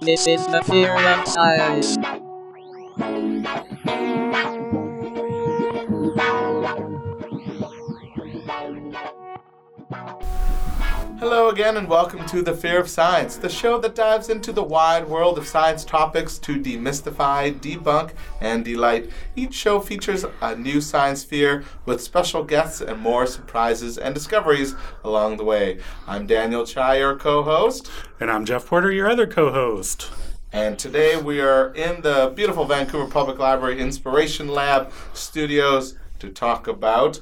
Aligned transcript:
This 0.00 0.26
is 0.26 0.46
the 0.46 0.62
fear 0.64 0.94
of 0.94 1.28
science. 1.28 1.97
Again, 11.58 11.76
and 11.76 11.88
welcome 11.88 12.24
to 12.24 12.40
The 12.40 12.54
Fear 12.54 12.78
of 12.78 12.88
Science, 12.88 13.34
the 13.34 13.48
show 13.48 13.80
that 13.80 13.96
dives 13.96 14.28
into 14.28 14.52
the 14.52 14.62
wide 14.62 15.08
world 15.08 15.38
of 15.38 15.48
science 15.48 15.84
topics 15.84 16.38
to 16.38 16.54
demystify, 16.54 17.52
debunk, 17.52 18.12
and 18.40 18.64
delight. 18.64 19.10
Each 19.34 19.54
show 19.54 19.80
features 19.80 20.24
a 20.40 20.54
new 20.54 20.80
science 20.80 21.24
fear 21.24 21.64
with 21.84 22.00
special 22.00 22.44
guests 22.44 22.80
and 22.80 23.00
more 23.00 23.26
surprises 23.26 23.98
and 23.98 24.14
discoveries 24.14 24.76
along 25.02 25.38
the 25.38 25.42
way. 25.42 25.80
I'm 26.06 26.28
Daniel 26.28 26.64
Chai, 26.64 26.98
your 26.98 27.16
co 27.16 27.42
host, 27.42 27.90
And 28.20 28.30
I'm 28.30 28.44
Jeff 28.44 28.64
Porter, 28.64 28.92
your 28.92 29.10
other 29.10 29.26
co 29.26 29.50
host. 29.50 30.12
and 30.52 30.78
today 30.78 31.16
we 31.16 31.40
are 31.40 31.74
in 31.74 32.02
the 32.02 32.32
beautiful 32.36 32.66
Vancouver 32.66 33.10
Public 33.10 33.40
Library 33.40 33.80
Inspiration 33.80 34.46
Lab 34.46 34.92
studios 35.12 35.96
to 36.20 36.30
talk 36.30 36.68
about. 36.68 37.20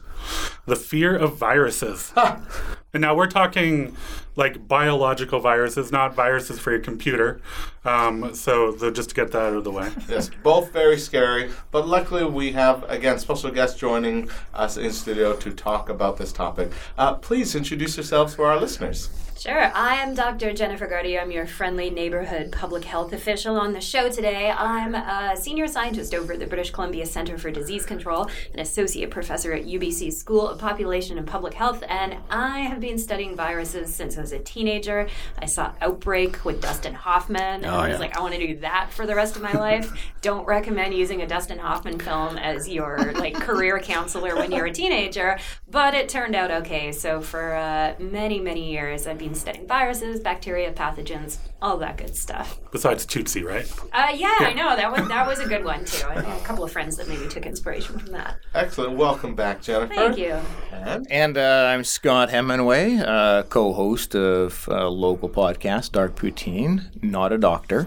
The 0.66 0.76
fear 0.76 1.16
of 1.16 1.36
viruses. 1.36 2.12
and 2.16 3.00
now 3.02 3.14
we're 3.14 3.26
talking 3.26 3.96
like 4.36 4.68
biological 4.68 5.40
viruses, 5.40 5.90
not 5.90 6.14
viruses 6.14 6.58
for 6.58 6.70
your 6.70 6.80
computer. 6.80 7.40
Um, 7.84 8.34
so, 8.34 8.72
the, 8.72 8.90
just 8.90 9.10
to 9.10 9.14
get 9.14 9.32
that 9.32 9.42
out 9.42 9.54
of 9.54 9.64
the 9.64 9.70
way. 9.70 9.90
Yes, 10.08 10.30
both 10.42 10.72
very 10.72 10.98
scary, 10.98 11.50
but 11.70 11.88
luckily 11.88 12.24
we 12.24 12.52
have 12.52 12.84
again 12.90 13.18
special 13.18 13.50
guests 13.50 13.78
joining 13.78 14.28
us 14.54 14.76
in 14.76 14.92
studio 14.92 15.34
to 15.36 15.52
talk 15.52 15.88
about 15.88 16.16
this 16.16 16.32
topic. 16.32 16.70
Uh, 16.98 17.14
please 17.14 17.54
introduce 17.54 17.96
yourselves 17.96 18.34
for 18.34 18.46
our 18.46 18.60
listeners. 18.60 19.08
Sure. 19.46 19.70
I 19.76 20.02
am 20.02 20.16
Dr. 20.16 20.52
Jennifer 20.52 20.88
Gardy. 20.88 21.16
I'm 21.16 21.30
your 21.30 21.46
friendly 21.46 21.88
neighborhood 21.88 22.50
public 22.50 22.82
health 22.82 23.12
official 23.12 23.56
on 23.60 23.74
the 23.74 23.80
show 23.80 24.10
today. 24.10 24.50
I'm 24.50 24.96
a 24.96 25.36
senior 25.36 25.68
scientist 25.68 26.14
over 26.14 26.32
at 26.32 26.40
the 26.40 26.48
British 26.48 26.72
Columbia 26.72 27.06
Center 27.06 27.38
for 27.38 27.52
Disease 27.52 27.86
Control, 27.86 28.28
an 28.52 28.58
associate 28.58 29.08
professor 29.12 29.52
at 29.52 29.64
UBC 29.64 30.12
School 30.12 30.48
of 30.48 30.58
Population 30.58 31.16
and 31.16 31.28
Public 31.28 31.54
Health, 31.54 31.84
and 31.88 32.16
I 32.28 32.62
have 32.62 32.80
been 32.80 32.98
studying 32.98 33.36
viruses 33.36 33.94
since 33.94 34.18
I 34.18 34.22
was 34.22 34.32
a 34.32 34.40
teenager. 34.40 35.06
I 35.38 35.46
saw 35.46 35.70
Outbreak 35.80 36.44
with 36.44 36.60
Dustin 36.60 36.94
Hoffman, 36.94 37.64
and 37.64 37.66
I 37.66 37.88
was 37.88 38.00
like, 38.00 38.16
I 38.16 38.22
want 38.22 38.34
to 38.34 38.44
do 38.44 38.58
that 38.58 38.92
for 38.92 39.06
the 39.06 39.14
rest 39.14 39.36
of 39.36 39.42
my 39.42 39.52
life. 39.52 39.92
Don't 40.22 40.44
recommend 40.44 40.92
using 40.92 41.22
a 41.22 41.26
Dustin 41.26 41.60
Hoffman 41.60 42.00
film 42.00 42.36
as 42.36 42.68
your 42.68 43.12
like 43.12 43.34
career 43.34 43.78
counselor 43.78 44.34
when 44.34 44.50
you're 44.50 44.66
a 44.66 44.72
teenager, 44.72 45.38
but 45.70 45.94
it 45.94 46.08
turned 46.08 46.34
out 46.34 46.50
okay. 46.50 46.90
So 46.90 47.20
for 47.20 47.54
uh, 47.54 47.94
many, 48.00 48.40
many 48.40 48.72
years, 48.72 49.06
I've 49.06 49.18
been 49.18 49.35
studying 49.36 49.66
viruses, 49.66 50.20
bacteria, 50.20 50.72
pathogens, 50.72 51.38
all 51.60 51.76
that 51.78 51.96
good 51.96 52.16
stuff. 52.16 52.58
Besides 52.72 53.06
Tootsie, 53.06 53.42
right? 53.42 53.70
Uh, 53.92 54.12
yeah, 54.14 54.34
I 54.40 54.52
know 54.54 54.74
that 54.76 54.90
was 54.90 55.08
that 55.08 55.26
was 55.26 55.38
a 55.38 55.46
good 55.46 55.64
one 55.64 55.84
too. 55.84 56.06
I 56.08 56.14
have 56.14 56.42
a 56.42 56.44
couple 56.44 56.64
of 56.64 56.72
friends 56.72 56.96
that 56.96 57.08
maybe 57.08 57.28
took 57.28 57.46
inspiration 57.46 57.98
from 57.98 58.12
that. 58.12 58.36
Excellent. 58.54 58.96
Welcome 58.96 59.34
back, 59.34 59.62
Jennifer. 59.62 59.94
Thank 59.94 60.18
you. 60.18 60.38
And 60.72 61.06
And 61.10 61.38
uh, 61.38 61.68
I'm 61.70 61.84
Scott 61.84 62.30
Hemingway, 62.30 62.96
uh, 62.98 63.42
co-host 63.44 64.14
of 64.14 64.68
a 64.70 64.88
local 64.88 65.28
podcast, 65.28 65.92
Dark 65.92 66.16
Poutine. 66.16 67.02
Not 67.02 67.32
a 67.32 67.38
doctor, 67.38 67.86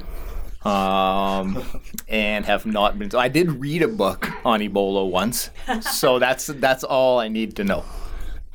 um, 0.63 1.63
and 2.07 2.45
have 2.45 2.65
not 2.65 2.97
been. 2.99 3.13
I 3.15 3.27
did 3.27 3.51
read 3.51 3.81
a 3.81 3.87
book 3.87 4.29
on 4.45 4.59
Ebola 4.59 5.09
once, 5.09 5.49
so 5.81 6.19
that's 6.19 6.47
that's 6.47 6.83
all 6.83 7.19
I 7.19 7.27
need 7.27 7.55
to 7.57 7.63
know. 7.63 7.83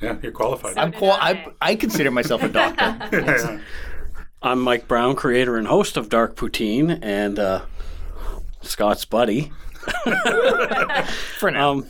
Yeah, 0.05 0.17
you're 0.23 0.33
qualified. 0.33 0.77
I'm 0.79 0.93
qual- 0.93 1.13
I. 1.21 1.31
I. 1.61 1.71
I 1.73 1.77
consider 1.77 2.11
myself 2.11 2.43
a 2.43 2.49
doctor. 2.49 2.99
Yeah. 3.13 3.61
I'm 4.43 4.61
Mike 4.61 4.87
Brown, 4.87 5.17
creator 5.17 5.57
and 5.57 5.67
host 5.67 5.97
of 5.97 6.11
Dark 6.11 6.37
Poutine, 6.37 6.99
and 7.01 7.39
uh, 7.39 7.63
Scott's 8.61 9.07
buddy. 9.07 9.51
For 11.39 11.51
now, 11.51 11.71
Um, 11.71 11.87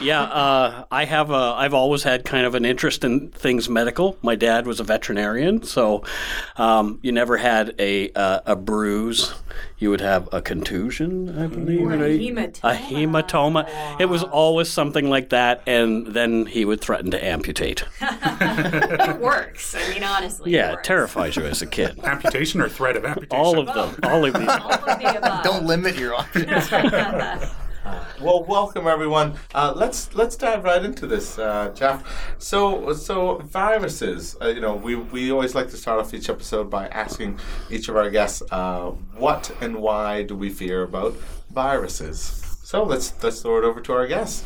yeah, 0.00 0.22
uh, 0.22 0.84
I 0.90 1.04
have. 1.04 1.30
A, 1.30 1.54
I've 1.56 1.74
always 1.74 2.02
had 2.02 2.24
kind 2.24 2.44
of 2.46 2.54
an 2.54 2.64
interest 2.64 3.04
in 3.04 3.30
things 3.30 3.68
medical. 3.68 4.16
My 4.22 4.34
dad 4.34 4.66
was 4.66 4.80
a 4.80 4.84
veterinarian, 4.84 5.62
so 5.62 6.04
um, 6.56 6.98
you 7.02 7.12
never 7.12 7.36
had 7.36 7.74
a 7.78 8.10
uh, 8.12 8.40
a 8.46 8.56
bruise. 8.56 9.34
You 9.78 9.90
would 9.90 10.00
have 10.00 10.28
a 10.32 10.42
contusion, 10.42 11.38
I 11.38 11.46
believe, 11.46 11.82
Or 11.82 11.92
a 11.94 11.98
right? 11.98 12.20
hematoma. 12.20 12.60
A 12.62 12.74
hematoma. 12.76 14.00
It 14.00 14.06
was 14.06 14.22
always 14.22 14.68
something 14.68 15.08
like 15.08 15.30
that, 15.30 15.62
and 15.66 16.06
then 16.08 16.46
he 16.46 16.64
would 16.64 16.80
threaten 16.80 17.10
to 17.12 17.24
amputate. 17.24 17.84
It 18.46 19.20
works. 19.20 19.74
I 19.74 19.88
mean, 19.90 20.02
honestly. 20.02 20.50
Yeah, 20.52 20.72
it 20.72 20.78
it 20.80 20.84
terrifies 20.84 21.36
you 21.36 21.44
as 21.44 21.62
a 21.62 21.66
kid. 21.66 21.98
Amputation 22.04 22.60
or 22.60 22.68
threat 22.68 22.96
of 22.96 23.04
amputation? 23.04 23.36
All 23.44 23.58
of 23.58 23.66
them. 23.66 23.98
All 24.02 24.24
of 24.24 24.34
these. 24.34 24.48
All 24.48 24.72
of 24.72 24.84
the 24.98 25.16
above. 25.18 25.44
don't 25.44 25.64
limit 25.64 25.96
your 25.96 26.14
options. 26.14 26.68
Well, 28.20 28.44
welcome 28.44 28.86
everyone. 28.86 29.34
Uh, 29.54 29.72
let's 29.76 30.14
let's 30.14 30.36
dive 30.36 30.64
right 30.64 30.84
into 30.84 31.06
this, 31.06 31.38
uh, 31.38 31.72
Jeff. 31.74 32.02
So 32.38 32.92
so 32.92 33.36
viruses. 33.38 34.36
Uh, 34.40 34.48
you 34.48 34.60
know, 34.60 34.74
we 34.74 34.94
we 34.96 35.30
always 35.30 35.54
like 35.54 35.70
to 35.70 35.76
start 35.76 36.00
off 36.00 36.12
each 36.14 36.28
episode 36.28 36.70
by 36.70 36.88
asking 36.88 37.38
each 37.70 37.88
of 37.88 37.96
our 37.96 38.10
guests, 38.10 38.42
uh, 38.50 38.90
what 39.16 39.50
and 39.60 39.76
why 39.76 40.22
do 40.22 40.34
we 40.34 40.50
fear 40.50 40.82
about 40.82 41.14
viruses? 41.50 42.42
So 42.64 42.82
let's 42.84 43.12
let's 43.22 43.40
throw 43.42 43.58
it 43.58 43.64
over 43.64 43.80
to 43.80 43.92
our 43.92 44.06
guests. 44.06 44.44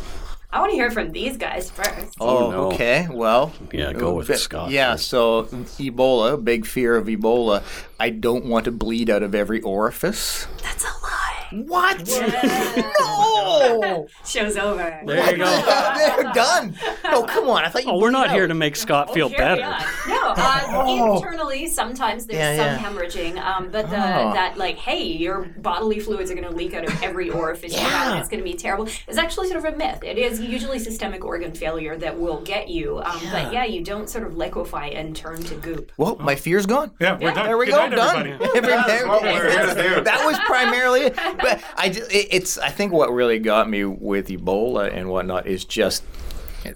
I 0.52 0.58
want 0.60 0.72
to 0.72 0.76
hear 0.76 0.90
from 0.90 1.12
these 1.12 1.36
guys 1.36 1.70
first. 1.70 2.16
Oh, 2.18 2.50
no. 2.50 2.72
okay. 2.72 3.06
Well, 3.08 3.52
Yeah, 3.72 3.92
go 3.92 4.14
with 4.14 4.26
vi- 4.26 4.34
Scott. 4.34 4.72
Yeah, 4.72 4.96
so 4.96 5.44
Ebola, 5.44 6.42
big 6.44 6.66
fear 6.66 6.96
of 6.96 7.06
Ebola. 7.06 7.62
I 8.00 8.10
don't 8.10 8.46
want 8.46 8.64
to 8.64 8.72
bleed 8.72 9.08
out 9.10 9.22
of 9.22 9.32
every 9.32 9.60
orifice. 9.60 10.48
That's 10.60 10.82
a 10.82 10.88
lie. 10.88 11.19
What? 11.52 12.06
no! 12.06 14.06
Show's 14.26 14.56
over. 14.56 15.00
There 15.04 15.30
you 15.32 15.38
go. 15.38 15.44
They're 15.96 16.32
done. 16.32 16.76
No, 17.04 17.24
come 17.24 17.48
on. 17.48 17.64
I 17.64 17.68
thought 17.68 17.84
you. 17.84 17.90
Oh, 17.90 17.94
we're 17.98 18.10
bleed 18.10 18.12
not 18.12 18.30
here 18.30 18.46
to 18.46 18.54
make 18.54 18.76
Scott 18.76 19.12
feel 19.12 19.28
better. 19.28 19.62
No, 20.08 20.34
uh, 20.36 20.60
Oh. 20.72 21.16
internally 21.16 21.66
sometimes 21.66 22.26
there's 22.26 22.38
Yeah, 22.38 22.78
some 22.78 22.84
yeah. 22.84 23.00
hemorrhaging, 23.00 23.44
um, 23.44 23.70
but 23.70 23.90
the, 23.90 23.96
Oh. 23.96 24.32
that 24.32 24.56
like, 24.56 24.76
hey, 24.76 25.02
your 25.02 25.42
bodily 25.58 25.98
fluids 25.98 26.30
are 26.30 26.34
going 26.34 26.46
to 26.48 26.54
leak 26.54 26.74
out 26.74 26.84
of 26.84 27.02
every 27.02 27.30
orifice 27.30 27.72
you 27.72 27.80
have, 27.80 28.14
Yeah. 28.14 28.20
it's 28.20 28.28
going 28.28 28.42
to 28.42 28.48
be 28.48 28.56
terrible. 28.56 28.86
It's 29.08 29.18
actually 29.18 29.48
sort 29.48 29.64
of 29.64 29.74
a 29.74 29.76
myth. 29.76 30.04
It 30.04 30.18
is 30.18 30.40
usually 30.40 30.78
systemic 30.78 31.24
organ 31.24 31.52
failure 31.52 31.96
that 31.98 32.18
will 32.18 32.40
get 32.42 32.68
you, 32.68 32.98
um, 32.98 33.20
but 33.32 33.52
yeah, 33.52 33.64
you 33.64 33.82
don't 33.82 34.08
sort 34.08 34.26
of 34.26 34.36
liquefy 34.36 34.88
and 34.88 35.16
turn 35.16 35.42
to 35.44 35.54
goop. 35.56 35.90
Well, 35.96 36.16
my 36.20 36.36
fear's 36.36 36.66
gone. 36.66 36.92
Yeah, 37.00 37.18
we're 37.20 37.32
done. 37.32 37.46
There 37.46 37.58
we 37.58 37.66
Good 37.66 37.72
go. 37.72 37.86
night, 37.88 37.96
Done. 37.96 38.16
everybody. 38.26 38.50
Every- 38.56 38.70
That's 38.70 39.04
what 39.06 39.22
we're 39.22 39.50
here 39.50 39.74
to 39.74 39.94
do. 39.96 40.00
that 40.04 40.24
was 40.24 40.38
primarily 40.40 41.00
it. 41.02 41.16
But 41.42 41.62
I, 41.76 41.88
ju- 41.90 42.06
it, 42.10 42.28
it's. 42.30 42.58
I 42.58 42.68
think 42.70 42.92
what 42.92 43.12
really 43.12 43.38
got 43.38 43.68
me 43.68 43.84
with 43.84 44.28
Ebola 44.28 44.94
and 44.94 45.08
whatnot 45.08 45.46
is 45.46 45.64
just 45.64 46.04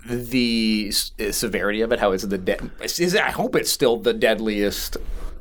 the 0.06 0.91
severity 0.91 1.80
of 1.82 1.92
it. 1.92 2.00
How 2.00 2.12
it's 2.12 2.25
the 2.25 2.38
dead. 2.38 2.70
Is 2.82 2.98
it, 3.14 3.20
I 3.20 3.30
hope 3.30 3.54
it's 3.56 3.70
still 3.70 3.97
the 3.98 4.12
deadliest 4.14 4.97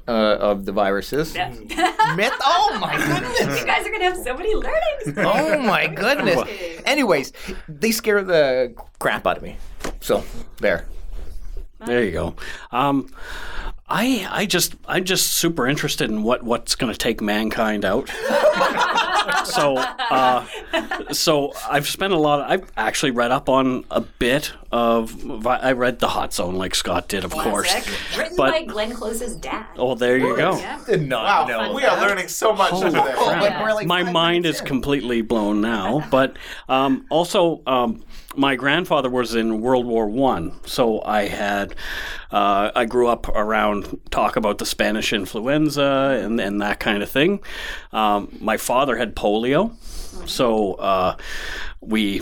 uh, 0.08 0.12
of 0.12 0.66
the 0.66 0.72
viruses. 0.72 1.34
Myth. 1.36 2.34
Oh 2.44 2.78
my 2.80 2.96
goodness. 2.98 3.60
You 3.60 3.66
guys 3.66 3.86
are 3.86 3.90
going 3.90 4.00
to 4.00 4.06
have 4.06 4.18
so 4.18 4.36
many 4.36 4.54
learnings. 4.54 5.18
Oh 5.18 5.58
my 5.60 5.88
goodness. 5.88 6.42
Anyways, 6.86 7.32
they 7.68 7.92
scare 7.92 8.24
the 8.24 8.74
crap 9.00 9.26
out 9.28 9.38
of 9.38 9.44
me. 9.44 9.58
So 10.02 10.24
there. 10.58 10.86
There 11.86 12.04
you 12.04 12.12
go. 12.12 12.36
Um, 12.72 13.10
I 13.90 14.26
I 14.30 14.46
just 14.46 14.76
I'm 14.88 15.04
just 15.04 15.34
super 15.34 15.68
interested 15.68 16.10
in 16.10 16.24
what 16.24 16.44
what's 16.44 16.76
going 16.76 16.92
to 16.94 16.98
take 16.98 17.22
mankind 17.22 17.84
out. 17.84 18.10
So 19.46 19.78
uh, 19.78 20.46
so 21.12 21.54
I've 21.70 21.88
spent 21.88 22.14
a 22.14 22.18
lot. 22.18 22.42
Of, 22.42 22.52
I've 22.52 22.72
actually 22.78 23.12
read 23.12 23.32
up 23.32 23.50
on 23.50 23.86
a 23.92 24.02
bit 24.02 24.54
of. 24.72 25.46
I 25.48 25.72
read 25.74 26.00
the 26.00 26.08
Hot 26.08 26.34
Zone 26.34 26.56
like 26.56 26.76
Scott 26.76 27.08
did, 27.08 27.24
of 27.24 27.32
course. 27.32 27.74
Written 28.18 28.36
But- 28.38 28.52
by 28.52 28.64
Glenn 28.64 28.94
Close's 28.94 29.36
dad. 29.36 29.66
Oh, 29.78 29.96
there 29.96 30.18
you 30.18 30.36
go. 30.36 30.58
Yeah. 30.58 30.80
Did 30.86 31.08
not 31.08 31.50
Wow, 31.50 31.68
know. 31.68 31.74
we 31.74 31.84
are 31.86 32.00
learning 32.00 32.28
so 32.28 32.54
much 32.54 32.80
today. 32.80 33.00
Oh, 33.00 33.36
but 33.40 33.62
we're 33.62 33.74
like 33.74 33.88
my 33.88 34.04
mind 34.04 34.46
is 34.46 34.60
in. 34.60 34.66
completely 34.66 35.22
blown 35.22 35.62
now. 35.62 36.08
But 36.12 36.38
um, 36.70 37.06
also, 37.10 37.62
um, 37.68 38.04
my 38.36 38.56
grandfather 38.56 39.10
was 39.10 39.36
in 39.36 39.62
World 39.62 39.86
War 39.86 40.08
One, 40.08 40.54
so 40.66 41.02
I 41.04 41.28
had 41.28 41.76
uh, 42.32 42.72
I 42.76 42.86
grew 42.86 43.08
up 43.08 43.28
around 43.30 44.00
talk 44.10 44.36
about 44.36 44.58
the 44.58 44.66
Spanish 44.66 45.14
influenza 45.14 46.20
and, 46.24 46.40
and 46.40 46.62
that 46.62 46.80
kind 46.80 47.04
of 47.04 47.10
thing. 47.10 47.42
Um, 47.92 48.36
my 48.42 48.58
father 48.58 48.98
had 48.98 49.13
polio, 49.14 49.76
so 50.28 50.74
uh, 50.74 51.18
we 51.82 52.22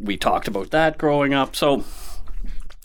we 0.00 0.16
talked 0.16 0.48
about 0.48 0.70
that 0.70 0.98
growing 0.98 1.34
up. 1.34 1.56
So. 1.56 1.84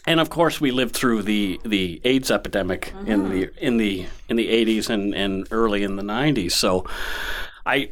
And 0.08 0.20
of 0.20 0.32
course, 0.32 0.60
we 0.60 0.72
lived 0.72 0.96
through 0.96 1.22
the, 1.22 1.62
the 1.64 2.02
AIDS 2.04 2.32
epidemic 2.32 2.92
in 3.06 3.30
the 3.30 3.52
in 3.64 3.78
the 3.78 4.08
in 4.30 4.36
the 4.36 4.48
80s 4.48 4.90
and, 4.90 5.14
and 5.14 5.48
early 5.52 5.84
in 5.84 5.96
the 5.96 6.02
90s. 6.02 6.54
So, 6.54 6.88
I 7.68 7.92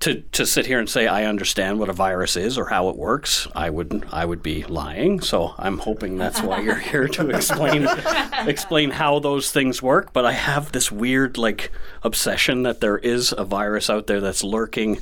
to, 0.00 0.20
to 0.20 0.46
sit 0.46 0.66
here 0.66 0.80
and 0.80 0.90
say 0.90 1.06
I 1.06 1.24
understand 1.24 1.78
what 1.78 1.88
a 1.88 1.92
virus 1.92 2.36
is 2.36 2.58
or 2.58 2.66
how 2.66 2.88
it 2.88 2.96
works, 2.96 3.46
I 3.54 3.70
would 3.70 4.04
I 4.10 4.24
would 4.24 4.42
be 4.42 4.64
lying. 4.64 5.20
So 5.20 5.54
I'm 5.58 5.78
hoping 5.78 6.18
that's 6.18 6.42
why 6.42 6.60
you're 6.60 6.74
here 6.90 7.06
to 7.06 7.30
explain 7.30 7.86
explain 8.46 8.90
how 8.90 9.20
those 9.20 9.52
things 9.52 9.80
work. 9.80 10.12
But 10.12 10.26
I 10.26 10.32
have 10.32 10.72
this 10.72 10.90
weird 10.90 11.38
like 11.38 11.70
obsession 12.02 12.64
that 12.64 12.80
there 12.80 12.98
is 12.98 13.32
a 13.36 13.44
virus 13.44 13.88
out 13.88 14.08
there 14.08 14.20
that's 14.20 14.42
lurking, 14.42 15.00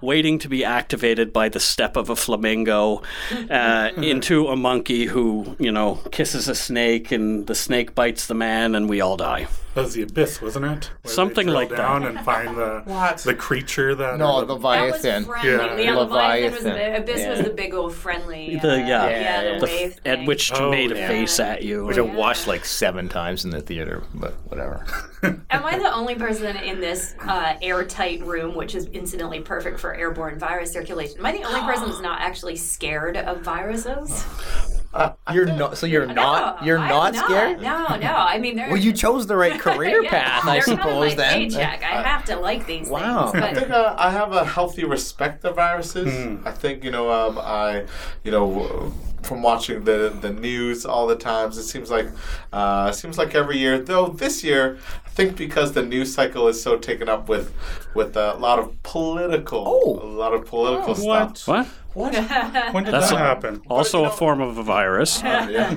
waiting 0.00 0.40
to 0.40 0.48
be 0.48 0.64
activated 0.64 1.32
by 1.32 1.48
the 1.48 1.60
step 1.60 1.96
of 1.96 2.10
a 2.10 2.16
flamingo 2.16 3.02
uh, 3.50 3.90
into 3.96 4.48
a 4.48 4.56
monkey 4.56 5.06
who 5.06 5.56
you 5.60 5.70
know 5.70 5.94
kisses 6.10 6.48
a 6.48 6.56
snake 6.56 7.12
and 7.12 7.46
the 7.46 7.54
snake 7.54 7.94
bites 7.94 8.26
the 8.26 8.34
man 8.34 8.74
and 8.74 8.88
we 8.88 9.00
all 9.00 9.16
die. 9.16 9.46
That 9.78 9.84
was 9.84 9.94
the 9.94 10.02
abyss, 10.02 10.42
wasn't 10.42 10.64
it? 10.64 10.68
Where 10.68 10.80
they 11.04 11.10
Something 11.10 11.46
drill 11.46 11.54
like 11.54 11.68
that. 11.70 11.76
down 11.76 12.04
and 12.04 12.20
find 12.20 12.56
the 12.56 12.82
What? 12.86 13.18
the 13.18 13.34
creature 13.34 13.94
that. 13.94 14.18
No, 14.18 14.36
or 14.36 14.40
the, 14.44 14.56
That 14.58 14.62
was 14.90 15.04
Leviathan. 15.04 15.24
friendly. 15.24 15.50
Yeah. 15.50 15.76
Yeah, 15.76 15.94
Leviathan 15.96 16.52
was 16.52 16.62
the 16.64 16.68
Leviathan. 16.70 17.02
Abyss 17.02 17.26
was 17.28 17.38
Yeah. 17.38 17.42
the 17.44 17.50
big 17.50 17.74
old 17.74 17.94
friendly. 17.94 18.56
Uh, 18.58 18.62
The- 18.62 18.68
yeah. 18.78 18.84
yeah, 18.84 19.42
the 19.42 19.48
Yeah. 19.52 19.58
The 19.58 19.64
wave 19.66 19.96
at 20.04 20.16
thing. 20.18 20.26
which 20.26 20.52
Oh, 20.52 20.70
made 20.70 20.92
a 20.92 20.96
yeah. 20.96 21.08
face 21.08 21.38
at 21.40 21.62
you. 21.62 21.84
Which 21.86 21.98
I 21.98 22.00
watched 22.02 22.46
like 22.48 22.64
seven 22.64 23.08
times 23.08 23.44
in 23.44 23.50
the 23.50 23.60
theater, 23.60 24.02
but 24.14 24.34
whatever. 24.48 24.84
Am 25.22 25.64
I 25.64 25.78
the 25.78 25.92
only 25.94 26.14
person 26.16 26.56
in 26.56 26.80
this 26.80 27.14
uh, 27.26 27.54
airtight 27.62 28.22
room, 28.24 28.54
which 28.56 28.74
is 28.74 28.86
incidentally 28.86 29.40
perfect 29.40 29.78
for 29.80 29.94
airborne 29.94 30.38
virus 30.38 30.72
circulation? 30.72 31.18
Am 31.18 31.26
I 31.26 31.32
the 31.32 31.42
only 31.44 31.60
person 31.60 31.88
who's 31.88 32.00
not 32.00 32.20
actually 32.20 32.56
scared 32.56 33.16
of 33.16 33.42
viruses? 33.42 34.24
You're 35.32 35.46
not. 35.46 35.76
So 35.78 35.86
you're 35.86 36.06
not. 36.06 36.60
No, 36.60 36.66
You're 36.66 36.78
I'm 36.78 36.88
not 36.88 37.14
scared. 37.14 37.60
No, 37.60 37.96
no. 37.96 38.14
I 38.14 38.38
mean. 38.38 38.56
Well, 38.56 38.76
you 38.76 38.92
chose 38.92 39.26
the 39.26 39.36
right 39.36 39.60
career 39.66 40.02
Yeah, 40.02 40.10
path, 40.10 40.44
I 40.46 40.54
they're 40.54 40.62
kind 40.62 40.78
of 40.78 40.84
suppose. 40.84 41.10
my 41.10 41.14
Then. 41.16 41.34
paycheck. 41.50 41.82
I 41.82 42.02
have 42.02 42.24
to 42.26 42.36
like 42.36 42.66
these 42.66 42.88
Wow. 42.88 43.28
things. 43.28 43.44
I 43.44 43.54
think 43.54 43.70
uh, 43.70 43.94
I 43.98 44.10
have 44.10 44.32
a 44.32 44.44
healthy 44.44 44.84
respect 44.84 45.44
of 45.44 45.56
viruses. 45.56 46.08
I 46.44 46.52
think 46.52 46.84
you 46.84 46.90
know 46.90 47.10
um, 47.12 47.38
I, 47.38 47.84
you 48.24 48.30
know, 48.30 48.48
w- 48.48 48.92
from 49.22 49.42
watching 49.42 49.84
the 49.84 50.16
the 50.20 50.30
news 50.30 50.86
all 50.86 51.06
the 51.06 51.16
times, 51.16 51.58
it 51.58 51.64
seems 51.64 51.90
like 51.90 52.08
uh, 52.52 52.90
seems 52.92 53.18
like 53.18 53.34
every 53.34 53.58
year. 53.58 53.78
Though 53.78 54.08
this 54.08 54.42
year, 54.42 54.78
I 55.06 55.10
think 55.10 55.36
because 55.36 55.72
the 55.72 55.82
news 55.84 56.14
cycle 56.14 56.48
is 56.48 56.60
so 56.62 56.78
taken 56.78 57.08
up 57.10 57.28
with 57.28 57.52
with 57.94 58.16
a 58.16 58.34
lot 58.34 58.58
of 58.58 58.82
political, 58.82 59.64
Oh. 59.66 60.00
a 60.02 60.06
lot 60.06 60.32
of 60.32 60.46
political 60.46 60.94
what? 60.94 61.36
stuff. 61.36 61.48
What? 61.48 61.68
When 62.72 62.84
did 62.84 62.94
That's 62.94 63.10
that 63.10 63.14
a- 63.16 63.18
happen? 63.18 63.62
Also 63.68 63.98
you 64.00 64.04
a 64.04 64.08
know- 64.08 64.14
form 64.14 64.40
of 64.40 64.56
a 64.58 64.62
virus. 64.62 65.20
yeah. 65.24 65.74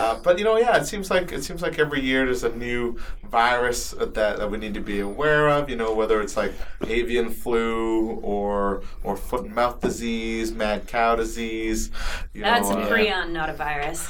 Uh, 0.00 0.18
but 0.22 0.38
you 0.38 0.44
know, 0.44 0.56
yeah, 0.56 0.76
it 0.76 0.86
seems 0.86 1.10
like 1.10 1.32
it 1.32 1.44
seems 1.44 1.62
like 1.62 1.78
every 1.78 2.00
year 2.00 2.24
there's 2.24 2.44
a 2.44 2.54
new 2.54 2.98
virus 3.30 3.90
that, 3.92 4.14
that 4.14 4.50
we 4.50 4.58
need 4.58 4.74
to 4.74 4.80
be 4.80 5.00
aware 5.00 5.48
of. 5.48 5.68
You 5.68 5.76
know, 5.76 5.92
whether 5.94 6.20
it's 6.20 6.36
like 6.36 6.52
avian 6.86 7.30
flu 7.30 8.18
or 8.22 8.82
or 9.02 9.16
foot 9.16 9.44
and 9.44 9.54
mouth 9.54 9.80
disease, 9.80 10.52
mad 10.52 10.86
cow 10.86 11.16
disease. 11.16 11.90
You 12.32 12.42
that's 12.42 12.68
know, 12.70 12.78
a 12.78 12.82
uh, 12.82 12.88
prion, 12.90 13.30
not 13.30 13.48
a 13.50 13.54
virus. 13.54 14.08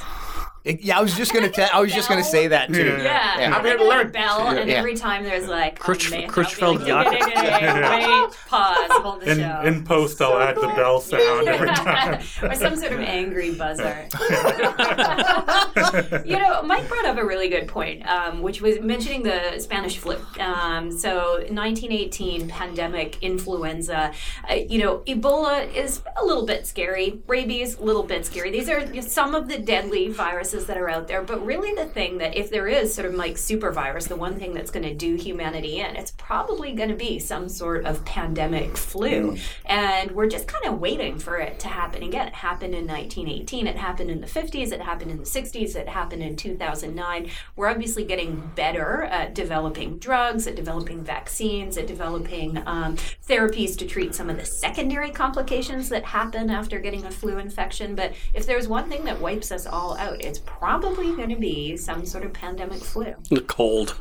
It- 0.65 0.81
yeah, 0.81 0.97
I 0.97 1.01
was 1.01 1.15
just 1.15 1.31
gonna. 1.31 1.49
tell 1.49 1.69
I 1.71 1.79
was 1.79 1.93
just 1.93 2.09
gonna 2.09 2.23
say 2.23 2.47
that 2.47 2.73
too. 2.73 2.83
Yeah. 2.83 3.03
Yeah, 3.03 3.39
Yeah. 3.39 3.55
I'm 3.55 3.63
here 3.63 3.77
to 3.77 3.83
They 3.83 3.89
learn. 3.89 4.11
bell, 4.11 4.47
and 4.47 4.67
Yeah. 4.67 4.77
every 4.77 4.95
time 4.95 5.23
there's 5.23 5.47
like 5.47 5.77
Crutch- 5.79 6.11
oh, 6.11 6.17
man, 6.17 6.27
Crutchfield 6.27 6.81
I'll 6.81 6.85
be 6.85 6.91
like, 6.91 7.35
Wait, 7.35 8.29
pause, 8.47 8.77
hold 8.89 9.21
the 9.21 9.31
In, 9.31 9.37
show. 9.39 9.61
in 9.63 9.83
post, 9.85 10.21
I'll 10.21 10.39
add 10.39 10.55
the 10.55 10.67
bell 10.69 10.99
sound 11.01 11.47
every 11.47 11.67
time. 11.69 12.19
or 12.41 12.55
some 12.55 12.75
sort 12.75 12.93
of 12.93 12.99
angry 13.01 13.53
buzzer. 13.53 14.07
you 16.25 16.37
know, 16.37 16.61
Mike 16.63 16.87
brought 16.87 17.05
up 17.05 17.17
a 17.17 17.25
really 17.25 17.49
good 17.49 17.67
point, 17.67 18.05
um, 18.07 18.41
which 18.41 18.61
was 18.61 18.79
mentioning 18.81 19.23
the 19.23 19.59
Spanish 19.59 19.97
flu. 19.97 20.15
Um, 20.39 20.91
so, 20.91 21.37
1918 21.49 22.47
pandemic 22.49 23.17
influenza. 23.21 24.11
Uh, 24.49 24.53
you 24.55 24.79
know, 24.79 24.99
Ebola 25.07 25.71
is 25.73 26.01
a 26.19 26.25
little 26.25 26.45
bit 26.45 26.65
scary. 26.65 27.21
Rabies, 27.27 27.77
a 27.77 27.83
little 27.83 28.03
bit 28.03 28.25
scary. 28.25 28.51
These 28.51 28.69
are 28.69 29.01
some 29.01 29.35
of 29.35 29.47
the 29.47 29.59
deadly 29.59 30.09
viruses 30.09 30.54
that 30.65 30.77
are 30.77 30.89
out 30.89 31.09
there. 31.09 31.21
But 31.21 31.45
really, 31.45 31.73
the 31.73 31.85
thing 31.85 32.19
that 32.19 32.37
if 32.37 32.49
there 32.49 32.67
is 32.67 32.93
sort 32.93 33.05
of 33.05 33.15
like 33.15 33.37
super 33.37 33.71
virus, 33.73 34.07
the 34.07 34.15
one 34.15 34.39
thing 34.39 34.53
that's 34.53 34.71
going 34.71 34.85
to 34.85 34.93
do 34.93 35.15
humanity 35.15 35.81
in, 35.81 35.97
it's 35.97 36.11
probably 36.11 36.71
going 36.71 36.89
to 36.89 36.95
be 36.95 37.19
some 37.19 37.49
sort 37.49 37.85
of 37.85 38.05
pandemic 38.05 38.77
flu. 38.77 39.35
And 39.65 40.11
we're 40.11 40.29
just 40.29 40.47
kind 40.47 40.65
of 40.65 40.79
waiting 40.79 41.19
for 41.19 41.37
it 41.37 41.59
to 41.59 41.67
happen 41.67 42.03
again. 42.03 42.29
It 42.29 42.35
happened 42.35 42.73
in 42.73 42.87
1918, 42.87 43.67
it 43.67 43.75
happened 43.75 44.09
in 44.09 44.21
the 44.21 44.27
50s, 44.27 44.71
it 44.71 44.81
happened 44.81 45.11
in 45.11 45.17
the 45.17 45.23
60s, 45.23 45.75
it 45.75 45.89
happened 45.89 46.23
in 46.23 46.35
2009. 46.35 47.29
We're 47.55 47.67
obviously 47.67 48.05
getting 48.05 48.51
better 48.55 49.03
at 49.03 49.35
developing 49.35 49.97
drugs, 49.99 50.47
at 50.47 50.55
developing 50.55 51.03
vaccines, 51.03 51.77
at 51.77 51.87
developing 51.87 52.57
um, 52.65 52.95
therapies 53.27 53.77
to 53.77 53.85
treat 53.85 54.15
some 54.15 54.29
of 54.29 54.37
the 54.37 54.45
secondary 54.45 55.11
complications 55.11 55.89
that 55.89 56.05
happen 56.05 56.49
after 56.49 56.79
getting 56.79 57.05
a 57.05 57.11
flu 57.11 57.37
infection. 57.37 57.95
But 57.95 58.13
if 58.33 58.45
there's 58.45 58.67
one 58.67 58.89
thing 58.89 59.03
that 59.05 59.19
wipes 59.19 59.51
us 59.51 59.65
all 59.65 59.97
out, 59.97 60.21
it's 60.21 60.39
probably 60.45 61.15
going 61.15 61.29
to 61.29 61.35
be 61.35 61.77
some 61.77 62.05
sort 62.05 62.25
of 62.25 62.33
pandemic 62.33 62.83
flu. 62.83 63.13
The 63.29 63.41
cold. 63.41 63.97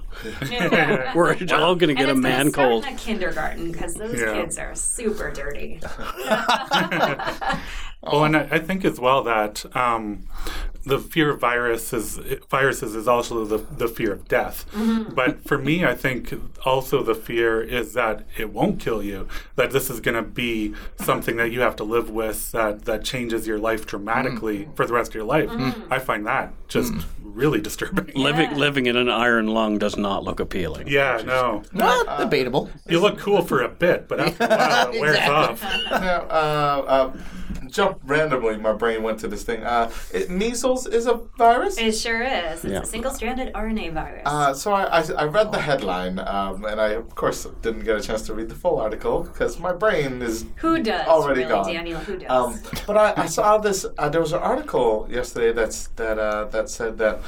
Yeah. 0.50 1.14
We're 1.16 1.36
all 1.52 1.74
going 1.74 1.88
to 1.88 1.94
get 1.94 2.08
and 2.08 2.18
a 2.18 2.20
man 2.20 2.50
start 2.50 2.68
cold. 2.68 2.86
in 2.86 2.94
a 2.94 2.96
kindergarten 2.96 3.72
because 3.72 3.94
those 3.94 4.18
Yeah. 4.18 4.32
kids 4.34 4.58
are 4.58 4.74
super 4.74 5.30
dirty. 5.30 5.80
Well, 8.10 8.24
and 8.24 8.36
I, 8.36 8.48
I 8.52 8.58
think 8.58 8.84
as 8.84 8.98
well 8.98 9.22
that 9.24 9.64
um, 9.76 10.24
the 10.84 10.98
fear 10.98 11.30
of 11.30 11.40
viruses 11.40 12.18
viruses 12.50 12.94
is 12.94 13.08
also 13.08 13.44
the, 13.44 13.58
the 13.58 13.88
fear 13.88 14.12
of 14.12 14.28
death. 14.28 14.66
But 15.14 15.46
for 15.46 15.56
me, 15.58 15.84
I 15.84 15.94
think 15.94 16.34
also 16.66 17.02
the 17.02 17.14
fear 17.14 17.62
is 17.62 17.94
that 17.94 18.24
it 18.36 18.50
won't 18.52 18.80
kill 18.80 19.02
you. 19.02 19.26
That 19.56 19.70
this 19.70 19.88
is 19.90 20.00
going 20.00 20.16
to 20.16 20.22
be 20.22 20.74
something 20.96 21.36
that 21.36 21.50
you 21.50 21.60
have 21.60 21.76
to 21.76 21.84
live 21.84 22.10
with 22.10 22.52
that 22.52 22.84
that 22.84 23.04
changes 23.04 23.46
your 23.46 23.58
life 23.58 23.86
dramatically 23.86 24.68
for 24.74 24.86
the 24.86 24.92
rest 24.92 25.10
of 25.12 25.14
your 25.14 25.24
life. 25.24 25.50
I 25.90 25.98
find 25.98 26.26
that 26.26 26.52
just 26.68 26.92
really 27.22 27.60
disturbing. 27.60 28.14
Living 28.14 28.54
living 28.56 28.86
in 28.86 28.96
an 28.96 29.08
iron 29.08 29.46
lung 29.48 29.78
does 29.78 29.96
not 29.96 30.22
look 30.24 30.38
appealing. 30.40 30.86
Yeah, 30.88 31.22
no. 31.24 31.62
Well, 31.72 32.18
debatable. 32.18 32.70
You 32.88 33.00
look 33.00 33.18
cool 33.18 33.42
for 33.42 33.62
a 33.62 33.68
bit, 33.68 34.06
but 34.08 34.20
after 34.20 34.44
a 34.44 34.48
while 34.48 34.92
it 34.92 35.00
wears 35.00 35.18
off. 35.28 35.62
Now, 35.62 36.22
uh, 36.28 36.84
uh, 36.86 37.16
jump 37.68 37.93
randomly. 38.04 38.56
My 38.56 38.72
brain 38.72 39.02
went 39.02 39.20
to 39.20 39.28
this 39.28 39.42
thing. 39.44 39.62
Uh, 39.62 39.90
it, 40.12 40.30
measles 40.30 40.86
is 40.86 41.06
a 41.06 41.14
virus. 41.38 41.78
It 41.78 41.92
sure 41.92 42.22
is. 42.22 42.64
It's 42.64 42.72
Yeah. 42.72 42.80
a 42.80 42.86
single-stranded 42.86 43.52
RNA 43.54 43.92
virus. 43.92 44.22
Uh, 44.26 44.54
so 44.54 44.72
I, 44.72 45.00
I, 45.00 45.04
I 45.18 45.24
read 45.24 45.52
the 45.52 45.60
headline, 45.60 46.18
um, 46.18 46.64
and 46.64 46.80
I 46.80 46.88
of 46.90 47.14
course 47.14 47.46
didn't 47.62 47.84
get 47.84 47.96
a 47.96 48.00
chance 48.00 48.22
to 48.26 48.34
read 48.34 48.48
the 48.48 48.54
full 48.54 48.78
article 48.78 49.22
because 49.22 49.58
my 49.58 49.72
brain 49.72 50.22
is 50.22 50.44
who 50.56 50.82
does? 50.82 51.06
already 51.06 51.40
really, 51.40 51.52
gone. 51.52 51.66
Daniel? 51.72 52.00
Who 52.00 52.18
does? 52.18 52.30
Um, 52.30 52.60
but 52.86 52.96
I, 52.96 53.14
I 53.24 53.26
saw 53.26 53.58
this. 53.58 53.86
Uh, 53.98 54.08
there 54.08 54.20
was 54.20 54.32
an 54.32 54.40
article 54.40 55.06
yesterday 55.10 55.52
that's 55.52 55.88
that 55.96 56.18
uh, 56.18 56.44
that 56.46 56.68
said 56.70 56.98
that 56.98 57.20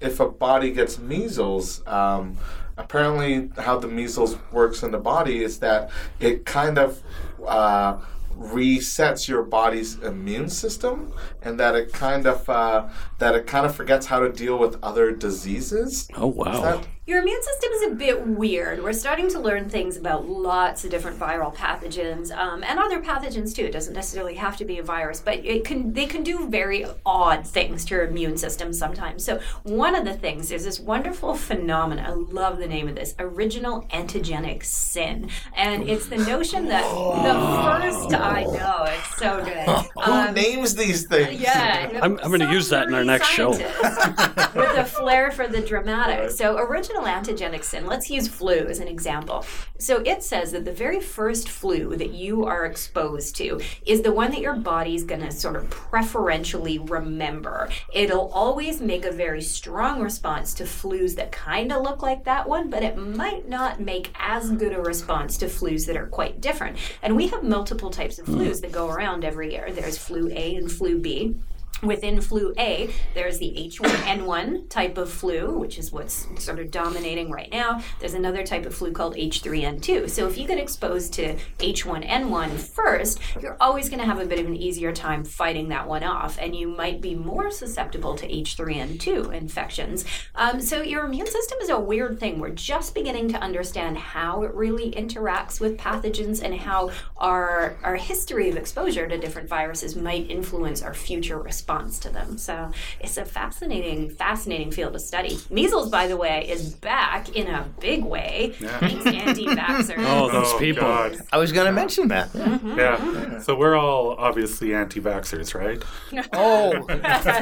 if 0.00 0.20
a 0.20 0.28
body 0.28 0.70
gets 0.70 0.98
measles, 0.98 1.82
um, 1.86 2.36
apparently 2.76 3.50
how 3.58 3.78
the 3.78 3.88
measles 3.88 4.36
works 4.52 4.82
in 4.82 4.90
the 4.92 4.98
body 4.98 5.42
is 5.42 5.58
that 5.58 5.90
it 6.20 6.44
kind 6.44 6.78
of 6.78 7.02
uh, 7.46 7.98
resets 8.38 9.26
your 9.28 9.42
body's 9.42 9.96
immune 9.96 10.48
system, 10.48 11.12
and 11.42 11.58
that 11.58 11.74
it 11.74 11.92
kind 11.92 12.26
of 12.26 12.48
uh, 12.48 12.88
that 13.18 13.34
it 13.34 13.46
kind 13.46 13.66
of 13.66 13.74
forgets 13.74 14.06
how 14.06 14.20
to 14.20 14.30
deal 14.30 14.58
with 14.58 14.78
other 14.82 15.10
diseases. 15.12 16.08
Oh 16.16 16.26
wow. 16.28 16.60
that- 16.62 16.86
Your 17.06 17.20
immune 17.22 17.42
system 17.42 17.70
is 17.72 17.82
a 17.92 17.94
bit 17.94 18.26
weird. 18.26 18.82
We're 18.82 18.92
starting 18.92 19.30
to 19.30 19.40
learn 19.40 19.70
things 19.70 19.96
about 19.96 20.28
lots 20.28 20.84
of 20.84 20.90
different 20.90 21.18
viral 21.18 21.54
pathogens 21.54 22.30
um, 22.36 22.62
and 22.62 22.78
other 22.78 23.00
pathogens 23.00 23.54
too. 23.56 23.64
It 23.64 23.72
doesn't 23.72 23.94
necessarily 23.94 24.34
have 24.34 24.58
to 24.58 24.64
be 24.66 24.78
a 24.78 24.82
virus, 24.82 25.20
but 25.20 25.36
it 25.44 25.64
can. 25.64 25.92
They 25.94 26.06
can 26.06 26.22
do 26.22 26.48
very 26.48 26.84
odd 27.06 27.46
things 27.46 27.84
to 27.86 27.94
your 27.94 28.04
immune 28.06 28.36
system 28.36 28.72
sometimes. 28.74 29.24
So 29.24 29.40
one 29.62 29.94
of 29.94 30.04
the 30.04 30.14
things 30.14 30.50
is 30.52 30.64
this 30.64 30.78
wonderful 30.78 31.34
phenomenon. 31.34 32.04
I 32.04 32.10
love 32.12 32.58
the 32.58 32.68
name 32.68 32.88
of 32.88 32.94
this: 32.94 33.14
original 33.18 33.86
antigenic 33.90 34.62
sin, 34.64 35.30
and 35.56 35.88
it's 35.88 36.06
the 36.06 36.18
notion 36.18 36.66
that 36.68 36.84
the 37.24 37.34
first. 37.64 38.12
I 38.28 38.44
know 38.44 38.84
it's 38.88 39.16
so 39.16 39.42
good. 39.44 39.86
Who 40.04 40.12
Um, 40.12 40.34
names 40.34 40.74
these 40.74 41.06
things? 41.06 41.40
yeah, 41.40 41.88
I'm- 42.02 42.18
I'm 42.22 42.30
gonna 42.30 42.52
use 42.52 42.68
that 42.70 42.86
in 42.88 42.94
our 42.94 43.04
next 43.04 43.28
show. 43.28 43.50
with 43.52 44.76
a 44.78 44.84
flair 44.84 45.30
for 45.30 45.46
the 45.46 45.60
dramatic. 45.60 46.30
So, 46.30 46.56
original 46.58 47.02
antigenic 47.04 47.64
sin. 47.64 47.86
Let's 47.86 48.10
use 48.10 48.28
flu 48.28 48.54
as 48.66 48.80
an 48.80 48.88
example. 48.88 49.44
So, 49.78 49.98
it 50.04 50.22
says 50.22 50.52
that 50.52 50.64
the 50.64 50.72
very 50.72 51.00
first 51.00 51.48
flu 51.48 51.96
that 51.96 52.10
you 52.10 52.44
are 52.44 52.64
exposed 52.64 53.36
to 53.36 53.60
is 53.86 54.02
the 54.02 54.12
one 54.12 54.30
that 54.30 54.40
your 54.40 54.54
body's 54.56 55.04
going 55.04 55.20
to 55.20 55.30
sort 55.30 55.56
of 55.56 55.68
preferentially 55.70 56.78
remember. 56.78 57.68
It'll 57.92 58.30
always 58.32 58.80
make 58.80 59.04
a 59.04 59.10
very 59.12 59.42
strong 59.42 60.00
response 60.00 60.54
to 60.54 60.64
flus 60.64 61.14
that 61.16 61.32
kind 61.32 61.72
of 61.72 61.82
look 61.82 62.02
like 62.02 62.24
that 62.24 62.48
one, 62.48 62.70
but 62.70 62.82
it 62.82 62.96
might 62.96 63.48
not 63.48 63.80
make 63.80 64.12
as 64.18 64.50
good 64.50 64.72
a 64.72 64.80
response 64.80 65.36
to 65.38 65.46
flus 65.46 65.86
that 65.86 65.96
are 65.96 66.06
quite 66.06 66.40
different. 66.40 66.76
And 67.02 67.16
we 67.16 67.28
have 67.28 67.42
multiple 67.42 67.90
types 67.90 68.17
of 68.20 68.26
flus 68.26 68.60
that 68.60 68.72
go 68.72 68.88
around 68.88 69.24
every 69.24 69.52
year. 69.52 69.70
There's 69.72 69.98
flu 69.98 70.28
A 70.30 70.54
and 70.56 70.70
flu 70.70 70.98
B. 70.98 71.36
Within 71.82 72.20
flu 72.20 72.52
A, 72.58 72.90
there's 73.14 73.38
the 73.38 73.54
H1N1 73.56 74.68
type 74.68 74.98
of 74.98 75.12
flu, 75.12 75.56
which 75.58 75.78
is 75.78 75.92
what's 75.92 76.26
sort 76.42 76.58
of 76.58 76.72
dominating 76.72 77.30
right 77.30 77.50
now. 77.52 77.80
There's 78.00 78.14
another 78.14 78.44
type 78.44 78.66
of 78.66 78.74
flu 78.74 78.90
called 78.90 79.14
H3N2. 79.14 80.10
So 80.10 80.26
if 80.26 80.36
you 80.36 80.48
get 80.48 80.58
exposed 80.58 81.12
to 81.14 81.36
H1N1 81.58 82.50
first, 82.50 83.20
you're 83.40 83.56
always 83.60 83.88
going 83.88 84.00
to 84.00 84.06
have 84.06 84.18
a 84.18 84.26
bit 84.26 84.40
of 84.40 84.46
an 84.46 84.56
easier 84.56 84.92
time 84.92 85.22
fighting 85.22 85.68
that 85.68 85.86
one 85.86 86.02
off, 86.02 86.36
and 86.40 86.56
you 86.56 86.66
might 86.66 87.00
be 87.00 87.14
more 87.14 87.50
susceptible 87.50 88.16
to 88.16 88.26
H3N2 88.26 89.32
infections. 89.32 90.04
Um, 90.34 90.60
so 90.60 90.82
your 90.82 91.04
immune 91.04 91.28
system 91.28 91.58
is 91.60 91.68
a 91.68 91.78
weird 91.78 92.18
thing. 92.18 92.40
We're 92.40 92.50
just 92.50 92.92
beginning 92.92 93.28
to 93.28 93.38
understand 93.38 93.98
how 93.98 94.42
it 94.42 94.52
really 94.52 94.90
interacts 94.90 95.60
with 95.60 95.76
pathogens 95.76 96.42
and 96.42 96.54
how 96.56 96.90
our 97.18 97.76
our 97.84 97.96
history 97.96 98.50
of 98.50 98.56
exposure 98.56 99.06
to 99.06 99.16
different 99.16 99.48
viruses 99.48 99.94
might 99.94 100.28
influence 100.28 100.82
our 100.82 100.94
future 100.94 101.38
response 101.38 101.67
to 101.68 102.08
them. 102.08 102.38
So 102.38 102.70
it's 102.98 103.18
a 103.18 103.24
fascinating, 103.26 104.08
fascinating 104.08 104.70
field 104.70 104.94
of 104.94 105.02
study. 105.02 105.38
Measles, 105.50 105.90
by 105.90 106.06
the 106.06 106.16
way, 106.16 106.48
is 106.48 106.74
back 106.74 107.36
in 107.36 107.46
a 107.46 107.68
big 107.78 108.02
way. 108.04 108.54
Thanks, 108.58 109.04
anti-vaxxers. 109.06 109.94
Oh, 109.98 110.30
those 110.30 110.48
Oh, 110.54 110.58
people. 110.58 110.82
God. 110.82 111.18
I 111.30 111.36
was 111.36 111.52
going 111.52 111.66
to 111.66 111.72
mention 111.72 112.08
that. 112.08 112.30
Yeah. 112.34 113.38
So 113.40 113.54
we're 113.54 113.76
all 113.76 114.12
obviously 114.16 114.74
anti-vaxxers, 114.74 115.54
right? 115.54 115.82
Oh, 116.32 116.72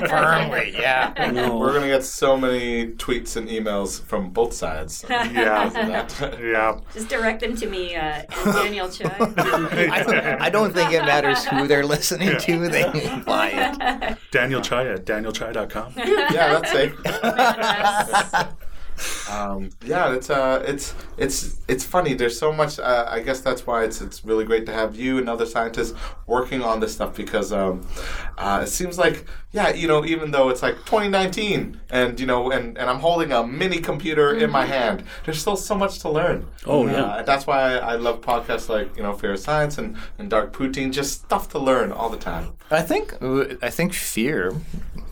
firmly, 0.08 0.72
yeah. 0.72 1.12
No. 1.36 1.58
We're 1.58 1.72
gonna 1.74 1.86
get 1.88 2.02
so 2.04 2.36
many 2.36 2.88
tweets 2.92 3.36
and 3.36 3.48
emails 3.48 4.00
from 4.02 4.30
both 4.30 4.52
sides. 4.54 5.04
Yeah. 5.08 6.06
Yeah. 6.40 6.80
Just 6.94 7.08
direct 7.08 7.40
them 7.40 7.56
to 7.56 7.66
me, 7.68 7.94
uh, 7.96 8.22
Daniel 8.44 8.88
Choi. 8.88 9.06
I, 9.18 10.36
I 10.40 10.50
don't 10.50 10.72
think 10.72 10.92
it 10.92 11.02
matters 11.02 11.44
who 11.44 11.66
they're 11.68 11.84
listening 11.86 12.38
to. 12.38 12.68
They 12.68 12.84
can 12.84 13.22
buy 13.22 13.50
it. 13.52 14.15
Daniel 14.30 14.60
Chai 14.60 14.86
at 14.88 15.04
danielchai.com. 15.04 15.92
yeah, 15.96 16.60
that's 16.60 16.72
safe. 16.72 18.56
um, 19.30 19.70
yeah, 19.84 20.12
it's 20.14 20.30
uh, 20.30 20.62
it's 20.66 20.94
it's 21.16 21.60
it's 21.68 21.84
funny. 21.84 22.14
There's 22.14 22.38
so 22.38 22.52
much. 22.52 22.78
Uh, 22.78 23.06
I 23.08 23.20
guess 23.20 23.40
that's 23.40 23.66
why 23.66 23.84
it's 23.84 24.00
it's 24.00 24.24
really 24.24 24.44
great 24.44 24.66
to 24.66 24.72
have 24.72 24.96
you 24.96 25.18
and 25.18 25.28
other 25.28 25.46
scientists 25.46 25.94
working 26.26 26.62
on 26.62 26.80
this 26.80 26.92
stuff 26.94 27.14
because 27.16 27.52
um, 27.52 27.86
uh, 28.38 28.60
it 28.62 28.68
seems 28.68 28.98
like 28.98 29.26
yeah, 29.52 29.70
you 29.72 29.88
know, 29.88 30.04
even 30.04 30.30
though 30.32 30.48
it's 30.50 30.62
like 30.62 30.76
2019 30.84 31.80
and 31.90 32.20
you 32.20 32.26
know, 32.26 32.50
and 32.50 32.76
and 32.78 32.90
I'm 32.90 33.00
holding 33.00 33.32
a 33.32 33.46
mini 33.46 33.78
computer 33.78 34.34
in 34.34 34.50
my 34.50 34.66
hand, 34.66 35.04
there's 35.24 35.40
still 35.40 35.56
so 35.56 35.74
much 35.74 35.98
to 36.00 36.08
learn. 36.10 36.46
Oh, 36.66 36.86
Uh, 36.86 36.92
yeah. 36.92 37.18
and 37.18 37.26
that's 37.26 37.46
why 37.46 37.76
I, 37.78 37.92
I 37.92 37.96
love 37.96 38.20
podcasts 38.20 38.68
like 38.68 38.96
you 38.96 39.02
know 39.02 39.12
Fair 39.12 39.36
Science 39.36 39.78
and 39.78 39.96
and 40.18 40.28
Dark 40.30 40.52
Poutine. 40.52 40.92
Just 40.92 41.12
stuff 41.24 41.48
to 41.50 41.58
learn 41.58 41.92
all 41.92 42.10
the 42.10 42.18
time. 42.18 42.52
I 42.70 42.82
think 42.82 43.14
I 43.62 43.70
think 43.70 43.92
fear, 43.94 44.52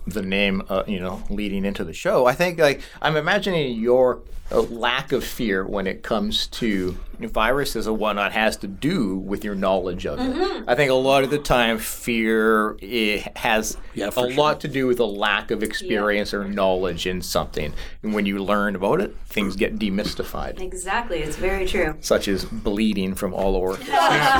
the 0.06 0.22
name, 0.22 0.62
uh, 0.68 0.82
you 0.86 1.00
know, 1.00 1.22
leading 1.30 1.64
into 1.64 1.84
the 1.84 1.92
show. 1.94 2.26
I 2.26 2.34
think 2.34 2.58
like 2.58 2.80
I'm 3.02 3.16
imagining 3.16 3.78
your 3.80 4.20
uh, 4.52 4.60
lack 4.60 5.12
of 5.12 5.24
fear 5.24 5.64
when 5.66 5.86
it 5.86 6.02
comes 6.02 6.46
to 6.48 6.98
viruses 7.20 7.86
and 7.86 7.96
whatnot 7.98 8.32
has 8.32 8.56
to 8.58 8.66
do 8.66 9.16
with 9.16 9.44
your 9.44 9.54
knowledge 9.54 10.04
of 10.04 10.18
it. 10.18 10.64
I 10.68 10.74
think 10.74 10.90
a 10.90 10.94
lot 10.94 11.22
of 11.24 11.30
the 11.30 11.38
time 11.38 11.78
fear 11.78 12.76
it 12.82 13.38
has 13.38 13.78
Yeah, 13.94 14.08
a 14.08 14.12
sure. 14.12 14.32
lot 14.32 14.60
to 14.62 14.68
do 14.68 14.86
with 14.88 14.98
a 15.00 15.04
lack 15.06 15.50
of 15.52 15.62
experience 15.62 16.34
or 16.34 16.44
knowledge 16.44 17.06
in 17.06 17.22
something. 17.22 17.72
And 18.02 18.12
when 18.14 18.26
you 18.26 18.40
learn 18.40 18.74
about 18.76 19.00
it, 19.00 19.16
things 19.26 19.54
get 19.56 19.78
demystified. 19.78 20.60
exactly, 20.60 21.20
it's 21.20 21.36
very 21.36 21.66
true. 21.66 21.96
Such 22.00 22.26
as 22.28 22.44
bleeding 22.44 23.14
from 23.14 23.32
all 23.32 23.56
over 23.56 23.74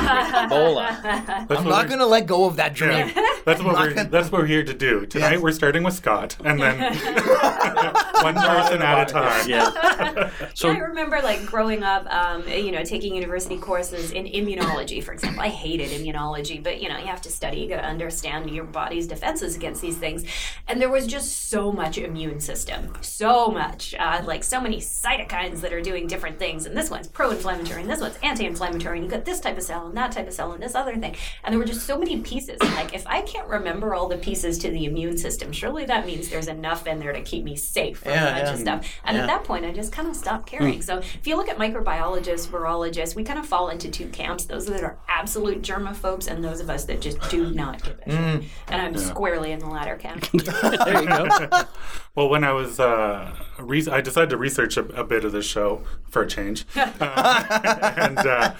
Ebola. 0.05 1.01
That's 1.47 1.59
I'm 1.61 1.67
not 1.67 1.87
going 1.87 1.99
to 1.99 2.05
let 2.05 2.27
go 2.27 2.45
of 2.45 2.57
that 2.57 2.73
dream. 2.73 3.11
That's 3.45 3.61
what 3.63 3.75
we're 3.75 4.03
that's 4.03 4.31
what 4.31 4.41
we're 4.41 4.47
here 4.47 4.63
to 4.63 4.73
do. 4.73 5.05
Tonight 5.05 5.33
Yes. 5.33 5.41
we're 5.41 5.51
starting 5.55 5.83
with 5.83 5.93
Scott 5.93 6.37
and 6.43 6.59
then 6.59 6.79
one 8.21 8.35
person 8.35 8.81
at 8.81 9.09
a 9.09 9.11
time. 9.11 9.49
Yeah. 9.49 10.31
So 10.53 10.69
I 10.69 10.77
remember 10.77 11.19
like 11.21 11.45
growing 11.45 11.83
up, 11.83 12.05
um, 12.13 12.47
you 12.47 12.71
know, 12.71 12.83
taking 12.83 13.13
university 13.13 13.57
courses 13.57 14.11
in 14.11 14.25
immunology, 14.25 15.03
for 15.03 15.11
example. 15.11 15.41
I 15.41 15.49
hated 15.49 15.89
immunology, 15.89 16.63
but 16.63 16.81
you 16.81 16.87
know, 16.87 16.97
you 16.97 17.07
have 17.07 17.21
to 17.23 17.31
study, 17.31 17.59
you 17.59 17.69
got 17.69 17.81
to 17.81 17.87
understand 17.87 18.49
your 18.49 18.63
body's 18.63 19.05
defenses 19.07 19.55
against 19.55 19.81
these 19.81 19.97
things. 19.97 20.23
And 20.67 20.79
there 20.79 20.89
was 20.89 21.07
just 21.07 21.49
so 21.49 21.71
much 21.71 21.97
immune 21.97 22.39
system, 22.39 22.93
so 23.01 23.49
much, 23.49 23.95
uh, 23.99 24.21
like 24.25 24.43
so 24.43 24.61
many 24.61 24.77
cytokines 24.77 25.61
that 25.61 25.73
are 25.73 25.81
doing 25.81 26.07
different 26.07 26.39
things. 26.39 26.65
And 26.65 26.75
this 26.75 26.89
one's 26.89 27.07
pro-inflammatory, 27.07 27.81
and 27.81 27.89
this 27.89 28.01
one's 28.01 28.17
anti-inflammatory, 28.23 28.99
and 28.99 29.05
you 29.05 29.11
got 29.11 29.25
this 29.25 29.39
type 29.39 29.57
of 29.57 29.63
cell 29.63 29.87
and 29.87 29.97
that 29.97 30.11
type 30.11 30.27
of 30.27 30.33
cell 30.33 30.53
and 30.53 30.63
this 30.63 30.75
other 30.75 30.95
thing. 30.95 31.15
And 31.43 31.51
there 31.51 31.59
were 31.59 31.65
just 31.65 31.85
so 31.85 31.97
many 31.97 32.19
pieces. 32.21 32.57
And, 32.61 32.73
like 32.75 32.93
if 32.93 33.05
I 33.07 33.21
can't 33.21 33.47
remember 33.47 33.93
all 33.93 34.07
the 34.07 34.17
pieces 34.17 34.57
to 34.59 34.69
the 34.69 34.85
immune 34.85 35.17
system, 35.17 35.44
surely 35.53 35.85
that 35.85 36.05
means 36.05 36.29
there's 36.29 36.47
enough 36.47 36.87
in 36.87 36.99
there 36.99 37.11
to 37.13 37.21
keep 37.21 37.43
me 37.43 37.55
safe 37.55 37.99
from 37.99 38.11
Yeah, 38.11 38.27
a 38.27 38.31
bunch 38.33 38.45
yeah. 38.47 38.53
of 38.53 38.59
stuff. 38.59 38.99
And 39.03 39.17
Yeah. 39.17 39.23
at 39.23 39.27
that 39.27 39.43
point, 39.43 39.65
I 39.65 39.71
just 39.71 39.91
kind 39.91 40.07
of 40.07 40.15
stopped 40.15 40.47
caring. 40.47 40.81
So 40.81 40.97
if 40.99 41.25
you 41.27 41.35
look 41.35 41.49
at 41.49 41.57
microbiologists, 41.57 42.47
virologists, 42.47 43.15
we 43.15 43.23
kind 43.23 43.39
of 43.39 43.45
fall 43.45 43.69
into 43.69 43.89
two 43.89 44.07
camps: 44.09 44.45
those 44.45 44.65
that 44.67 44.83
are 44.83 44.97
absolute 45.07 45.61
germaphobes, 45.61 46.27
and 46.27 46.43
those 46.43 46.59
of 46.59 46.69
us 46.69 46.85
that 46.85 47.01
just 47.01 47.19
do 47.29 47.51
not 47.51 47.83
give 47.83 47.99
a 48.05 48.11
shit. 48.11 48.43
And 48.67 48.81
I'm 48.81 48.97
squarely 48.97 49.51
in 49.51 49.59
the 49.59 49.67
latter 49.67 49.95
camp. 49.95 50.29
there 50.31 51.01
you 51.01 51.07
go. 51.07 51.27
Well, 52.15 52.29
when 52.29 52.45
I 52.45 52.53
was, 52.53 52.79
uh, 52.79 53.35
re- 53.59 53.87
I 53.91 54.01
decided 54.01 54.29
to 54.31 54.37
research 54.37 54.77
a, 54.77 54.85
a 54.99 55.03
bit 55.03 55.23
of 55.25 55.31
this 55.31 55.45
show 55.45 55.81
for 56.09 56.21
a 56.23 56.27
change, 56.27 56.65
uh, 56.75 57.93
and 57.97 58.17
uh, 58.19 58.53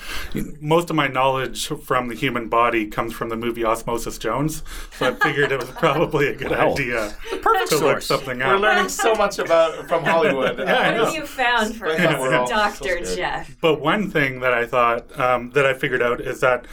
most 0.61 0.89
of 0.89 0.95
my 0.95 1.07
knowledge 1.07 1.67
from 1.67 2.07
the 2.07 2.15
human 2.15 2.49
body 2.49 2.87
comes 2.87 3.13
from 3.13 3.29
the 3.29 3.35
movie 3.35 3.63
Osmosis 3.65 4.17
Jones. 4.17 4.63
So 4.97 5.07
I 5.07 5.13
figured 5.13 5.51
it 5.51 5.59
was 5.59 5.69
probably 5.71 6.27
a 6.27 6.35
good 6.35 6.51
Wow. 6.55 6.71
idea 6.71 7.15
Perfect 7.41 7.69
to 7.69 7.75
look 7.75 8.01
source. 8.01 8.05
something 8.07 8.39
We're 8.39 8.57
learning 8.57 8.89
so 8.89 9.13
much 9.15 9.39
about 9.39 9.87
from 9.87 10.03
Hollywood. 10.05 10.57
Yeah, 10.59 10.91
what 10.97 11.05
have 11.07 11.13
you 11.15 11.25
found 11.25 11.75
for 11.75 11.87
Yeah, 11.91 12.19
we're 12.19 12.35
all 12.35 12.43
us, 12.43 12.49
so 12.49 12.55
Doctor 12.55 13.05
scared. 13.05 13.17
Jeff? 13.17 13.57
But 13.61 13.81
one 13.81 14.09
thing 14.09 14.39
that 14.41 14.53
I 14.53 14.65
thought 14.65 15.19
um, 15.19 15.51
that 15.51 15.65
I 15.65 15.73
figured 15.73 16.01
out 16.01 16.21
is 16.21 16.39
that 16.41 16.65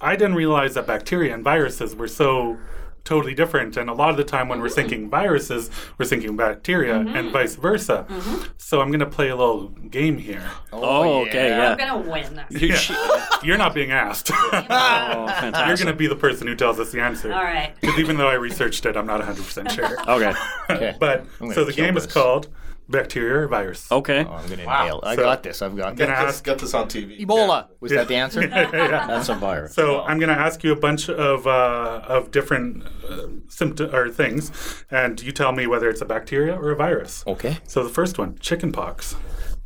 I 0.00 0.16
didn't 0.16 0.34
realize 0.34 0.74
that 0.74 0.86
bacteria 0.86 1.34
and 1.34 1.44
viruses 1.44 1.94
were 1.94 2.08
so 2.08 2.58
totally 3.04 3.34
different. 3.34 3.76
And 3.76 3.88
a 3.90 3.94
lot 3.94 4.10
of 4.10 4.16
the 4.16 4.24
time 4.24 4.48
when 4.48 4.60
we're 4.60 4.68
thinking 4.68 5.08
viruses, 5.08 5.70
we're 5.98 6.06
thinking 6.06 6.36
bacteria 6.36 6.94
mm-hmm. 6.94 7.16
and 7.16 7.30
vice 7.30 7.54
versa. 7.56 8.06
Mm-hmm. 8.08 8.44
So 8.58 8.80
I'm 8.80 8.88
going 8.88 9.00
to 9.00 9.06
play 9.06 9.28
a 9.28 9.36
little 9.36 9.68
game 9.68 10.18
here. 10.18 10.48
Oh, 10.72 11.22
okay, 11.26 11.48
Yeah. 11.48 11.70
I'm 11.72 11.78
gonna 11.78 12.10
win 12.10 12.36
this. 12.36 12.62
You 12.62 12.68
Yeah. 12.68 12.74
sh- 12.76 12.92
You're 13.42 13.58
not 13.58 13.74
being 13.74 13.90
asked. 13.90 14.30
oh, 14.32 15.62
You're 15.66 15.76
going 15.76 15.86
to 15.86 15.94
be 15.94 16.06
the 16.06 16.16
person 16.16 16.46
who 16.46 16.54
tells 16.54 16.78
us 16.78 16.92
the 16.92 17.00
answer. 17.00 17.32
All 17.32 17.42
right. 17.42 17.74
Because 17.80 17.98
even 17.98 18.16
though 18.16 18.28
I 18.28 18.34
researched 18.34 18.84
it, 18.86 18.96
I'm 18.96 19.06
not 19.06 19.20
100% 19.20 19.70
sure. 19.70 20.00
Okay. 20.08 20.32
Okay. 20.70 20.96
But 21.00 21.26
so 21.54 21.64
the 21.64 21.72
kill 21.72 21.86
game 21.86 21.96
is 21.96 22.06
called 22.06 22.48
Bacteria 22.90 23.38
or 23.44 23.48
Virus. 23.48 23.90
Okay. 23.90 24.26
Oh, 24.28 24.32
I'm 24.32 24.48
gonna 24.48 24.64
Wow. 24.66 24.84
nail. 24.84 25.00
I 25.02 25.14
So- 25.16 25.22
got 25.22 25.42
this. 25.42 25.62
I've 25.62 25.76
got 25.76 25.96
Gonna 25.96 25.96
this. 25.96 26.06
Get 26.08 26.26
this, 26.26 26.34
ask- 26.34 26.44
get 26.44 26.58
this 26.58 26.74
on 26.74 26.88
TV. 26.88 27.24
Ebola. 27.24 27.66
Was 27.80 27.92
that 27.92 28.08
the 28.08 28.16
answer? 28.16 28.42
yeah. 28.46 29.06
That's 29.06 29.28
a 29.28 29.34
virus. 29.34 29.74
So 29.74 30.02
I'm 30.02 30.18
going 30.18 30.28
to 30.34 30.40
ask 30.40 30.62
you 30.64 30.72
a 30.72 30.76
bunch 30.76 31.08
of 31.08 31.46
uh, 31.46 32.02
of 32.06 32.30
different 32.30 32.84
uh, 33.08 33.26
symptom 33.48 33.94
or 33.94 34.10
things, 34.10 34.50
and 34.90 35.22
you 35.22 35.32
tell 35.32 35.52
me 35.52 35.66
whether 35.66 35.88
it's 35.88 36.00
a 36.00 36.04
bacteria 36.04 36.54
or 36.56 36.70
a 36.70 36.76
virus. 36.76 37.22
Okay. 37.26 37.58
So 37.66 37.82
the 37.82 37.88
first 37.90 38.18
one, 38.18 38.36
chickenpox. 38.40 39.16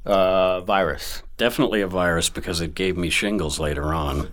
Uh, 0.07 0.61
virus. 0.61 1.23
Definitely 1.39 1.81
a 1.81 1.87
virus 1.87 2.29
because 2.29 2.61
it 2.61 2.75
gave 2.75 2.95
me 2.95 3.09
shingles 3.09 3.59
later 3.59 3.95
on. 3.95 4.29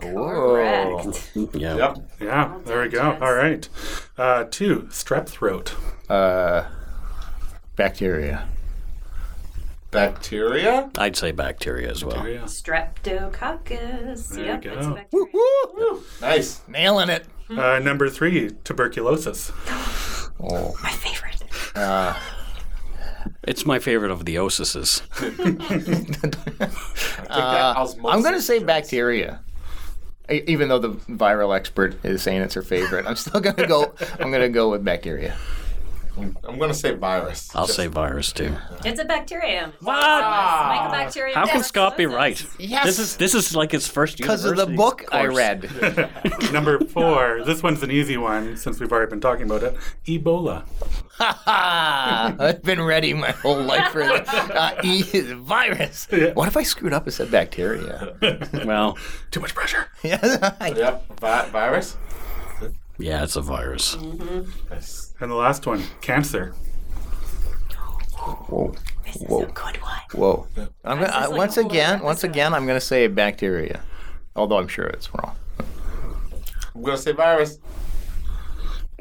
Correct. 0.00 1.30
Yeah. 1.52 1.76
Yep. 1.76 1.98
Yeah, 2.20 2.58
there 2.64 2.80
we 2.82 2.88
go. 2.88 3.18
All 3.20 3.34
right. 3.34 3.68
Uh, 4.16 4.44
two, 4.50 4.86
strep 4.90 5.28
throat. 5.28 5.74
Uh, 6.08 6.64
bacteria. 7.84 8.46
Bacteria. 9.90 10.90
I'd 10.98 11.16
say 11.16 11.32
bacteria 11.32 11.90
as 11.90 12.04
well. 12.04 12.16
Bacteria. 12.16 12.42
Streptococcus. 12.42 14.28
There 14.28 14.44
yep, 14.44 14.64
you 14.64 14.70
that's 14.70 14.86
a 14.86 14.90
go. 14.90 14.94
bacteria. 14.96 15.26
Woo! 15.32 16.02
Nice. 16.20 16.60
Nailing 16.68 17.08
it. 17.08 17.24
Uh, 17.48 17.78
number 17.80 18.08
three, 18.10 18.50
tuberculosis. 18.64 19.50
Oh. 20.38 20.76
My 20.82 20.90
favorite. 20.90 21.42
Uh, 21.74 22.14
It's 23.42 23.64
my 23.66 23.78
favorite 23.78 24.10
of 24.10 24.24
the 24.26 24.36
osises. 24.36 25.02
uh, 27.30 27.86
I'm 28.06 28.22
gonna 28.22 28.40
say 28.42 28.58
bacteria. 28.62 29.40
E- 30.30 30.42
Even 30.46 30.68
though 30.68 30.78
the 30.78 30.90
viral 30.90 31.56
expert 31.56 32.02
is 32.04 32.22
saying 32.22 32.42
it's 32.42 32.54
her 32.54 32.62
favorite, 32.62 33.06
I'm 33.06 33.16
still 33.16 33.40
gonna 33.40 33.66
go. 33.66 33.92
I'm 34.20 34.30
gonna 34.30 34.48
go 34.48 34.70
with 34.70 34.84
bacteria. 34.84 35.36
I'm 36.18 36.58
gonna 36.58 36.74
say 36.74 36.92
virus. 36.94 37.50
I'll 37.54 37.66
Just- 37.66 37.76
say 37.76 37.86
virus 37.86 38.32
too. 38.32 38.54
It's 38.84 39.00
a 39.00 39.04
bacterium. 39.04 39.72
What? 39.80 39.96
Mycobacterium. 40.02 41.34
How 41.34 41.46
can 41.46 41.62
Scott 41.62 41.96
be 41.96 42.06
right? 42.06 42.44
Yes. 42.58 42.84
This 42.84 42.98
is 42.98 43.16
this 43.16 43.34
is 43.34 43.54
like 43.56 43.72
his 43.72 43.86
first 43.86 44.16
Because 44.18 44.44
of 44.44 44.56
the 44.56 44.66
university 44.66 44.76
book 44.76 45.04
I 45.12 45.26
course. 45.26 45.36
read. 45.36 46.52
number 46.52 46.78
four, 46.86 47.42
this 47.44 47.62
one's 47.62 47.82
an 47.82 47.90
easy 47.90 48.16
one 48.16 48.56
since 48.56 48.80
we've 48.80 48.90
already 48.92 49.10
been 49.10 49.20
talking 49.20 49.44
about 49.44 49.62
it. 49.62 49.76
Ebola. 50.06 50.64
Ha 51.18 51.42
ha 51.44 52.34
I've 52.38 52.62
been 52.62 52.82
ready 52.82 53.12
my 53.14 53.30
whole 53.30 53.60
life 53.62 53.88
for 53.92 54.00
this. 54.02 54.28
Uh, 54.28 54.80
e 54.82 55.02
virus. 55.34 56.06
What 56.34 56.48
if 56.48 56.56
I 56.56 56.62
screwed 56.62 56.92
up 56.92 57.04
and 57.04 57.12
said 57.14 57.30
bacteria? 57.30 58.16
Well, 58.64 58.98
Too 59.30 59.40
much 59.40 59.54
pressure. 59.54 59.86
yeah. 60.02 60.54
Yep. 60.66 61.18
Vi- 61.20 61.48
virus. 61.50 61.96
Yeah, 63.00 63.24
it's 63.24 63.36
a 63.36 63.40
virus. 63.40 63.96
Mm-hmm. 63.96 65.22
And 65.22 65.30
the 65.30 65.34
last 65.34 65.66
one, 65.66 65.82
cancer. 66.00 66.52
Whoa. 68.16 68.74
This 69.04 69.16
is 69.16 69.22
Whoa. 69.22 69.42
a 69.42 69.46
good 69.46 69.76
one. 69.82 70.00
Whoa. 70.12 70.46
I'm 70.84 71.00
gonna, 71.00 71.06
I, 71.06 71.26
like 71.26 71.36
once 71.36 71.56
again, 71.56 71.96
other 71.96 72.04
once 72.04 72.24
again, 72.24 72.54
I'm 72.54 72.66
going 72.66 72.78
to 72.78 72.84
say 72.84 73.06
bacteria. 73.08 73.82
Although 74.36 74.58
I'm 74.58 74.68
sure 74.68 74.86
it's 74.86 75.12
wrong. 75.14 75.34
I'm 76.74 76.82
gonna 76.82 76.96
say 76.96 77.12
virus. 77.12 77.58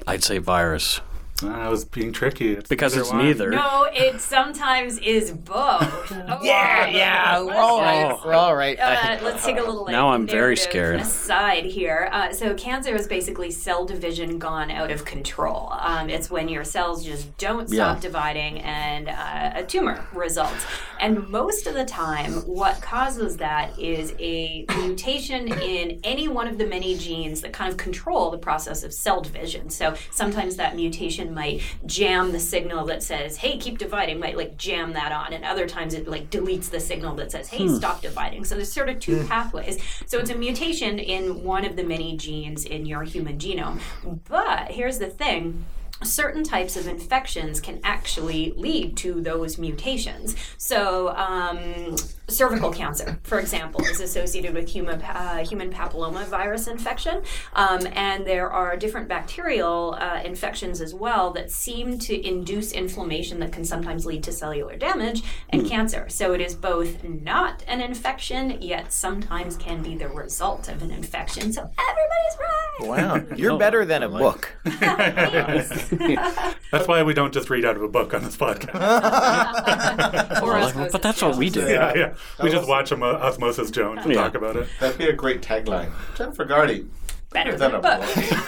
I'd 0.08 0.24
say 0.24 0.40
virus 0.40 1.02
I 1.44 1.70
was 1.70 1.86
being 1.86 2.12
tricky. 2.12 2.54
It's 2.54 2.68
because 2.70 2.96
it's 2.98 3.10
one. 3.10 3.26
neither. 3.26 3.50
No, 3.52 3.88
it 3.94 4.20
sometimes 4.22 4.98
is 5.00 5.32
both. 5.32 6.16
Yeah, 6.42 6.88
yeah, 6.88 7.42
we're 7.42 7.54
all 7.54 7.82
right. 7.82 8.18
We're 8.26 8.34
all 8.34 8.56
right. 8.56 8.80
Uh, 8.80 9.18
let's 9.24 9.44
take 9.44 9.58
a 9.58 9.62
little 9.62 9.84
like, 9.84 9.92
Now 9.92 10.12
I'm 10.12 10.26
very 10.28 10.56
scared. 10.56 11.00
aside 11.00 11.66
here. 11.66 12.08
Uh, 12.12 12.32
so 12.32 12.54
cancer 12.56 12.96
is 12.96 13.08
basically 13.08 13.52
cell 13.52 13.86
division 13.86 14.40
gone 14.40 14.72
out 14.72 14.90
of 14.92 15.04
control. 15.06 15.70
Um, 15.80 16.10
it's 16.10 16.30
when 16.30 16.48
your 16.48 16.64
cells 16.64 17.04
just 17.06 17.36
don't 17.38 17.68
stop 17.68 17.98
Yeah. 17.98 18.00
dividing 18.02 18.60
and 18.62 19.10
uh, 19.10 19.60
a 19.62 19.64
tumor 19.66 20.06
results. 20.14 20.66
And 21.00 21.28
most 21.30 21.68
of 21.68 21.74
the 21.74 21.86
time, 21.86 22.32
what 22.48 22.82
causes 22.82 23.38
that 23.38 23.78
is 23.78 24.14
a 24.20 24.66
mutation 24.78 25.48
in 25.62 26.00
any 26.04 26.28
one 26.28 26.48
of 26.48 26.58
the 26.58 26.66
many 26.68 26.98
genes 26.98 27.42
that 27.42 27.54
kind 27.54 27.70
of 27.72 27.78
control 27.78 28.30
the 28.32 28.38
process 28.38 28.84
of 28.84 28.94
cell 28.94 29.22
division. 29.22 29.70
So 29.70 29.96
sometimes 30.12 30.56
that 30.58 30.76
mutation 30.76 31.29
might 31.34 31.62
jam 31.86 32.32
the 32.32 32.40
signal 32.40 32.86
that 32.86 33.04
says, 33.04 33.38
"Hey, 33.38 33.58
keep 33.58 33.78
dividing," 33.78 34.20
might 34.20 34.38
like 34.38 34.58
jam 34.58 34.94
that 34.94 35.12
on, 35.12 35.34
and 35.34 35.44
other 35.44 35.68
times 35.68 35.94
it 35.94 36.08
like 36.08 36.30
deletes 36.30 36.70
the 36.70 36.80
signal 36.80 37.16
that 37.16 37.32
says, 37.32 37.50
"Hey, 37.50 37.68
hmm. 37.68 37.76
stop 37.76 38.02
dividing." 38.02 38.46
So 38.46 38.56
there's 38.56 38.72
sort 38.72 38.90
of 38.90 39.00
two 39.00 39.22
hmm. 39.22 39.28
pathways. 39.28 39.80
So 40.06 40.20
it's 40.20 40.30
a 40.30 40.36
mutation 40.36 41.00
in 41.00 41.44
one 41.44 41.66
of 41.66 41.76
the 41.76 41.84
many 41.84 42.18
genes 42.18 42.66
in 42.66 42.86
your 42.86 43.04
human 43.04 43.38
genome. 43.38 43.80
But 44.28 44.72
here's 44.72 45.00
the 45.00 45.08
thing 45.08 45.66
certain 46.04 46.44
types 46.44 46.76
of 46.76 46.88
infections 46.88 47.60
can 47.60 47.80
actually 47.84 48.54
lead 48.56 48.96
to 48.98 49.22
those 49.22 49.58
mutations. 49.58 50.36
So, 50.58 51.10
um, 51.16 51.96
cervical 52.28 52.72
cancer, 52.72 53.20
for 53.24 53.40
example, 53.40 53.82
is 53.86 54.00
associated 54.00 54.54
with 54.54 54.70
human 54.70 55.02
uh, 55.02 55.44
human 55.46 55.72
papilloma 55.72 56.26
virus 56.26 56.68
infection, 56.68 57.22
um, 57.54 57.88
and 57.94 58.26
there 58.26 58.50
are 58.50 58.78
different 58.78 59.08
bacterial 59.08 59.98
uh, 60.00 60.22
infections 60.24 60.82
as 60.82 60.94
well 60.94 61.32
that 61.32 61.52
seem 61.52 61.98
to 62.00 62.28
induce 62.28 62.72
inflammation 62.72 63.40
that 63.40 63.52
can 63.52 63.66
sometimes 63.66 64.06
lead 64.06 64.24
to 64.24 64.32
cellular 64.32 64.76
damage 64.76 65.24
and 65.50 65.68
cancer. 65.68 66.08
So 66.10 66.34
it 66.34 66.42
is 66.42 66.56
both 66.56 67.04
not 67.04 67.64
an 67.68 67.82
infection, 67.82 68.62
yet 68.62 68.94
sometimes 68.94 69.58
can 69.58 69.82
be 69.82 69.96
the 69.96 70.08
result 70.08 70.70
of 70.70 70.82
an 70.82 70.92
infection. 70.92 71.52
So 71.52 71.62
everybody's 71.62 72.38
right. 72.40 73.28
wow, 73.28 73.36
you're 73.36 73.58
better 73.58 73.86
than 73.86 74.04
a 74.04 74.10
book. 74.10 74.56
That's 76.72 76.88
why 76.88 77.04
we 77.04 77.14
don't 77.14 77.34
just 77.34 77.50
read 77.50 77.66
out 77.66 77.76
of 77.76 77.82
a 77.82 77.88
book 77.88 78.14
on 78.14 78.24
this 78.24 78.38
podcast. 78.38 78.74
Or 80.42 80.54
Well, 80.54 80.64
osmosis 80.68 80.92
but 80.92 81.02
that's 81.02 81.22
what 81.22 81.36
we 81.36 81.50
do. 81.50 81.62
yeah, 81.62 81.94
yeah. 81.96 82.14
We 82.42 82.50
just 82.50 82.68
watch 82.68 82.92
Om- 82.92 83.04
uh, 83.04 83.08
Osmosis 83.14 83.72
Jones 83.72 84.02
and 84.04 84.14
Yeah. 84.14 84.22
talk 84.22 84.36
about 84.36 84.56
it. 84.56 84.68
That'd 84.80 84.98
be 84.98 85.08
a 85.10 85.14
great 85.14 85.42
tagline. 85.42 85.92
Jennifer 86.16 86.46
Gardy. 86.46 86.86
Better 87.32 87.58
than 87.58 87.76
a 87.76 87.80
book. 87.80 88.02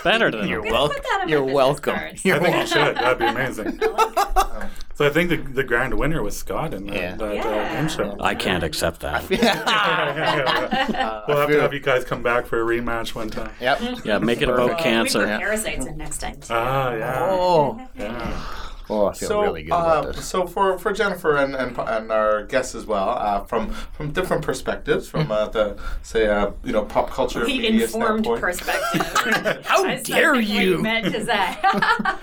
Better 0.04 0.32
than 0.32 0.48
You're 0.48 0.66
a 0.66 0.72
welcome. 0.72 0.96
put 0.96 1.04
that 1.04 1.20
on 1.22 1.28
my 1.28 1.32
You're 1.32 1.44
welcome. 1.44 2.00
You're 2.24 2.38
I 2.38 2.40
think 2.40 2.56
you 2.56 2.68
should. 2.68 2.96
That'd 2.96 3.20
be 3.20 3.26
amazing. 3.26 3.80
Oh. 3.84 4.70
So 5.02 5.08
I 5.08 5.10
think 5.10 5.30
the, 5.32 5.38
the 5.38 5.64
grand 5.64 5.96
winner 5.98 6.22
was 6.22 6.38
Scott 6.38 6.76
in 6.76 6.86
that, 6.86 6.96
Yeah. 6.96 7.16
that 7.16 7.34
Yeah. 7.36 7.42
uh, 7.48 7.74
game 7.74 7.90
show. 7.90 8.18
I 8.20 8.36
can't 8.36 8.64
accept 8.64 9.00
that. 9.00 9.28
we'll 11.28 11.38
have 11.38 11.50
to 11.50 11.60
have 11.60 11.74
you 11.74 11.80
guys 11.80 12.04
come 12.04 12.22
back 12.22 12.46
for 12.46 12.62
a 12.62 12.64
rematch 12.64 13.16
one 13.16 13.32
time. 13.32 13.52
Yep. 13.60 13.82
Yeah, 14.06 14.20
make 14.20 14.44
it 14.44 14.50
about 14.50 14.70
We 14.70 14.76
put 14.76 14.84
cancer. 14.84 15.26
parasites 15.26 15.88
in 15.88 15.98
next 15.98 16.20
time 16.20 16.36
too. 16.36 16.48
Ah, 16.54 16.94
yeah. 16.94 17.18
Oh, 17.32 17.82
yeah. 17.96 18.44
Oh, 18.92 19.08
I 19.08 19.14
feel 19.14 19.30
So, 19.30 19.42
really 19.42 19.64
good 19.64 19.70
about 19.74 20.06
uh, 20.06 20.12
this. 20.12 20.26
so 20.26 20.46
for, 20.46 20.78
for 20.78 20.92
Jennifer 20.94 21.38
and, 21.38 21.56
and, 21.56 21.78
and 21.78 22.12
our 22.12 22.44
guests 22.44 22.76
as 22.76 22.86
well, 22.86 23.10
uh, 23.10 23.42
from 23.46 23.72
from 23.72 24.12
different 24.12 24.44
perspectives, 24.44 25.08
from 25.08 25.32
uh, 25.32 25.48
the 25.48 25.78
say 26.04 26.28
uh, 26.28 26.52
you 26.64 26.72
know 26.72 26.86
pop 26.86 27.10
culture 27.10 27.46
the 27.46 27.66
informed 27.68 28.26
standpoint. 28.26 28.42
perspective. 28.42 29.02
How 29.66 29.84
I 29.86 29.96
dare 29.96 30.36
specifically 30.36 30.46
you? 30.46 30.82
Meant 30.82 31.06
to 31.14 31.26
say 31.26 31.58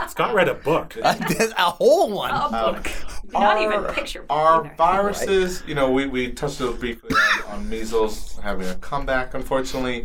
Scott 0.09 0.35
read 0.35 0.49
a 0.49 0.55
book. 0.55 0.97
a 1.03 1.71
whole 1.71 2.13
one. 2.13 2.31
a 2.31 2.49
book, 2.51 2.91
not 3.33 3.61
even 3.61 3.85
picture. 3.95 4.25
Our 4.31 4.65
either. 4.67 4.75
viruses, 4.77 5.63
you 5.67 5.75
know, 5.75 5.91
we, 5.91 6.07
we 6.07 6.33
touched 6.33 6.61
a 6.61 6.65
little 6.65 6.79
briefly 6.79 7.17
on, 7.49 7.55
on 7.61 7.69
measles 7.69 8.39
having 8.43 8.69
a 8.69 8.75
comeback, 8.77 9.35
unfortunately. 9.35 10.05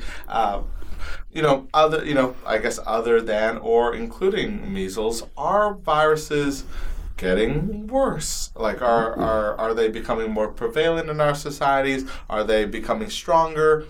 You 1.34 1.42
know, 1.42 1.68
other, 1.74 2.06
you 2.06 2.14
know, 2.14 2.36
I 2.46 2.60
guess 2.60 2.80
other 2.86 3.20
than 3.20 3.58
or 3.58 3.96
including 3.96 4.72
measles, 4.72 5.24
are 5.36 5.74
viruses 5.74 6.64
getting 7.18 7.88
worse? 7.88 8.52
Like, 8.56 8.82
are, 8.82 9.12
mm-hmm. 9.12 9.24
are, 9.24 9.56
are 9.58 9.74
they 9.74 9.90
becoming 9.90 10.32
more 10.32 10.48
prevalent 10.48 11.10
in 11.10 11.20
our 11.20 11.36
societies? 11.36 12.08
Are 12.30 12.44
they 12.44 12.66
becoming 12.66 13.10
stronger? 13.10 13.86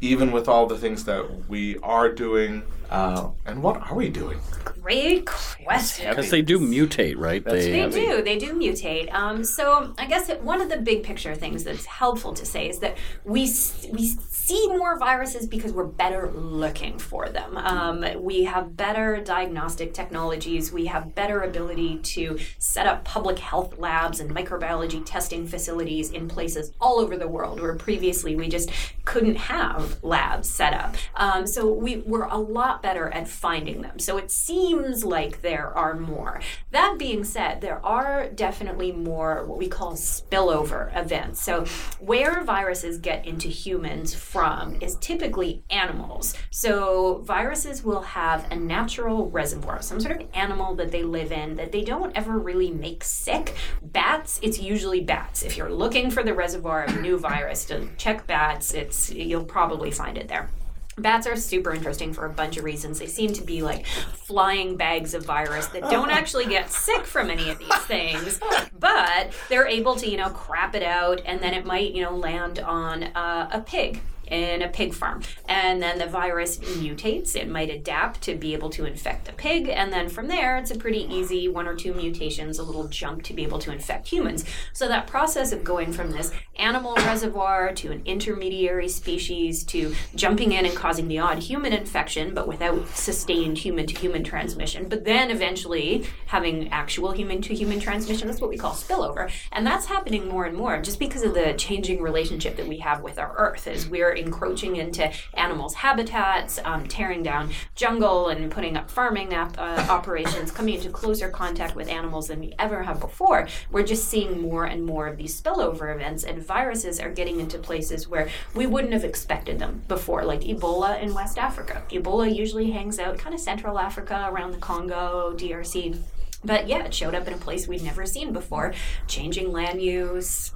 Even 0.00 0.32
with 0.32 0.48
all 0.48 0.66
the 0.66 0.78
things 0.78 1.04
that 1.04 1.48
we 1.48 1.76
are 1.78 2.08
doing, 2.08 2.62
uh, 2.90 3.30
and 3.46 3.62
what 3.62 3.80
are 3.90 3.94
we 3.94 4.08
doing? 4.08 4.40
Great 4.64 5.26
question. 5.26 6.08
Because 6.08 6.30
they 6.30 6.42
do 6.42 6.58
mutate, 6.58 7.16
right? 7.16 7.44
They 7.44 7.70
They, 7.70 7.90
do. 7.90 8.22
They 8.22 8.38
do 8.38 8.54
mutate. 8.54 9.12
Um, 9.12 9.44
so 9.44 9.94
I 9.98 10.06
guess 10.06 10.26
that 10.28 10.42
one 10.42 10.60
of 10.60 10.70
the 10.70 10.78
big 10.78 11.02
picture 11.02 11.34
things 11.34 11.64
that's 11.64 11.84
helpful 11.84 12.32
to 12.34 12.46
say 12.46 12.68
is 12.68 12.78
that 12.78 12.96
we 13.24 13.42
we 13.90 14.08
see 14.48 14.66
more 14.68 14.98
viruses 14.98 15.46
because 15.46 15.72
we're 15.72 15.84
better 15.84 16.30
looking 16.32 16.98
for 16.98 17.28
them. 17.28 17.56
Um, 17.58 18.22
we 18.22 18.44
have 18.44 18.76
better 18.76 19.20
diagnostic 19.22 19.92
technologies. 19.92 20.72
We 20.72 20.86
have 20.86 21.14
better 21.14 21.42
ability 21.42 21.98
to 21.98 22.38
set 22.58 22.86
up 22.86 23.04
public 23.04 23.38
health 23.38 23.78
labs 23.78 24.20
and 24.20 24.30
microbiology 24.30 25.02
testing 25.04 25.46
facilities 25.46 26.10
in 26.12 26.28
places 26.28 26.72
all 26.80 26.98
over 26.98 27.18
the 27.18 27.28
world 27.28 27.60
where 27.60 27.74
previously 27.74 28.36
we 28.36 28.48
just 28.48 28.70
couldn't 29.04 29.36
have 29.36 30.02
labs 30.02 30.48
set 30.48 30.72
up. 30.72 30.94
Um, 31.16 31.46
so 31.46 31.70
we, 31.70 31.98
we're 31.98 32.24
a 32.24 32.38
lot 32.38 32.77
better 32.82 33.08
at 33.10 33.28
finding 33.28 33.82
them. 33.82 33.98
So 33.98 34.16
it 34.16 34.30
seems 34.30 35.04
like 35.04 35.42
there 35.42 35.76
are 35.76 35.94
more. 35.94 36.40
That 36.70 36.96
being 36.98 37.24
said, 37.24 37.60
there 37.60 37.84
are 37.84 38.28
definitely 38.28 38.92
more 38.92 39.44
what 39.44 39.58
we 39.58 39.68
call 39.68 39.92
spillover 39.92 40.96
events. 40.96 41.42
So 41.42 41.64
where 42.00 42.42
viruses 42.42 42.98
get 42.98 43.26
into 43.26 43.48
humans 43.48 44.14
from 44.14 44.76
is 44.80 44.96
typically 44.96 45.62
animals. 45.70 46.34
So 46.50 47.18
viruses 47.24 47.82
will 47.82 48.02
have 48.02 48.50
a 48.50 48.56
natural 48.56 49.30
reservoir, 49.30 49.82
some 49.82 50.00
sort 50.00 50.20
of 50.20 50.28
animal 50.34 50.74
that 50.76 50.92
they 50.92 51.02
live 51.02 51.32
in 51.32 51.56
that 51.56 51.72
they 51.72 51.82
don't 51.82 52.16
ever 52.16 52.38
really 52.38 52.70
make 52.70 53.04
sick. 53.04 53.54
Bats, 53.82 54.38
it's 54.42 54.58
usually 54.58 55.00
bats. 55.00 55.42
If 55.42 55.56
you're 55.56 55.72
looking 55.72 56.10
for 56.10 56.22
the 56.22 56.34
reservoir 56.34 56.84
of 56.84 56.96
a 56.96 57.00
new 57.00 57.18
virus, 57.18 57.64
to 57.66 57.88
check 57.96 58.26
bats, 58.26 58.74
it's 58.74 59.10
you'll 59.10 59.44
probably 59.44 59.90
find 59.90 60.16
it 60.16 60.28
there. 60.28 60.50
Bats 60.98 61.26
are 61.26 61.36
super 61.36 61.72
interesting 61.72 62.12
for 62.12 62.26
a 62.26 62.30
bunch 62.30 62.56
of 62.56 62.64
reasons. 62.64 62.98
They 62.98 63.06
seem 63.06 63.32
to 63.34 63.42
be 63.42 63.62
like 63.62 63.86
flying 63.86 64.76
bags 64.76 65.14
of 65.14 65.24
virus 65.24 65.66
that 65.68 65.82
don't 65.82 66.10
actually 66.10 66.46
get 66.46 66.70
sick 66.70 67.04
from 67.04 67.30
any 67.30 67.50
of 67.50 67.58
these 67.58 67.78
things, 67.86 68.40
but 68.78 69.32
they're 69.48 69.66
able 69.66 69.96
to, 69.96 70.08
you 70.08 70.16
know, 70.16 70.30
crap 70.30 70.74
it 70.74 70.82
out 70.82 71.20
and 71.24 71.40
then 71.40 71.54
it 71.54 71.64
might, 71.64 71.94
you 71.94 72.02
know, 72.02 72.14
land 72.14 72.58
on 72.58 73.04
uh, 73.04 73.48
a 73.52 73.60
pig 73.60 74.00
in 74.30 74.62
a 74.62 74.68
pig 74.68 74.94
farm. 74.94 75.22
And 75.48 75.82
then 75.82 75.98
the 75.98 76.06
virus 76.06 76.58
mutates. 76.58 77.36
It 77.36 77.48
might 77.48 77.70
adapt 77.70 78.22
to 78.22 78.34
be 78.34 78.54
able 78.54 78.70
to 78.70 78.84
infect 78.84 79.26
the 79.26 79.32
pig. 79.32 79.68
And 79.68 79.92
then 79.92 80.08
from 80.08 80.28
there, 80.28 80.56
it's 80.56 80.70
a 80.70 80.78
pretty 80.78 81.06
easy 81.12 81.48
one 81.48 81.66
or 81.66 81.74
two 81.74 81.94
mutations, 81.94 82.58
a 82.58 82.62
little 82.62 82.88
jump 82.88 83.22
to 83.24 83.34
be 83.34 83.42
able 83.42 83.58
to 83.60 83.72
infect 83.72 84.08
humans. 84.08 84.44
So 84.72 84.88
that 84.88 85.06
process 85.06 85.52
of 85.52 85.64
going 85.64 85.92
from 85.92 86.10
this 86.10 86.32
animal 86.56 86.94
reservoir 86.96 87.72
to 87.72 87.92
an 87.92 88.02
intermediary 88.04 88.88
species 88.88 89.64
to 89.64 89.94
jumping 90.14 90.52
in 90.52 90.66
and 90.66 90.74
causing 90.74 91.08
the 91.08 91.18
odd 91.18 91.38
human 91.38 91.72
infection, 91.72 92.34
but 92.34 92.48
without 92.48 92.88
sustained 92.88 93.58
human 93.58 93.86
to 93.86 93.94
human 93.94 94.24
transmission, 94.24 94.88
but 94.88 95.04
then 95.04 95.30
eventually 95.30 96.04
having 96.26 96.68
actual 96.70 97.12
human 97.12 97.40
to 97.42 97.54
human 97.54 97.80
transmission, 97.80 98.28
that's 98.28 98.40
what 98.40 98.50
we 98.50 98.56
call 98.56 98.72
spillover. 98.72 99.30
And 99.52 99.66
that's 99.66 99.86
happening 99.86 100.28
more 100.28 100.44
and 100.44 100.56
more 100.56 100.80
just 100.80 100.98
because 100.98 101.22
of 101.22 101.34
the 101.34 101.54
changing 101.54 102.02
relationship 102.02 102.56
that 102.56 102.66
we 102.66 102.78
have 102.78 103.02
with 103.02 103.18
our 103.18 103.34
earth 103.36 103.66
as 103.66 103.88
we're 103.88 104.12
encroaching 104.18 104.76
into 104.76 105.10
animals' 105.34 105.74
habitats, 105.74 106.58
um, 106.64 106.86
tearing 106.86 107.22
down 107.22 107.50
jungle 107.74 108.28
and 108.28 108.50
putting 108.50 108.76
up 108.76 108.90
farming 108.90 109.32
ap- 109.34 109.58
uh, 109.58 109.86
operations, 109.88 110.50
coming 110.50 110.74
into 110.74 110.90
closer 110.90 111.28
contact 111.28 111.74
with 111.74 111.88
animals 111.88 112.28
than 112.28 112.40
we 112.40 112.54
ever 112.58 112.82
have 112.82 113.00
before. 113.00 113.48
We're 113.70 113.86
just 113.86 114.08
seeing 114.08 114.40
more 114.40 114.64
and 114.64 114.84
more 114.84 115.06
of 115.06 115.16
these 115.16 115.40
spillover 115.40 115.94
events, 115.94 116.24
and 116.24 116.42
viruses 116.42 117.00
are 117.00 117.10
getting 117.10 117.40
into 117.40 117.58
places 117.58 118.08
where 118.08 118.28
we 118.54 118.66
wouldn't 118.66 118.92
have 118.92 119.04
expected 119.04 119.58
them 119.58 119.82
before, 119.88 120.24
like 120.24 120.40
Ebola 120.40 121.00
in 121.02 121.14
West 121.14 121.38
Africa. 121.38 121.82
Ebola 121.90 122.34
usually 122.34 122.70
hangs 122.70 122.98
out 122.98 123.18
kind 123.18 123.34
of 123.34 123.40
Central 123.40 123.78
Africa, 123.78 124.28
around 124.30 124.52
the 124.52 124.58
Congo, 124.58 125.34
DRC. 125.36 125.98
But 126.44 126.68
yeah, 126.68 126.84
it 126.84 126.94
showed 126.94 127.14
up 127.14 127.26
in 127.26 127.34
a 127.34 127.38
place 127.38 127.66
we'd 127.66 127.82
never 127.82 128.06
seen 128.06 128.32
before, 128.32 128.72
changing 129.08 129.50
land 129.50 129.82
use, 129.82 130.52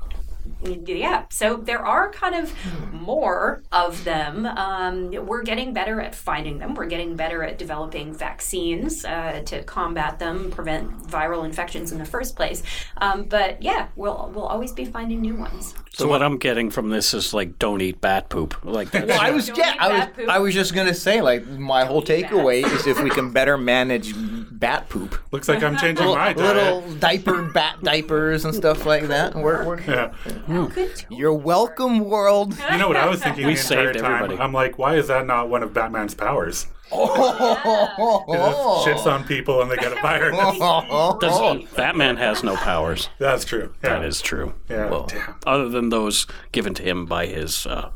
Yeah, 0.65 1.25
so 1.31 1.57
there 1.57 1.85
are 1.85 2.13
kind 2.13 2.35
of 2.35 2.53
more 2.93 3.63
of 3.73 4.05
them. 4.05 4.47
Um, 4.47 5.11
we're 5.27 5.43
getting 5.43 5.73
better 5.73 6.01
at 6.01 6.15
finding 6.15 6.59
them. 6.59 6.75
We're 6.75 6.87
getting 6.87 7.17
better 7.17 7.43
at 7.43 7.59
developing 7.59 8.15
vaccines 8.15 9.05
uh, 9.05 9.43
to 9.47 9.63
combat 9.65 10.19
them, 10.19 10.51
prevent 10.51 10.91
viral 11.09 11.45
infections 11.45 11.93
in 11.93 11.99
the 11.99 12.05
first 12.05 12.37
place. 12.37 12.63
Um, 12.99 13.25
but 13.25 13.63
yeah, 13.63 13.89
we'll 13.97 14.31
we'll 14.35 14.47
always 14.47 14.73
be 14.73 14.85
finding 14.85 15.21
new 15.21 15.35
ones. 15.35 15.75
So 15.95 16.09
what 16.09 16.23
I'm 16.23 16.39
getting 16.39 16.71
from 16.71 16.89
this 16.89 17.13
is 17.13 17.35
like, 17.35 17.59
don't 17.59 17.83
eat 17.83 18.01
bat 18.01 18.31
poop. 18.31 18.57
Like, 18.65 18.93
Well, 18.95 19.21
I 19.21 19.31
was 19.31 19.49
Don't 19.49 19.59
yeah, 19.59 19.75
I 19.79 19.89
was 19.99 20.07
poop. 20.17 20.29
I 20.29 20.39
was 20.39 20.55
just 20.55 20.75
gonna 20.75 20.95
say 20.95 21.21
like 21.21 21.47
my 21.47 21.85
whole 21.85 22.01
eat 22.03 22.23
bats. 22.23 22.33
takeaway 22.33 22.65
is 22.65 22.87
if 22.87 23.03
we 23.03 23.11
can 23.11 23.31
better 23.31 23.59
manage 23.59 24.15
bat 24.51 24.89
poop, 24.89 25.19
Looks 25.33 25.49
like 25.49 25.63
I'm 25.63 25.77
changing 25.77 26.07
little, 26.07 26.15
my 26.15 26.33
diet. 26.33 26.39
little 26.57 26.95
diaper 26.95 27.43
bat 27.53 27.83
diapers 27.83 28.45
and 28.47 28.55
stuff 28.55 28.87
like 28.87 29.09
that. 29.09 29.35
We're, 29.35 29.67
we're, 29.67 29.81
Yeah. 29.83 30.13
Good. 30.49 31.05
You're 31.11 31.35
welcome, 31.35 32.01
world. 32.01 32.57
You 32.71 32.79
know 32.79 32.89
what 32.89 32.97
I 32.97 33.09
was 33.09 33.23
thinking 33.23 33.47
We 33.47 33.55
the 33.55 33.61
entire 33.61 33.93
saved 33.93 33.99
time? 34.03 34.15
everybody. 34.15 34.41
I'm 34.41 34.53
like, 34.55 34.79
why 34.79 34.97
is 34.97 35.09
that 35.09 35.27
not 35.27 35.51
one 35.51 35.63
of 35.63 35.75
Batman's 35.75 36.15
powers? 36.15 36.67
Oh, 36.95 38.85
Shits 38.87 39.07
on 39.07 39.25
people 39.25 39.63
and 39.63 39.71
they 39.71 39.77
get 39.77 39.93
a 39.93 40.01
virus. 40.01 40.37
does, 41.21 41.65
Batman 41.75 42.17
has 42.17 42.43
no 42.43 42.57
powers. 42.57 43.09
That's 43.19 43.45
true. 43.45 43.73
Yeah. 43.83 43.91
That 43.99 44.05
is 44.05 44.21
true. 44.21 44.55
Yeah. 44.69 45.05
Damn. 45.09 45.35
Other 45.47 45.69
than 45.69 45.89
those 45.89 46.27
given 46.53 46.75
to 46.75 46.83
him 46.83 47.07
by 47.07 47.27
his 47.27 47.67
uh, 47.67 47.91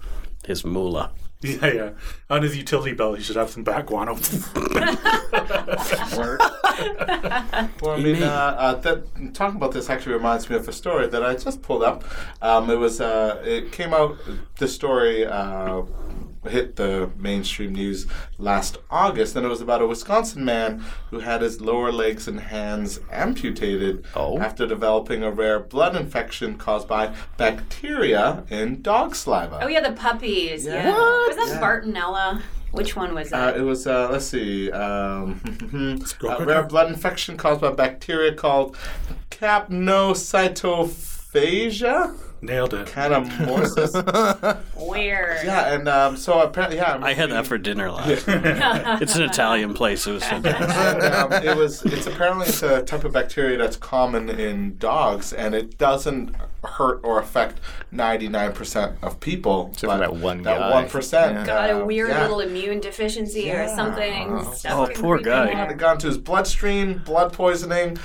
his 0.47 0.65
mullah. 0.65 1.11
Yeah, 1.43 1.67
yeah. 1.67 1.91
On 2.31 2.43
his 2.43 2.57
utility 2.57 2.93
belt, 2.95 3.19
he 3.19 3.23
should 3.23 3.37
have 3.37 3.51
some 3.51 3.63
bat 3.63 3.87
guano. 3.87 4.17
Well, 7.81 7.93
I 7.93 8.01
mean, 8.01 8.23
uh, 8.23 8.57
uh, 8.59 8.75
that, 8.75 9.35
talking 9.35 9.57
about 9.57 9.73
this 9.73 9.89
actually 9.89 10.15
reminds 10.15 10.51
me 10.51 10.57
of 10.57 10.69
a 10.69 10.73
story 10.73 11.07
that 11.07 11.23
I 11.25 11.35
just 11.37 11.63
pulled 11.63 11.83
up. 11.83 12.05
Um, 12.43 12.69
it 12.71 12.77
was, 12.77 13.01
uh, 13.01 13.41
it 13.45 13.73
came 13.73 13.95
out. 13.95 14.17
The 14.59 14.69
story 14.69 15.25
uh, 15.25 15.83
hit 16.51 16.77
the 16.77 17.11
mainstream 17.17 17.73
news 17.75 18.07
last 18.39 18.79
August, 18.91 19.37
and 19.37 19.45
it 19.45 19.49
was 19.49 19.61
about 19.61 19.83
a 19.83 19.87
Wisconsin 19.87 20.45
man 20.45 20.83
who 21.11 21.21
had 21.21 21.43
his 21.43 21.61
lower 21.61 21.93
legs 21.93 22.27
and 22.29 22.41
hands 22.41 23.01
amputated 23.11 24.05
Oh. 24.15 24.39
after 24.39 24.67
developing 24.67 25.23
a 25.23 25.31
rare 25.31 25.61
blood 25.61 25.95
infection 25.97 26.57
caused 26.57 26.89
by 26.89 27.13
bacteria 27.37 28.45
in 28.51 28.83
dog 28.83 29.15
saliva. 29.15 29.61
Oh 29.63 29.69
yeah, 29.69 29.81
the 29.81 29.93
puppies. 29.93 30.65
Yeah. 30.67 30.91
What? 30.91 31.29
Was 31.29 31.37
that 31.37 31.49
Yeah. 31.55 31.61
Bartonella? 31.61 32.43
Which 32.73 32.97
one 32.97 33.15
was 33.15 33.33
Uh, 33.33 33.53
that? 33.53 33.57
it 33.57 33.63
was, 33.63 33.87
uh, 33.87 34.09
let's 34.11 34.27
see, 34.27 34.71
um, 34.73 35.41
go 36.19 36.37
a 36.37 36.45
rare 36.45 36.65
blood 36.65 36.89
infection 36.89 37.37
caused 37.37 37.61
by 37.63 37.71
bacteria 37.71 38.35
called 38.35 38.77
capnocytophagia, 39.31 42.15
Nailed 42.43 42.75
it. 42.75 42.87
canamorsis. 42.89 43.93
Weird. 44.89 45.45
yeah, 45.45 45.75
and 45.75 45.89
um, 45.89 46.17
so 46.17 46.41
apparently, 46.41 46.77
yeah. 46.79 46.99
I 47.01 47.15
had 47.15 47.31
that 47.31 47.47
for 47.47 47.57
dinner 47.59 47.91
last. 47.91 48.27
night. 48.29 49.03
it's 49.03 49.17
an 49.17 49.23
Italian 49.23 49.75
place. 49.75 50.07
It 50.07 50.13
was 50.13 50.25
fantastic. 50.25 51.03
And, 51.03 51.15
um, 51.15 51.33
it 51.33 51.57
was. 51.57 51.83
It's 51.85 52.07
apparently 52.07 52.47
it's 52.47 52.63
a 52.63 52.83
type 52.83 53.05
of 53.05 53.13
bacteria 53.13 53.57
that's 53.57 53.77
common 53.77 54.29
in 54.29 54.77
dogs, 54.77 55.33
and 55.33 55.55
it 55.55 55.79
doesn't 55.79 56.35
hurt 56.65 57.01
or 57.03 57.19
affect 57.19 57.61
ninety 57.91 58.29
nine 58.29 58.53
percent 58.53 58.97
of 59.03 59.19
people. 59.19 59.71
Except 59.73 59.81
for 59.81 59.87
but 59.87 59.99
that 59.99 60.17
one 60.17 60.43
That 60.43 60.59
guy. 60.59 60.71
one 60.73 60.89
percent. 60.89 61.35
Yeah. 61.37 61.47
Got 61.47 61.71
a 61.71 61.85
weird 61.85 62.11
yeah. 62.11 62.23
little 62.23 62.41
immune 62.41 62.81
deficiency 62.81 63.51
or 63.51 63.67
something. 63.69 64.47
Oh, 64.69 64.89
poor 64.95 65.19
guy. 65.19 65.55
Had 65.55 65.79
gone 65.79 65.99
to 65.99 66.07
his 66.07 66.19
bloodstream, 66.19 67.03
blood 67.05 67.33
poisoning, 67.33 67.97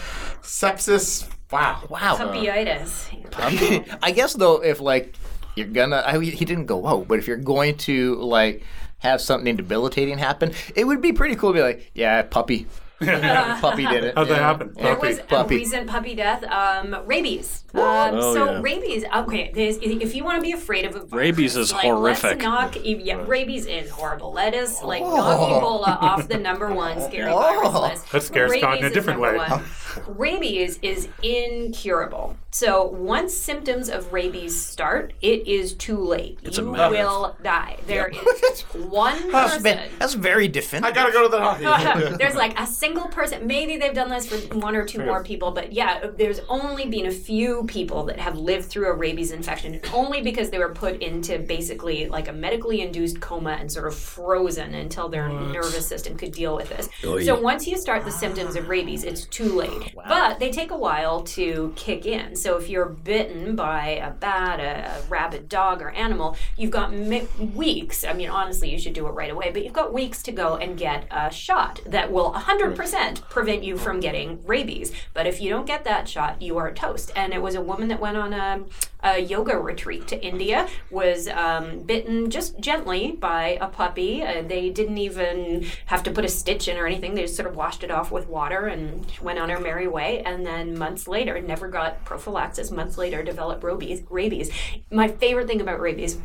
sepsis. 0.41 1.27
Wow. 1.51 1.83
Wow. 1.89 2.15
Puppyitis. 2.17 3.97
I 4.01 4.11
guess 4.11 4.33
though, 4.33 4.63
if 4.63 4.79
like 4.79 5.15
you're 5.55 5.67
gonna, 5.67 6.03
I, 6.05 6.19
he 6.19 6.45
didn't 6.45 6.65
go 6.67 6.87
out, 6.87 7.07
but 7.07 7.19
if 7.19 7.27
you're 7.27 7.37
going 7.37 7.77
to 7.79 8.15
like 8.15 8.63
have 8.99 9.19
something 9.21 9.55
debilitating 9.55 10.17
happen, 10.17 10.53
it 10.75 10.85
would 10.85 11.01
be 11.01 11.11
pretty 11.11 11.35
cool 11.35 11.49
to 11.51 11.55
be 11.55 11.61
like, 11.61 11.91
yeah, 11.93 12.21
puppy, 12.21 12.67
puppy 13.01 13.85
did 13.87 14.03
it. 14.03 14.15
How'd 14.15 14.27
that 14.27 14.35
yeah. 14.35 14.47
happen? 14.47 14.73
There 14.75 14.95
Puppy. 14.95 15.07
was 15.07 15.17
a 15.17 15.23
Puppy. 15.23 15.55
recent 15.55 15.87
puppy 15.87 16.13
death. 16.13 16.43
Um, 16.43 16.95
rabies. 17.07 17.63
Um, 17.73 17.81
Oh, 17.83 18.33
so 18.33 18.45
yeah. 18.51 18.61
rabies. 18.61 19.03
Okay, 19.15 19.51
there's, 19.55 19.77
if 19.77 20.13
you 20.13 20.23
want 20.23 20.37
to 20.37 20.41
be 20.41 20.51
afraid 20.51 20.85
of 20.85 20.95
a 20.95 20.99
virus, 20.99 21.11
Rabies 21.11 21.57
is 21.57 21.73
like, 21.73 21.81
horrific. 21.83 22.23
Let's 22.23 22.43
knock. 22.43 22.77
Yeah, 22.83 23.23
rabies 23.25 23.65
is 23.65 23.89
horrible. 23.89 24.31
Let 24.33 24.53
us 24.53 24.83
like 24.83 25.01
knock 25.01 25.39
Ebola 25.39 25.99
off 25.99 26.27
the 26.27 26.37
number 26.37 26.71
one 26.71 27.01
scary 27.01 27.31
virus 27.31 27.73
list. 27.73 28.11
That 28.11 28.21
scares 28.21 28.53
Scott 28.53 28.77
in 28.77 28.85
a 28.85 28.89
different 28.91 29.19
way. 29.19 29.39
one. 29.95 30.17
Rabies 30.17 30.79
is 30.81 31.07
incurable. 31.23 32.35
So 32.53 32.85
once 32.85 33.33
symptoms 33.33 33.87
of 33.89 34.11
rabies 34.11 34.59
start, 34.59 35.13
it 35.21 35.47
is 35.47 35.73
too 35.73 35.97
late. 35.97 36.37
It's 36.43 36.57
you 36.57 36.71
matter. 36.71 36.93
will 36.95 37.37
die. 37.41 37.77
There 37.87 38.09
is 38.09 38.61
one 38.73 39.31
That's, 39.31 39.55
person. 39.55 39.63
ve- 39.63 39.95
that's 39.99 40.15
very 40.15 40.49
definitive. 40.49 40.91
I 40.91 40.93
gotta 40.93 41.13
go 41.13 41.23
to 41.23 41.29
the 41.29 41.39
hospital. 41.39 42.17
there's 42.17 42.35
like 42.35 42.59
a 42.59 42.67
single 42.67 43.07
person. 43.07 43.47
Maybe 43.47 43.77
they've 43.77 43.93
done 43.93 44.09
this 44.09 44.27
for 44.27 44.35
one 44.57 44.75
or 44.75 44.85
two 44.85 45.03
more 45.03 45.23
people, 45.23 45.51
but 45.51 45.71
yeah, 45.71 46.07
there's 46.17 46.41
only 46.49 46.87
been 46.89 47.05
a 47.05 47.11
few 47.11 47.63
people 47.67 48.03
that 48.03 48.19
have 48.19 48.37
lived 48.37 48.65
through 48.65 48.87
a 48.89 48.93
rabies 48.93 49.31
infection, 49.31 49.79
only 49.93 50.21
because 50.21 50.49
they 50.49 50.59
were 50.59 50.73
put 50.73 51.01
into 51.01 51.39
basically 51.39 52.07
like 52.09 52.27
a 52.27 52.33
medically 52.33 52.81
induced 52.81 53.21
coma 53.21 53.51
and 53.51 53.71
sort 53.71 53.87
of 53.87 53.95
frozen 53.95 54.73
until 54.73 55.07
their 55.07 55.29
nervous 55.29 55.87
system 55.87 56.17
could 56.17 56.33
deal 56.33 56.53
with 56.55 56.67
this. 56.69 56.89
Oh, 57.05 57.19
so 57.21 57.39
once 57.39 57.65
you 57.65 57.77
start 57.77 58.03
the 58.03 58.11
symptoms 58.11 58.57
of 58.57 58.67
rabies, 58.67 59.05
it's 59.05 59.23
too 59.25 59.45
late. 59.53 59.80
Oh, 59.97 60.01
but 60.07 60.39
they 60.39 60.51
take 60.51 60.71
a 60.71 60.77
while 60.77 61.23
to 61.23 61.73
kick 61.75 62.05
in. 62.05 62.35
So 62.35 62.57
if 62.57 62.69
you're 62.69 62.85
bitten 62.85 63.55
by 63.55 63.89
a 63.89 64.11
bat, 64.11 64.59
a, 64.59 64.99
a 64.99 65.01
rabid 65.09 65.49
dog, 65.49 65.81
or 65.81 65.89
animal, 65.91 66.35
you've 66.57 66.71
got 66.71 66.93
mi- 66.93 67.27
weeks. 67.55 68.03
I 68.03 68.13
mean, 68.13 68.29
honestly, 68.29 68.71
you 68.71 68.79
should 68.79 68.93
do 68.93 69.07
it 69.07 69.11
right 69.11 69.31
away, 69.31 69.51
but 69.51 69.63
you've 69.63 69.73
got 69.73 69.93
weeks 69.93 70.23
to 70.23 70.31
go 70.31 70.55
and 70.55 70.77
get 70.77 71.07
a 71.11 71.31
shot 71.31 71.79
that 71.85 72.11
will 72.11 72.33
100% 72.33 73.29
prevent 73.29 73.63
you 73.63 73.77
from 73.77 73.97
oh. 73.97 74.01
getting 74.01 74.45
rabies. 74.45 74.91
But 75.13 75.27
if 75.27 75.41
you 75.41 75.49
don't 75.49 75.65
get 75.65 75.83
that 75.85 76.07
shot, 76.07 76.41
you 76.41 76.57
are 76.57 76.71
toast. 76.73 77.11
And 77.15 77.33
it 77.33 77.41
was 77.41 77.55
a 77.55 77.61
woman 77.61 77.87
that 77.89 77.99
went 77.99 78.17
on 78.17 78.33
a, 78.33 78.63
a 79.03 79.19
yoga 79.19 79.57
retreat 79.57 80.07
to 80.07 80.23
India, 80.23 80.67
was 80.89 81.27
um, 81.27 81.79
bitten 81.79 82.29
just 82.29 82.59
gently 82.59 83.13
by 83.13 83.57
a 83.61 83.67
puppy. 83.67 84.21
Uh, 84.21 84.43
they 84.43 84.69
didn't 84.69 84.97
even 84.97 85.65
have 85.87 86.03
to 86.03 86.11
put 86.11 86.25
a 86.25 86.29
stitch 86.29 86.67
in 86.67 86.77
or 86.77 86.85
anything. 86.85 87.15
They 87.15 87.23
just 87.23 87.35
sort 87.35 87.49
of 87.49 87.55
washed 87.55 87.83
it 87.83 87.91
off 87.91 88.11
with 88.11 88.27
water 88.27 88.67
and 88.67 89.05
went 89.21 89.39
on 89.39 89.49
her 89.49 89.59
merry 89.59 89.87
way. 89.87 90.21
And 90.23 90.45
then 90.45 90.77
months 90.77 91.07
later, 91.07 91.41
never 91.41 91.67
got 91.67 92.03
prophylaxis. 92.05 92.71
Months 92.71 92.97
later, 92.97 93.23
developed 93.23 93.63
rabies. 93.63 94.03
Rabies. 94.09 94.51
My 94.91 95.07
favorite 95.07 95.47
thing 95.47 95.61
about 95.61 95.79
rabies 95.79 96.17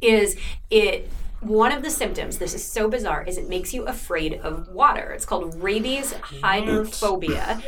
is 0.00 0.36
it 0.70 1.10
one 1.40 1.72
of 1.72 1.82
the 1.82 1.90
symptoms 1.90 2.38
this 2.38 2.54
is 2.54 2.64
so 2.64 2.88
bizarre 2.88 3.22
is 3.24 3.36
it 3.36 3.48
makes 3.48 3.74
you 3.74 3.84
afraid 3.84 4.34
of 4.34 4.68
water 4.68 5.12
it's 5.12 5.26
called 5.26 5.54
rabies 5.62 6.12
hydrophobia 6.14 7.60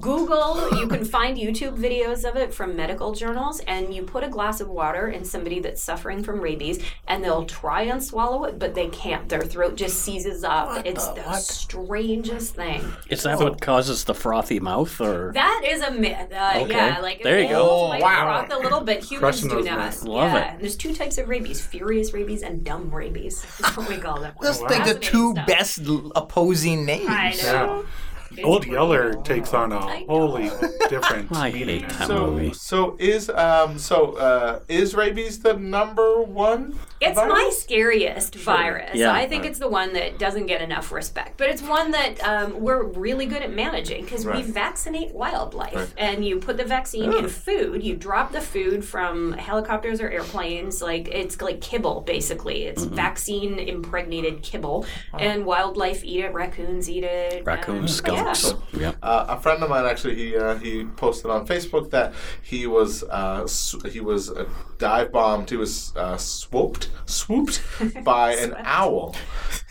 google 0.00 0.78
you 0.78 0.86
can 0.86 1.04
find 1.04 1.36
youtube 1.36 1.76
videos 1.76 2.28
of 2.28 2.36
it 2.36 2.52
from 2.52 2.74
medical 2.74 3.12
journals 3.12 3.60
and 3.66 3.94
you 3.94 4.02
put 4.02 4.24
a 4.24 4.28
glass 4.28 4.60
of 4.60 4.68
water 4.68 5.08
in 5.08 5.24
somebody 5.24 5.60
that's 5.60 5.82
suffering 5.82 6.22
from 6.22 6.40
rabies 6.40 6.82
and 7.08 7.22
they'll 7.22 7.44
try 7.44 7.82
and 7.82 8.02
swallow 8.02 8.44
it 8.44 8.58
but 8.58 8.74
they 8.74 8.88
can't 8.88 9.28
their 9.28 9.42
throat 9.42 9.76
just 9.76 10.00
seizes 10.00 10.44
up 10.44 10.84
it's 10.86 11.06
the, 11.08 11.32
strangest 11.34 12.54
thing 12.54 12.82
Is 13.08 13.22
that 13.22 13.38
what 13.38 13.60
causes 13.60 14.04
the 14.04 14.14
frothy 14.14 14.60
mouth, 14.60 15.00
or 15.00 15.32
that 15.32 15.62
is 15.66 15.82
a 15.82 15.90
myth. 15.90 16.32
Uh, 16.32 16.60
Okay. 16.60 16.74
Yeah, 16.74 16.98
like 17.00 17.22
There 17.22 17.40
you 17.40 17.48
go. 17.48 17.88
might 17.88 18.02
wow. 18.02 18.44
froth 18.46 18.58
a 18.58 18.62
little 18.62 18.80
bit. 18.80 19.04
Humans 19.04 19.40
Crushing 19.42 19.48
do 19.48 19.64
not. 19.64 20.02
Love 20.02 20.32
yeah. 20.32 20.54
it. 20.54 20.60
There's 20.60 20.76
two 20.76 20.94
types 20.94 21.18
of 21.18 21.28
rabies: 21.28 21.60
furious 21.60 22.12
rabies 22.12 22.42
and 22.42 22.64
dumb 22.64 22.94
rabies. 22.94 23.09
Is 23.16 23.44
what 23.74 23.88
we 23.88 23.98
call 23.98 24.20
them. 24.20 24.34
Let's 24.40 24.58
oh, 24.58 24.62
wow. 24.62 24.68
think 24.68 24.84
the 24.84 24.94
two 24.98 25.32
stuff. 25.32 25.46
best 25.46 25.80
opposing 26.14 26.84
names. 26.84 27.08
I 27.08 27.34
know. 27.42 27.84
It's 28.32 28.44
Old 28.44 28.66
Yeller 28.66 29.14
cool. 29.14 29.22
takes 29.22 29.52
on 29.54 29.72
a 29.72 29.80
know. 29.80 30.04
wholly 30.08 30.50
different 30.88 31.32
I 31.36 31.50
meaning. 31.50 31.80
hate 31.80 31.88
that 31.90 32.06
So, 32.08 32.30
movie. 32.30 32.52
so 32.54 32.96
is 32.98 33.28
um, 33.30 33.78
so 33.78 34.12
uh, 34.16 34.60
is 34.68 34.94
rabies 34.94 35.40
the 35.40 35.54
number 35.54 36.22
one? 36.22 36.78
It's 37.00 37.16
my 37.16 37.26
virus? 37.26 37.62
scariest 37.62 38.34
virus. 38.36 38.94
Yeah. 38.94 39.12
I 39.12 39.26
think 39.26 39.44
it's 39.46 39.58
the 39.58 39.68
one 39.68 39.94
that 39.94 40.18
doesn't 40.18 40.46
get 40.46 40.60
enough 40.60 40.92
respect, 40.92 41.38
but 41.38 41.48
it's 41.48 41.62
one 41.62 41.90
that 41.92 42.22
um, 42.22 42.60
we're 42.60 42.82
really 42.84 43.26
good 43.26 43.42
at 43.42 43.52
managing 43.52 44.04
because 44.04 44.26
Right. 44.26 44.44
we 44.44 44.52
vaccinate 44.52 45.12
wildlife, 45.14 45.94
and 45.96 46.24
you 46.24 46.38
put 46.38 46.56
the 46.58 46.64
vaccine 46.64 47.12
in 47.14 47.26
food. 47.28 47.82
You 47.82 47.96
drop 47.96 48.32
the 48.32 48.40
food 48.40 48.84
from 48.84 49.32
helicopters 49.32 50.00
or 50.00 50.10
airplanes, 50.10 50.82
like 50.82 51.08
it's 51.08 51.40
like 51.40 51.60
kibble 51.60 52.02
basically. 52.02 52.64
It's 52.64 52.84
Mm-hmm. 52.84 52.94
vaccine 52.94 53.58
impregnated 53.58 54.42
kibble, 54.42 54.84
and 55.18 55.44
wildlife 55.46 56.04
eat 56.04 56.24
it. 56.24 56.32
Raccoons 56.34 56.88
eat 56.90 57.04
it. 57.04 57.44
Raccoons, 57.44 58.00
um, 58.00 58.19
yeah. 58.24 58.32
skunks. 58.32 58.62
Yep. 58.72 58.96
Uh, 59.02 59.26
a 59.28 59.40
friend 59.40 59.62
of 59.62 59.70
mine 59.70 59.84
actually 59.84 60.14
he 60.14 60.36
uh, 60.36 60.56
he 60.56 60.84
posted 60.84 61.30
on 61.30 61.46
Facebook 61.46 61.90
that 61.90 62.12
he 62.42 62.66
was 62.66 63.02
uh, 63.04 63.46
sw- 63.46 63.84
he 63.86 64.00
was 64.00 64.30
uh, 64.30 64.48
dive 64.78 65.12
bombed. 65.12 65.50
He 65.50 65.56
was 65.56 65.92
uh, 65.96 66.16
swooped 66.16 66.90
swooped 67.06 67.62
by 68.04 68.34
an 68.34 68.54
owl, 68.58 69.16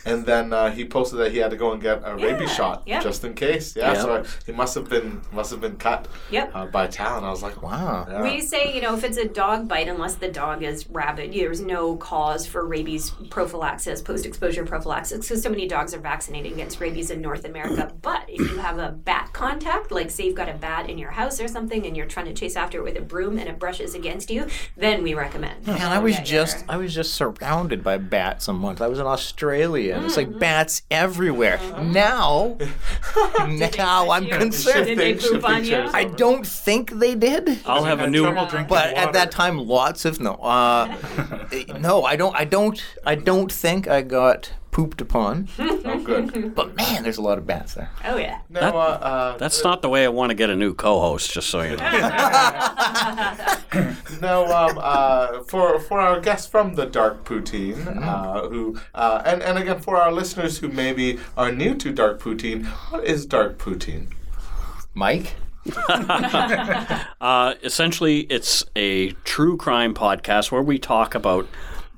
and 0.04 0.24
then 0.24 0.52
uh, 0.52 0.70
he 0.70 0.84
posted 0.84 1.18
that 1.18 1.32
he 1.32 1.38
had 1.38 1.50
to 1.50 1.56
go 1.56 1.72
and 1.72 1.82
get 1.82 2.02
a 2.04 2.14
rabies 2.16 2.52
shot 2.54 2.82
yeah. 2.86 3.00
just 3.00 3.24
in 3.24 3.34
case. 3.34 3.76
Yeah, 3.76 3.92
Yeah. 3.92 4.02
so 4.02 4.14
I, 4.16 4.24
he 4.46 4.52
must 4.52 4.74
have 4.74 4.88
been 4.88 5.20
must 5.32 5.50
have 5.50 5.60
been 5.60 5.76
cut 5.76 6.08
Yep. 6.30 6.50
uh, 6.54 6.66
by 6.66 6.86
Talon. 6.86 7.24
I 7.24 7.30
was 7.30 7.42
like, 7.42 7.62
Wow. 7.62 8.06
Yeah. 8.08 8.22
We 8.22 8.40
say, 8.40 8.74
you 8.74 8.80
know, 8.80 8.96
if 8.96 9.04
it's 9.04 9.18
a 9.18 9.28
dog 9.28 9.68
bite, 9.68 9.88
unless 9.88 10.14
the 10.14 10.28
dog 10.28 10.62
is 10.62 10.88
rabid, 10.88 11.32
there's 11.32 11.60
no 11.60 11.96
cause 11.96 12.46
for 12.46 12.66
rabies 12.66 13.10
prophylaxis, 13.30 14.02
post 14.02 14.26
exposure 14.26 14.64
prophylaxis, 14.64 15.20
because 15.26 15.42
so 15.42 15.50
many 15.50 15.66
dogs 15.66 15.94
are 15.94 16.00
vaccinated 16.00 16.52
against 16.52 16.80
rabies 16.80 17.10
in 17.10 17.20
North 17.20 17.44
America. 17.44 17.92
But 18.02 18.24
if 18.28 18.40
you 18.40 18.58
have 18.58 18.78
a 18.78 18.90
bat 18.90 19.30
contact, 19.32 19.90
like 19.92 20.10
say 20.10 20.24
you've 20.26 20.34
got 20.34 20.48
a 20.48 20.54
bat 20.54 20.88
in 20.88 20.98
your 20.98 21.10
house 21.10 21.40
or 21.40 21.48
something 21.48 21.86
and 21.86 21.96
you're 21.96 22.06
trying 22.06 22.26
to 22.26 22.32
chase 22.34 22.56
after 22.56 22.78
it 22.78 22.82
with 22.84 22.96
a 22.96 23.02
broom 23.02 23.38
and 23.38 23.48
it 23.48 23.58
brushes 23.58 23.94
against 23.94 24.30
you, 24.30 24.46
then 24.76 25.02
we 25.02 25.14
recommend. 25.14 25.66
Man, 25.66 25.80
I 25.80 25.98
was 25.98 26.18
just 26.20 26.58
yeah. 26.60 26.74
I 26.74 26.76
was 26.78 26.94
just 26.94 27.14
surrounded 27.14 27.84
by 27.84 27.98
bats 27.98 28.48
a 28.48 28.52
month. 28.52 28.80
I 28.80 28.86
was 28.86 28.98
in 28.98 29.06
Australia 29.06 29.89
and 29.90 30.04
it's 30.04 30.16
Mm-hmm. 30.16 30.30
like 30.32 30.40
bats 30.40 30.82
everywhere. 30.90 31.58
Now 31.82 32.56
now 33.76 34.10
I'm 34.10 34.24
you? 34.24 34.36
concerned. 34.36 34.86
Did 34.86 34.98
they 34.98 35.14
poop 35.14 35.44
on 35.44 35.64
you? 35.64 35.76
I 35.92 36.04
don't 36.04 36.46
think 36.46 36.90
they 36.98 37.14
did. 37.14 37.58
I'll 37.66 37.84
have 37.84 37.98
a 37.98 38.02
Had 38.02 38.10
new. 38.12 38.22
trouble 38.22 38.46
drinking 38.46 38.68
But 38.68 38.94
water. 38.94 39.06
at 39.08 39.12
that 39.14 39.30
time 39.30 39.58
lots 39.58 40.04
of 40.04 40.20
no. 40.20 40.34
Uh, 40.34 40.94
no, 41.80 42.04
I 42.04 42.16
don't 42.16 42.34
I 42.36 42.44
don't 42.44 42.82
I 43.04 43.14
don't 43.14 43.50
think 43.52 43.88
I 43.88 44.02
got 44.02 44.52
pooped 44.70 45.00
upon. 45.00 45.48
oh, 45.58 46.00
good. 46.04 46.54
But 46.54 46.76
man, 46.76 47.02
there's 47.02 47.18
a 47.18 47.22
lot 47.22 47.38
of 47.38 47.46
bats 47.46 47.74
there. 47.74 47.90
Oh, 48.04 48.16
yeah. 48.16 48.40
No, 48.48 48.60
That- 48.60 48.74
uh, 48.74 48.78
uh, 48.78 49.36
That's 49.38 49.62
not 49.64 49.82
the 49.82 49.88
way 49.88 50.04
I 50.04 50.08
want 50.08 50.30
to 50.30 50.34
get 50.34 50.50
a 50.50 50.56
new 50.56 50.74
co-host. 50.74 51.32
Just 51.32 51.48
so 51.50 51.62
you 51.62 51.76
know. 51.76 51.86
No, 54.20 54.44
um, 54.52 54.78
uh, 54.80 55.42
for 55.44 55.78
for 55.80 56.00
our 56.00 56.20
guests 56.20 56.46
from 56.46 56.74
the 56.74 56.84
Dark 56.86 57.24
Poutine, 57.24 57.86
uh, 58.04 58.48
who 58.48 58.78
uh, 58.94 59.22
and 59.24 59.42
and 59.42 59.56
again 59.56 59.80
for 59.80 59.96
our 59.96 60.12
listeners 60.12 60.58
who 60.58 60.68
maybe 60.68 61.18
are 61.36 61.50
new 61.52 61.74
to 61.76 61.92
Dark 61.92 62.20
Poutine, 62.20 62.66
what 62.90 63.04
is 63.04 63.24
Dark 63.26 63.58
Poutine? 63.58 64.08
Mike? 64.94 65.34
Uh, 67.20 67.54
essentially, 67.62 68.20
it's 68.22 68.64
a 68.74 69.10
true 69.24 69.56
crime 69.56 69.92
podcast 69.94 70.50
where 70.50 70.62
we 70.62 70.78
talk 70.78 71.14
about 71.14 71.46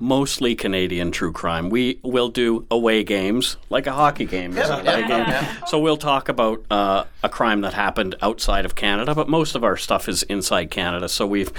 mostly 0.03 0.53
Canadian 0.53 1.11
true 1.11 1.31
crime. 1.31 1.69
We 1.69 1.99
will 2.03 2.27
do 2.27 2.67
away 2.69 3.03
games, 3.03 3.55
like 3.69 3.87
a 3.87 3.93
hockey 3.93 4.25
game. 4.25 4.55
an 4.57 4.85
away 4.85 5.07
game. 5.07 5.25
So 5.67 5.79
we'll 5.79 5.97
talk 5.97 6.27
about 6.27 6.63
uh, 6.69 7.05
a 7.23 7.29
crime 7.29 7.61
that 7.61 7.73
happened 7.73 8.15
outside 8.21 8.65
of 8.65 8.75
Canada, 8.75 9.15
but 9.15 9.29
most 9.29 9.55
of 9.55 9.63
our 9.63 9.77
stuff 9.77 10.09
is 10.09 10.23
inside 10.23 10.69
Canada. 10.69 11.07
So 11.07 11.25
we've 11.25 11.53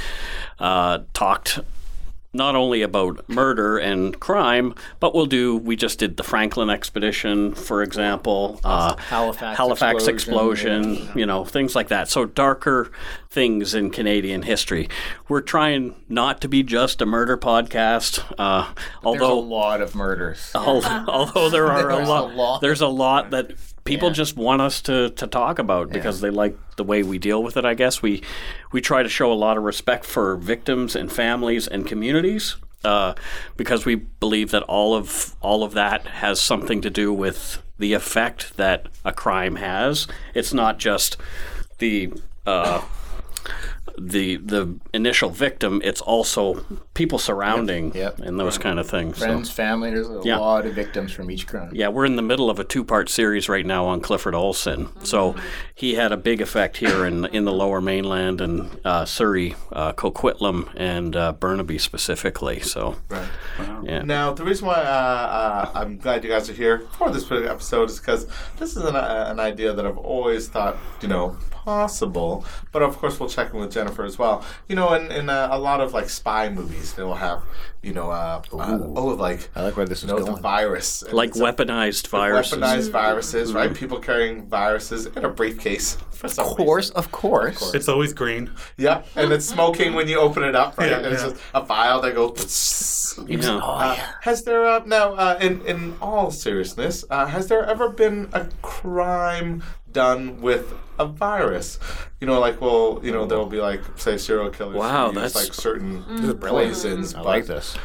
uh, 0.59 0.99
talked 1.15 1.61
not 2.35 2.55
only 2.57 2.83
about 2.83 3.27
murder 3.29 3.79
and 3.79 4.19
crime, 4.21 4.75
but 5.01 5.15
we'll 5.15 5.27
do. 5.27 5.57
We 5.57 5.77
just 5.77 5.99
did 5.99 6.17
the 6.17 6.23
Franklin 6.23 6.69
expedition, 6.69 7.55
for 7.55 7.83
example, 7.83 8.61
uh, 8.65 8.97
Halifax 8.97 9.57
Halifax 9.57 10.07
explosion, 10.07 10.93
explosion, 10.93 11.19
you 11.19 11.25
know, 11.27 11.45
things 11.45 11.75
like 11.75 11.89
that. 11.89 12.09
So 12.09 12.27
darker 12.27 12.91
things 13.31 13.75
in 13.75 13.91
Canadian 13.91 14.43
history. 14.43 14.89
We're 15.29 15.41
trying 15.41 15.95
not 16.09 16.41
to 16.43 16.49
be 16.49 16.63
just 16.63 17.01
a 17.01 17.07
murder 17.07 17.37
podcast, 17.37 18.23
uh, 18.39 18.73
There's 19.03 19.21
a 19.21 19.27
lot 19.27 19.81
of 19.81 19.95
murders. 19.95 20.51
al- 20.55 20.85
although 21.09 21.51
there 21.51 21.71
are 21.71 21.91
a 21.91 22.05
a 22.05 22.05
lot. 22.05 22.61
there's 22.61 22.81
a 22.81 22.87
lot 22.89 23.31
that 23.31 23.53
people 23.85 24.11
just 24.11 24.37
want 24.37 24.63
us 24.63 24.81
to, 24.83 25.11
to 25.11 25.27
talk 25.27 25.59
about 25.59 25.91
because 25.91 26.21
they 26.21 26.31
like 26.31 26.57
the 26.77 26.85
way 26.85 27.03
we 27.03 27.19
deal 27.19 27.43
with 27.43 27.57
it. 27.57 27.65
I 27.65 27.75
guess 27.75 28.03
we 28.03 28.23
we 28.73 28.81
try 28.81 29.03
to 29.03 29.09
show 29.09 29.33
a 29.33 29.35
lot 29.35 29.57
of 29.57 29.63
respect 29.63 30.05
for 30.05 30.37
victims 30.37 30.97
and 30.97 31.13
families 31.13 31.67
and 31.67 31.87
communities. 31.87 32.57
Uh, 32.83 33.15
because 33.57 33.87
we 33.87 33.95
believe 33.95 34.51
that 34.51 34.63
all 34.65 34.95
of 34.95 35.35
all 35.41 35.63
of 35.63 35.73
that 35.73 36.07
has 36.07 36.39
something 36.39 36.83
to 36.83 36.91
do 36.91 37.13
with 37.13 37.63
the 37.79 37.95
effect 37.95 38.57
that 38.59 38.89
a 39.05 39.13
crime 39.13 39.57
has. 39.57 40.07
It's 40.35 40.53
not 40.53 40.79
just 40.79 41.17
the 41.79 42.13
uh, 42.47 42.83
the 43.99 44.37
the 44.37 44.79
initial 44.93 45.31
victim. 45.31 45.81
It's 45.83 46.01
also 46.01 46.65
people 46.95 47.19
surrounding 47.19 47.93
Yep. 47.93 48.21
and 48.21 48.39
those 48.39 48.57
kind 48.57 48.79
of 48.79 48.89
things. 48.89 49.19
So- 49.19 49.27
Friends, 49.27 49.51
family, 49.51 49.91
there's 49.91 50.09
a 50.09 50.21
Yeah. 50.25 50.39
lot 50.39 50.65
of 50.65 50.75
victims 50.75 51.11
from 51.13 51.29
each 51.31 51.47
crime. 51.47 51.71
yeah, 51.73 51.89
we're 51.89 52.05
in 52.05 52.15
the 52.17 52.23
middle 52.23 52.49
of 52.49 52.59
a 52.61 52.65
two-part 52.65 53.09
series 53.11 53.49
right 53.49 53.67
now 53.67 53.85
on 53.87 54.01
Clifford 54.01 54.35
Olson. 54.35 54.89
So 55.03 55.35
he 55.75 55.95
had 55.97 56.13
a 56.13 56.17
big 56.17 56.41
effect 56.41 56.77
here 56.79 57.05
in 57.05 57.25
in 57.27 57.45
the 57.45 57.53
Lower 57.53 57.81
Mainland 57.81 58.41
and 58.41 58.79
uh, 58.85 59.05
Surrey, 59.05 59.57
uh, 59.73 59.93
Coquitlam, 59.93 60.69
and 60.77 61.17
uh, 61.17 61.33
Burnaby 61.33 61.79
specifically. 61.79 62.61
So 62.61 62.95
Right. 63.11 63.23
yeah, 63.83 64.03
Now, 64.03 64.33
the 64.33 64.45
reason 64.45 64.67
why 64.69 64.75
uh, 64.75 64.79
uh, 64.85 65.71
I'm 65.75 65.99
glad 65.99 66.23
you 66.23 66.31
guys 66.31 66.49
are 66.49 66.53
here 66.65 66.83
for 66.99 67.11
this 67.11 67.25
particular 67.25 67.53
episode 67.53 67.91
is 67.91 67.99
because 67.99 68.27
this 68.59 68.77
is 68.77 68.85
an, 68.85 68.95
uh, 68.95 69.27
an 69.29 69.41
idea 69.41 69.73
that 69.73 69.85
I've 69.85 69.99
always 69.99 70.47
thought, 70.49 70.77
you 71.01 71.09
know, 71.09 71.37
possible. 71.79 72.45
But 72.73 72.83
of 72.83 72.99
course, 72.99 73.19
we'll 73.19 73.29
check 73.29 73.53
in 73.55 73.61
with 73.61 73.73
Jennifer 73.73 74.05
as 74.05 74.19
well. 74.19 74.45
You 74.69 74.77
know, 74.77 74.93
in, 74.95 75.11
in 75.11 75.29
uh, 75.31 75.49
a 75.51 75.59
lot 75.59 75.81
of 75.81 75.93
like 75.95 76.09
spy 76.11 76.49
movies, 76.51 76.84
they'll 76.93 77.15
have, 77.15 77.43
you 77.83 77.93
know, 77.93 78.11
uh, 78.11 78.43
uh, 78.53 78.79
oh, 78.97 79.07
like, 79.19 79.49
I 79.57 79.63
like 79.63 79.77
where 79.77 79.87
this 79.87 80.03
you 80.03 80.15
is 80.15 80.27
know, 80.27 80.35
the 80.35 80.41
virus. 80.41 81.03
And 81.03 81.15
like 81.15 81.31
it's 81.31 81.41
a- 81.41 81.43
weaponized 81.43 82.09
viruses. 82.09 82.59
Weaponized 82.59 82.91
viruses, 82.91 83.53
right? 83.55 83.75
People 83.75 83.99
carrying 83.99 84.47
viruses 84.47 85.07
in 85.07 85.25
a 85.25 85.29
briefcase 85.29 85.97
for 86.11 86.29
some 86.29 86.47
Of 86.47 86.57
course, 86.57 86.91
of 86.91 87.11
course. 87.11 87.75
It's 87.75 87.89
always 87.89 88.13
green. 88.13 88.51
Yeah, 88.77 89.03
and 89.17 89.33
it's 89.33 89.47
smoking 89.47 89.95
when 89.95 90.09
you 90.09 90.19
open 90.19 90.43
it 90.45 90.55
up, 90.55 90.79
right? 90.79 90.91
Yeah, 90.91 90.99
and 90.99 91.07
it's 91.07 91.23
yeah. 91.23 91.31
just 91.31 91.43
a 91.55 91.63
vial 91.63 92.01
that 92.03 92.15
goes. 92.15 92.93
Yeah. 93.29 93.59
Uh, 93.59 93.95
has 94.23 94.43
there 94.43 94.67
uh, 94.67 94.83
now, 94.87 95.13
uh, 95.15 95.39
in 95.41 95.65
in 95.67 95.95
all 96.01 96.33
seriousness, 96.33 97.05
uh, 97.11 97.27
has 97.27 97.47
there 97.47 97.65
ever 97.65 97.89
been 97.89 98.29
a 98.33 98.49
crime 98.85 99.63
done 99.91 100.41
with 100.43 100.73
a 100.99 101.07
virus? 101.07 101.79
You 102.21 102.27
know, 102.27 102.39
like 102.39 102.61
well, 102.61 103.01
you 103.03 103.13
know, 103.13 103.25
there 103.27 103.39
will 103.39 103.47
be 103.47 103.61
like 103.61 103.81
say 103.97 104.17
serial 104.19 104.51
killers. 104.51 104.75
who 104.75 104.79
Wow, 104.81 105.07
use, 105.07 105.15
that's- 105.15 105.35
like 105.35 105.55
certain 105.55 106.03
brilliant. 106.03 106.41
poisons. 106.41 107.15
I 107.15 107.21
like 107.23 107.47
this. 107.47 107.77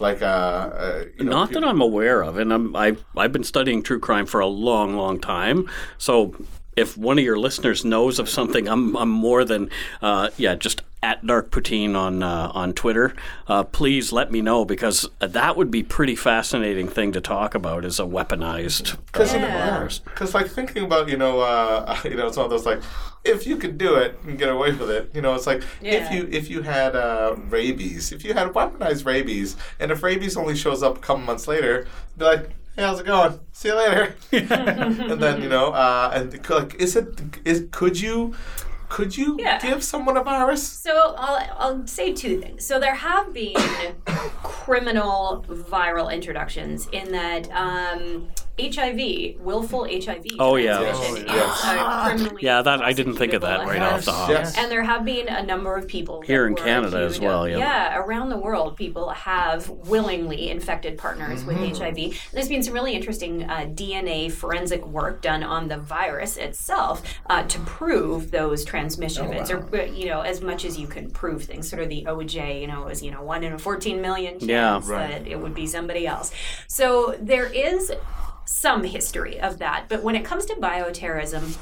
Like 0.00 0.22
uh, 0.22 0.26
uh 0.26 1.04
you 1.18 1.24
know, 1.24 1.30
Not 1.32 1.52
that 1.52 1.64
I'm 1.64 1.80
aware 1.80 2.22
of, 2.22 2.38
and 2.38 2.52
I'm, 2.52 2.74
I've 2.76 3.04
I've 3.16 3.32
been 3.32 3.44
studying 3.44 3.82
true 3.82 3.98
crime 3.98 4.26
for 4.26 4.40
a 4.40 4.46
long, 4.46 4.96
long 4.96 5.18
time. 5.18 5.68
So 5.98 6.34
if 6.76 6.96
one 6.96 7.18
of 7.18 7.24
your 7.24 7.38
listeners 7.38 7.84
knows 7.84 8.18
of 8.20 8.28
something, 8.28 8.68
I'm 8.68 8.96
I'm 8.96 9.10
more 9.10 9.44
than 9.44 9.70
uh, 10.02 10.30
yeah, 10.36 10.54
just 10.54 10.82
at 11.02 11.24
Dark 11.26 11.50
Poutine 11.50 11.94
on 11.96 12.22
uh, 12.22 12.50
on 12.54 12.72
Twitter. 12.72 13.14
Uh, 13.46 13.62
please 13.62 14.12
let 14.12 14.30
me 14.32 14.40
know 14.42 14.64
because 14.64 15.08
that 15.20 15.56
would 15.56 15.70
be 15.70 15.82
pretty 15.82 16.16
fascinating 16.16 16.88
thing 16.88 17.12
to 17.12 17.20
talk 17.20 17.54
about 17.54 17.84
as 17.84 18.00
a 18.00 18.04
weaponized 18.04 18.96
Because 19.06 19.34
uh, 19.34 19.38
Yeah. 19.38 19.70
virus. 19.70 19.98
Because 20.00 20.34
like 20.34 20.48
thinking 20.48 20.84
about 20.84 21.08
you 21.08 21.16
know 21.16 21.40
uh, 21.40 21.98
you 22.04 22.16
know 22.16 22.26
it's 22.26 22.36
one 22.36 22.44
of 22.44 22.50
those 22.50 22.66
like 22.66 22.82
if 23.24 23.46
you 23.46 23.56
could 23.56 23.78
do 23.78 23.94
it 23.96 24.18
and 24.24 24.38
get 24.38 24.48
away 24.48 24.72
with 24.72 24.90
it 24.90 25.10
you 25.14 25.20
know 25.20 25.34
it's 25.34 25.46
like 25.46 25.62
if 25.82 26.10
you 26.12 26.28
if 26.30 26.48
you 26.48 26.62
had 26.62 26.94
uh, 26.96 27.34
rabies 27.48 28.12
if 28.12 28.24
you 28.24 28.32
had 28.32 28.48
weaponized 28.54 29.04
rabies 29.06 29.56
and 29.80 29.90
if 29.90 30.02
rabies 30.02 30.36
only 30.36 30.56
shows 30.56 30.82
up 30.82 30.96
a 30.96 31.00
couple 31.00 31.22
months 31.24 31.46
later 31.48 31.86
be 32.16 32.24
like 32.24 32.48
hey 32.76 32.82
how's 32.84 33.00
it 33.00 33.06
going 33.06 33.38
see 33.52 33.68
you 33.68 33.74
later 33.76 34.14
and 34.32 35.20
then 35.20 35.42
you 35.42 35.48
know 35.48 35.72
uh, 35.72 36.10
and 36.14 36.48
like 36.48 36.74
is 36.76 36.96
it 36.96 37.20
is 37.44 37.66
could 37.70 38.00
you 38.00 38.34
could 38.88 39.16
you 39.16 39.36
Yeah. 39.38 39.58
give 39.60 39.82
someone 39.84 40.16
a 40.16 40.22
virus 40.22 40.62
So 40.66 41.14
I'll, 41.18 41.56
I'll 41.58 41.86
say 41.86 42.12
two 42.12 42.40
things. 42.40 42.64
So 42.64 42.78
there 42.80 42.94
have 42.94 43.32
been 43.32 43.54
criminal 44.42 45.44
viral 45.48 46.12
introductions 46.12 46.88
in 46.92 47.12
that 47.12 47.50
um, 47.52 48.28
HIV, 48.60 49.40
willful 49.40 49.84
HIV. 49.84 50.24
Oh, 50.38 50.56
yeah. 50.56 50.78
transmission 50.78 51.26
Oh, 51.28 51.34
yes. 51.34 51.64
is, 51.64 52.06
criminally 52.06 52.42
Yeah, 52.42 52.62
that 52.62 52.82
I 52.82 52.92
didn't 52.92 53.14
think 53.14 53.32
of 53.32 53.42
that 53.42 53.60
prosecutable 53.60 53.66
right 53.66 53.82
off 53.82 54.04
the 54.04 54.12
hop. 54.12 54.30
Yes. 54.30 54.56
And 54.58 54.70
there 54.70 54.82
have 54.82 55.04
been 55.04 55.28
a 55.28 55.42
number 55.42 55.76
of 55.76 55.86
people 55.86 56.22
Here 56.22 56.46
in 56.46 56.54
Canada 56.54 56.98
as 56.98 57.20
well, 57.20 57.48
yeah. 57.48 57.58
Yeah, 57.58 57.98
around 57.98 58.30
the 58.30 58.36
world, 58.38 58.76
people 58.76 59.10
have 59.10 59.68
willingly 59.68 60.50
infected 60.50 60.98
partners 60.98 61.44
with 61.44 61.56
HIV. 61.58 62.30
There's 62.32 62.48
been 62.48 62.62
some 62.62 62.74
really 62.74 62.94
interesting 62.94 63.44
uh, 63.44 63.66
DNA 63.74 64.30
forensic 64.30 64.84
work 64.86 65.22
done 65.22 65.42
on 65.42 65.68
the 65.68 65.78
virus 65.78 66.36
itself 66.36 67.02
uh, 67.30 67.42
to 67.44 67.58
prove 67.60 68.30
those 68.30 68.64
transmission 68.64 69.26
events, 69.26 69.50
or 69.50 69.58
uh, 69.76 69.84
you 69.84 70.06
know, 70.06 70.20
as 70.20 70.40
much 70.40 70.64
as 70.64 70.78
you 70.78 70.86
can 70.86 71.10
prove 71.10 71.44
things. 71.44 71.68
Sort 71.68 71.82
of 71.82 71.88
the 71.88 72.04
OJ, 72.04 72.60
you 72.60 72.66
know, 72.66 72.82
was 72.82 73.02
you 73.02 73.10
know 73.10 73.22
one 73.22 73.44
in 73.44 73.52
a 73.52 73.58
14 73.58 74.00
million 74.00 74.38
chance 74.38 74.44
Yeah. 74.44 74.80
Right. 74.84 75.10
that 75.24 75.26
it 75.28 75.38
would 75.40 75.54
be 75.54 75.66
somebody 75.66 76.06
else. 76.06 76.32
So 76.66 77.16
there 77.20 77.46
is 77.46 77.92
some 78.48 78.82
history 78.82 79.38
of 79.38 79.58
that, 79.58 79.84
but 79.88 80.02
when 80.02 80.16
it 80.16 80.24
comes 80.24 80.46
to 80.46 80.54
bioterrorism, 80.54 81.58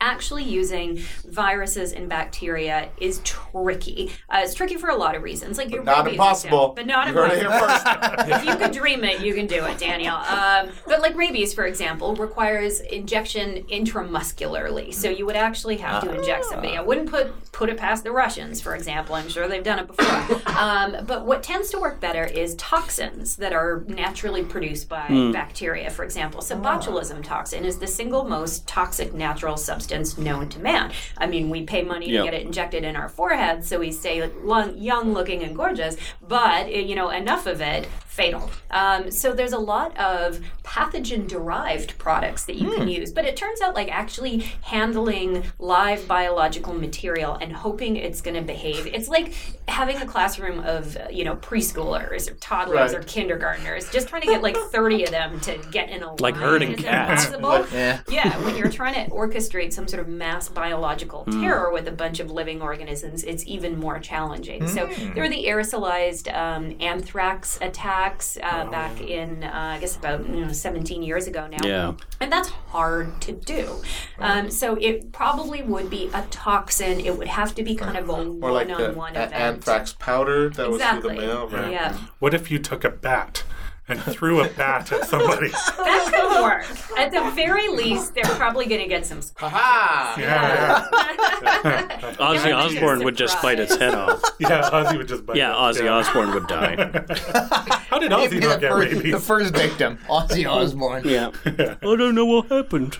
actually 0.00 0.44
using 0.44 0.98
viruses 1.28 1.92
and 1.92 2.08
bacteria 2.08 2.88
is 2.98 3.20
tricky. 3.24 4.12
Uh, 4.28 4.40
it's 4.42 4.54
tricky 4.54 4.76
for 4.76 4.90
a 4.90 4.96
lot 4.96 5.14
of 5.14 5.22
reasons. 5.22 5.58
Like 5.58 5.70
your 5.70 5.82
Not 5.82 6.04
rabies 6.04 6.14
impossible. 6.14 6.72
example, 6.72 6.74
but 6.74 6.86
not 6.86 7.08
you 7.08 7.14
heard 7.14 7.32
it 7.32 7.42
impossible. 7.44 8.00
here 8.00 8.16
first. 8.16 8.28
if 8.28 8.44
you 8.44 8.56
could 8.56 8.72
dream 8.72 9.04
it, 9.04 9.20
you 9.20 9.34
can 9.34 9.46
do 9.46 9.64
it, 9.64 9.78
Danielle. 9.78 10.16
Um, 10.16 10.70
but 10.86 11.00
like 11.00 11.16
rabies, 11.16 11.54
for 11.54 11.66
example, 11.66 12.14
requires 12.16 12.80
injection 12.80 13.64
intramuscularly. 13.64 14.92
So 14.92 15.08
you 15.08 15.26
would 15.26 15.36
actually 15.36 15.76
have 15.78 16.02
to 16.04 16.14
inject 16.18 16.46
somebody. 16.46 16.76
I 16.76 16.82
wouldn't 16.82 17.10
put 17.10 17.52
put 17.52 17.70
it 17.70 17.78
past 17.78 18.04
the 18.04 18.12
Russians, 18.12 18.60
for 18.60 18.74
example. 18.74 19.14
I'm 19.14 19.28
sure 19.28 19.48
they've 19.48 19.64
done 19.64 19.78
it 19.78 19.86
before. 19.86 20.56
Um, 20.56 21.04
but 21.06 21.24
what 21.24 21.42
tends 21.42 21.70
to 21.70 21.78
work 21.78 22.00
better 22.00 22.24
is 22.24 22.54
toxins 22.56 23.36
that 23.36 23.52
are 23.52 23.84
naturally 23.86 24.42
produced 24.42 24.88
by 24.88 25.06
bacteria, 25.32 25.90
for 25.90 26.04
example. 26.04 26.40
So 26.42 26.56
botulism 26.56 27.22
toxin 27.22 27.64
is 27.64 27.78
the 27.78 27.86
single 27.86 28.24
most 28.24 28.66
toxic 28.66 29.14
natural 29.14 29.56
substance 29.56 29.75
known 30.18 30.48
to 30.50 30.58
man. 30.58 30.92
I 31.18 31.26
mean, 31.26 31.50
we 31.50 31.62
pay 31.62 31.82
money 31.82 32.10
Yep. 32.10 32.24
to 32.24 32.30
get 32.30 32.40
it 32.40 32.46
injected 32.46 32.84
in 32.84 32.96
our 32.96 33.08
foreheads 33.08 33.68
so 33.68 33.78
we 33.78 33.92
stay 33.92 34.26
long, 34.42 34.76
young 34.78 35.12
looking 35.12 35.42
and 35.42 35.54
gorgeous, 35.56 35.96
but 36.26 36.66
eh, 36.66 36.78
you 36.80 36.94
know, 36.94 37.10
enough 37.10 37.46
of 37.46 37.60
it 37.60 37.88
fatal. 38.16 38.50
Um, 38.70 39.10
so 39.10 39.32
there's 39.32 39.52
a 39.52 39.58
lot 39.58 39.96
of 39.98 40.40
pathogen 40.64 41.28
derived 41.28 41.96
products 41.98 42.44
that 42.46 42.56
you 42.56 42.72
can 42.72 42.88
use, 42.88 43.12
but 43.12 43.24
it 43.24 43.36
turns 43.36 43.60
out 43.60 43.74
like 43.74 43.88
actually 43.92 44.38
handling 44.62 45.44
live 45.58 46.08
biological 46.08 46.72
material 46.74 47.34
and 47.34 47.52
hoping 47.52 47.96
it's 47.96 48.20
going 48.20 48.34
to 48.36 48.42
behave. 48.42 48.86
It's 48.86 49.08
like 49.08 49.34
having 49.68 49.96
a 49.98 50.06
classroom 50.06 50.60
of 50.60 50.96
you 51.10 51.24
know 51.24 51.36
preschoolers 51.36 52.30
or 52.30 52.34
toddlers 52.34 52.92
Right. 52.92 52.94
or 52.94 53.02
kindergartners, 53.04 53.90
just 53.92 54.08
trying 54.08 54.22
to 54.22 54.28
get 54.28 54.42
like 54.42 54.56
30 54.56 55.04
of 55.04 55.10
them 55.10 55.40
to 55.40 55.58
get 55.70 55.90
in 55.90 56.02
a 56.02 56.06
line. 56.08 56.16
Like 56.20 56.36
herding 56.36 56.72
is 56.72 56.80
cats. 56.84 57.26
impossible. 57.32 57.76
Yeah. 57.76 58.00
Yeah, 58.08 58.36
when 58.44 58.56
you're 58.56 58.70
trying 58.70 58.94
to 58.94 59.10
orchestrate 59.14 59.72
some 59.72 59.86
sort 59.86 60.00
of 60.00 60.08
mass 60.08 60.48
biological 60.48 61.24
terror 61.26 61.70
with 61.72 61.86
a 61.88 61.92
bunch 61.92 62.18
of 62.20 62.30
living 62.30 62.62
organisms, 62.62 63.24
it's 63.24 63.46
even 63.46 63.78
more 63.78 63.98
challenging. 63.98 64.66
So 64.68 64.86
there 65.14 65.22
were 65.22 65.28
the 65.28 65.44
aerosolized 65.46 66.32
um, 66.34 66.76
anthrax 66.80 67.58
attacks 67.60 68.05
uh, 68.42 68.64
back 68.70 69.00
in, 69.00 69.42
uh, 69.44 69.50
I 69.52 69.78
guess, 69.78 69.96
about 69.96 70.28
you 70.28 70.44
know, 70.46 70.52
17 70.52 71.02
years 71.02 71.26
ago 71.26 71.46
now. 71.46 71.58
Yeah. 71.66 71.92
And 72.20 72.30
that's 72.32 72.48
hard 72.48 73.20
to 73.22 73.32
do. 73.32 73.82
Um, 74.18 74.50
so 74.50 74.76
it 74.80 75.12
probably 75.12 75.62
would 75.62 75.90
be 75.90 76.10
a 76.14 76.22
toxin. 76.30 77.00
It 77.00 77.16
would 77.18 77.28
have 77.28 77.54
to 77.56 77.62
be 77.62 77.74
kind 77.74 77.96
of 77.96 78.08
a 78.08 78.12
Or 78.12 78.50
like 78.52 78.68
the 78.68 78.74
one-on-one 78.74 79.16
a- 79.16 79.24
event. 79.24 79.34
anthrax 79.34 79.92
powder 79.92 80.48
that 80.50 80.70
was 80.70 80.82
through 80.82 81.00
the 81.02 81.14
mail. 81.14 81.48
Right? 81.48 81.72
Yeah, 81.72 81.96
What 82.18 82.32
if 82.34 82.50
you 82.50 82.58
took 82.58 82.84
a 82.84 82.90
bat 82.90 83.42
and 83.88 84.00
threw 84.02 84.40
a 84.40 84.48
bat 84.50 84.90
at 84.92 85.04
somebody? 85.06 85.48
that 85.50 86.10
could 86.12 86.42
work. 86.42 86.98
At 86.98 87.12
the 87.12 87.30
very 87.34 87.68
least, 87.68 88.14
they're 88.14 88.24
probably 88.36 88.66
going 88.66 88.80
to 88.80 88.88
get 88.88 89.04
some. 89.06 89.20
Ha 89.36 90.14
Yeah, 90.18 90.88
Ozzy 92.18 92.46
Yeah. 92.48 92.56
Osbourne 92.56 93.04
would 93.04 93.16
just 93.16 93.40
bite 93.42 93.60
its 93.60 93.76
head 93.76 93.94
off. 93.94 94.22
yeah. 94.38 94.68
Ozzy 94.70 94.96
would 94.98 95.08
just 95.08 95.24
bite. 95.26 95.36
Yeah, 95.36 95.52
it. 95.52 95.76
Ozzy 95.76 95.90
Osbourne 95.90 96.32
would 96.34 96.46
die. 96.46 96.74
How 97.88 97.98
did 97.98 98.10
He'd 98.12 98.18
Ozzy 98.30 98.40
not 98.40 98.60
get 98.60 98.70
first, 98.72 98.92
rabies? 98.94 99.12
the 99.12 99.20
first 99.20 99.54
victim, 99.54 99.98
Ozzy 100.08 100.46
oh. 100.46 100.54
Osbourne. 100.62 101.02
Yeah. 101.04 101.30
I 101.46 101.76
don't 101.96 102.14
know 102.14 102.26
what 102.26 102.46
happened. 102.48 102.98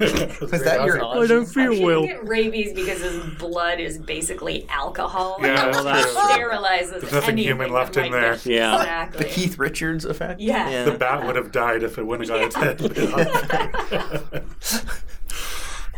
Was 0.00 0.62
that 0.62 0.82
your 0.84 0.98
Ozzy? 1.00 1.24
I 1.24 1.26
don't 1.26 1.46
feel 1.46 1.72
He 1.72 1.84
well. 1.84 2.02
get 2.06 2.26
rabies 2.26 2.72
because 2.72 3.00
his 3.00 3.22
blood 3.38 3.80
is 3.80 3.98
basically 3.98 4.66
alcohol. 4.68 5.38
Yeah, 5.40 5.68
It 5.70 5.82
that's 5.84 6.12
true. 6.12 6.22
sterilizes 6.22 7.00
There's 7.00 7.12
nothing 7.12 7.38
human 7.38 7.72
left 7.72 7.96
in 7.96 8.12
there. 8.12 8.38
Yeah. 8.44 8.76
exactly. 8.76 9.24
The 9.24 9.30
Keith 9.30 9.58
Richards 9.58 10.03
effect? 10.04 10.40
Yeah. 10.40 10.84
The 10.84 10.92
bat 10.92 11.24
would 11.26 11.36
have 11.36 11.52
died 11.52 11.82
if 11.82 11.98
it 11.98 12.06
wouldn't 12.06 12.28
have 12.28 12.38
got 12.40 12.46
its 12.46 12.56
head 12.56 12.78
bit 12.78 13.12
off. 13.12 14.84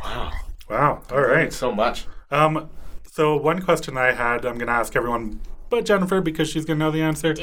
Wow. 0.05 0.33
Wow. 0.71 1.03
All 1.11 1.21
right. 1.21 1.53
So 1.53 1.73
much. 1.73 2.07
Um, 2.31 2.71
so 3.11 3.37
one 3.37 3.61
question 3.63 3.97
I 3.97 4.13
had, 4.13 4.45
I'm 4.45 4.55
going 4.57 4.69
to 4.69 4.73
ask 4.73 4.95
everyone, 4.95 5.41
but 5.69 5.85
Jennifer, 5.85 6.21
because 6.21 6.49
she's 6.49 6.65
going 6.65 6.79
to 6.79 6.85
know 6.85 6.91
the 6.93 7.03
answer, 7.03 7.35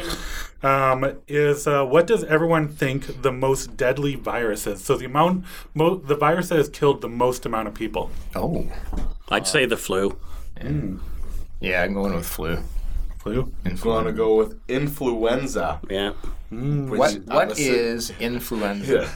um, 0.62 1.18
is 1.28 1.68
uh, 1.68 1.84
what 1.86 2.08
does 2.08 2.24
everyone 2.24 2.70
think 2.70 3.22
the 3.22 3.32
most 3.34 3.76
deadly 3.76 4.16
virus 4.16 4.66
is? 4.66 4.84
So 4.84 4.96
the 4.96 5.06
amount, 5.06 5.46
mo- 5.74 5.96
the 5.98 6.16
virus 6.16 6.50
that 6.50 6.58
has 6.58 6.70
killed 6.70 7.02
the 7.02 7.10
most 7.10 7.46
amount 7.46 7.68
of 7.68 7.74
people. 7.74 8.10
Oh. 8.36 8.66
I'd 9.30 9.48
say 9.48 9.66
the 9.66 9.78
flu. 9.78 10.18
Yeah, 11.60 11.84
I'm 11.84 11.94
going 11.94 12.14
with 12.14 12.26
flu. 12.26 12.60
Flu. 13.24 13.54
I'm 13.66 13.76
going 13.78 14.06
to 14.06 14.12
go 14.12 14.36
with 14.36 14.60
influenza. 14.68 15.80
Yeah. 15.90 16.12
Mm. 16.52 16.90
Which 16.90 17.00
What 17.00 17.12
I'm 17.16 17.24
what 17.26 17.50
assu- 17.50 17.58
is 17.60 18.12
influenza? 18.20 18.94
Yeah. 18.94 19.10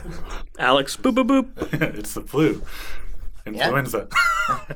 Alex, 0.58 0.96
boop, 0.96 1.16
boop, 1.16 1.28
boop. 1.28 1.74
it's 2.00 2.14
the 2.14 2.22
flu. 2.22 2.62
Influenza. 3.48 4.08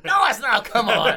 No, 0.04 0.26
it's 0.28 0.42
not. 0.42 0.66
Come 0.66 0.90
on. 0.90 1.14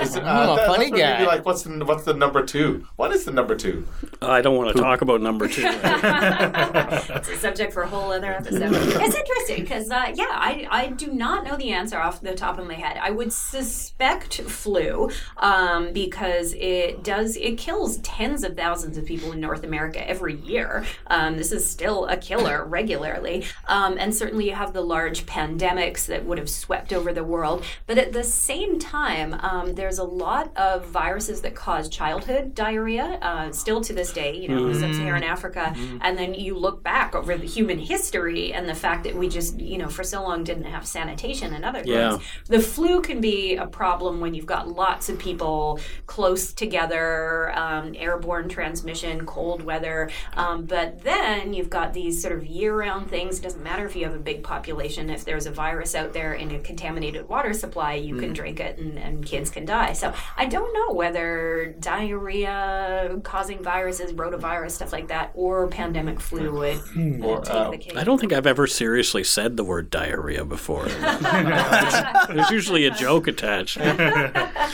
Is 0.00 0.16
it- 0.16 0.22
I'm 0.24 0.48
a 0.50 0.56
that- 0.56 0.66
funny 0.66 0.66
that's 0.66 0.68
what 0.68 0.80
you'd 0.86 0.92
be 0.94 0.98
guy. 1.00 1.24
Like, 1.24 1.46
what's 1.46 1.62
the 1.62 1.84
what's 1.84 2.02
the 2.04 2.14
number 2.14 2.44
two? 2.44 2.84
What 2.96 3.12
is 3.12 3.24
the 3.24 3.30
number 3.30 3.54
two? 3.54 3.86
I 4.20 4.40
don't 4.40 4.56
want 4.56 4.74
to 4.76 4.82
talk 4.82 5.02
about 5.02 5.20
number 5.20 5.46
two. 5.46 5.62
It's 5.64 7.28
a 7.28 7.36
subject 7.38 7.72
for 7.72 7.82
a 7.82 7.88
whole 7.88 8.10
other 8.12 8.32
episode. 8.32 8.72
it's 8.72 9.14
interesting 9.14 9.62
because, 9.62 9.90
uh, 9.90 10.12
yeah, 10.14 10.24
I, 10.30 10.66
I 10.70 10.86
do 10.88 11.12
not 11.12 11.44
know 11.44 11.56
the 11.56 11.70
answer 11.70 11.98
off 11.98 12.20
the 12.20 12.34
top 12.34 12.58
of 12.58 12.66
my 12.66 12.74
head. 12.74 12.98
I 13.00 13.10
would 13.10 13.32
suspect 13.32 14.40
flu 14.42 15.10
um, 15.36 15.92
because 15.92 16.54
it 16.54 17.02
does, 17.04 17.36
it 17.36 17.56
kills 17.58 17.98
tens 17.98 18.42
of 18.44 18.56
thousands 18.56 18.96
of 18.98 19.04
people 19.06 19.32
in 19.32 19.40
North 19.40 19.62
America 19.64 20.06
every 20.08 20.34
year. 20.40 20.84
Um, 21.08 21.36
this 21.36 21.52
is 21.52 21.68
still 21.68 22.06
a 22.06 22.16
killer 22.16 22.64
regularly. 22.64 23.44
Um, 23.68 23.96
and 23.98 24.14
certainly 24.14 24.46
you 24.48 24.54
have 24.54 24.72
the 24.72 24.80
large 24.82 25.26
pandemics 25.36 26.02
that 26.06 26.24
would 26.26 26.38
have 26.42 26.50
swept 26.50 26.92
over 26.92 27.10
the 27.12 27.24
world. 27.34 27.64
But 27.88 27.96
at 28.04 28.12
the 28.12 28.24
same 28.24 28.78
time, 28.78 29.30
um, 29.50 29.66
there's 29.78 29.98
a 29.98 30.04
lot 30.26 30.46
of 30.56 30.84
viruses 30.86 31.40
that 31.44 31.54
cause 31.54 31.88
childhood 31.88 32.54
diarrhea, 32.54 33.18
uh, 33.30 33.52
still 33.52 33.80
to 33.88 33.92
this 33.98 34.12
day, 34.12 34.36
you 34.36 34.48
know, 34.48 34.68
in 34.68 34.74
sub-Saharan 34.82 35.22
Africa. 35.22 35.64
And 36.06 36.18
then 36.18 36.34
you 36.34 36.52
look 36.66 36.82
back 36.82 37.14
over 37.14 37.32
the 37.36 37.46
human 37.46 37.78
history 37.78 38.52
and 38.52 38.68
the 38.68 38.74
fact 38.74 39.04
that 39.04 39.14
we 39.14 39.26
just, 39.28 39.58
you 39.58 39.78
know, 39.78 39.88
for 39.88 40.04
so 40.04 40.22
long 40.22 40.44
didn't 40.44 40.68
have 40.74 40.86
sanitation 40.86 41.54
and 41.54 41.64
other 41.64 41.82
Yeah. 41.84 42.10
things. 42.10 42.22
The 42.48 42.60
flu 42.60 43.00
can 43.00 43.20
be 43.20 43.56
a 43.56 43.66
problem 43.66 44.20
when 44.20 44.34
you've 44.34 44.52
got 44.56 44.68
lots 44.68 45.08
of 45.08 45.18
people 45.18 45.80
close 46.06 46.52
together, 46.52 47.52
um, 47.64 47.94
airborne 47.96 48.48
transmission, 48.48 49.24
cold 49.26 49.62
weather. 49.62 50.10
Um, 50.36 50.64
but 50.66 51.02
then 51.02 51.54
you've 51.54 51.70
got 51.70 51.92
these 51.94 52.20
sort 52.20 52.34
of 52.38 52.44
year-round 52.44 53.08
things. 53.08 53.38
It 53.38 53.42
doesn't 53.42 53.62
matter 53.62 53.86
if 53.86 53.94
you 53.96 54.04
have 54.04 54.14
a 54.14 54.24
big 54.32 54.42
population. 54.42 55.08
If 55.10 55.21
there's 55.24 55.46
a 55.46 55.50
virus 55.52 55.94
out 55.94 56.12
there 56.12 56.34
in 56.34 56.50
a 56.50 56.58
contaminated 56.60 57.28
water 57.28 57.52
supply, 57.52 57.94
you 57.94 58.16
can 58.16 58.32
drink 58.32 58.60
it 58.60 58.78
and, 58.78 58.98
and 58.98 59.24
kids 59.24 59.50
can 59.50 59.64
die. 59.64 59.92
So 59.92 60.12
I 60.36 60.46
don't 60.46 60.72
know 60.74 60.92
whether 60.92 61.74
diarrhea 61.80 63.20
causing 63.22 63.62
viruses, 63.62 64.12
rotavirus, 64.12 64.72
stuff 64.72 64.92
like 64.92 65.08
that, 65.08 65.32
or 65.34 65.68
pandemic 65.68 66.20
flu 66.20 66.52
would 66.52 66.78
uh, 66.96 67.26
Or, 67.26 67.40
take 67.40 67.54
uh, 67.54 67.70
the 67.70 67.78
cake. 67.78 67.96
I 67.96 68.04
don't 68.04 68.18
think 68.18 68.32
I've 68.32 68.46
ever 68.46 68.66
seriously 68.66 69.24
said 69.24 69.56
the 69.56 69.64
word 69.64 69.90
diarrhea 69.90 70.44
before. 70.44 70.84
There's 72.28 72.50
usually 72.50 72.86
a 72.86 72.90
joke 72.90 73.26
attached. 73.28 73.78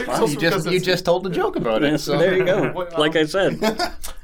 Well, 0.07 0.29
you 0.29 0.37
just 0.37 0.71
you 0.71 0.81
just 0.81 1.05
told 1.05 1.27
a 1.27 1.31
joke 1.31 1.57
about 1.57 1.83
it. 1.83 1.99
So 2.01 2.17
there 2.19 2.37
you 2.37 2.45
go. 2.45 2.73
What, 2.79 2.99
Like 2.99 3.17
I 3.17 3.25
said. 3.25 3.61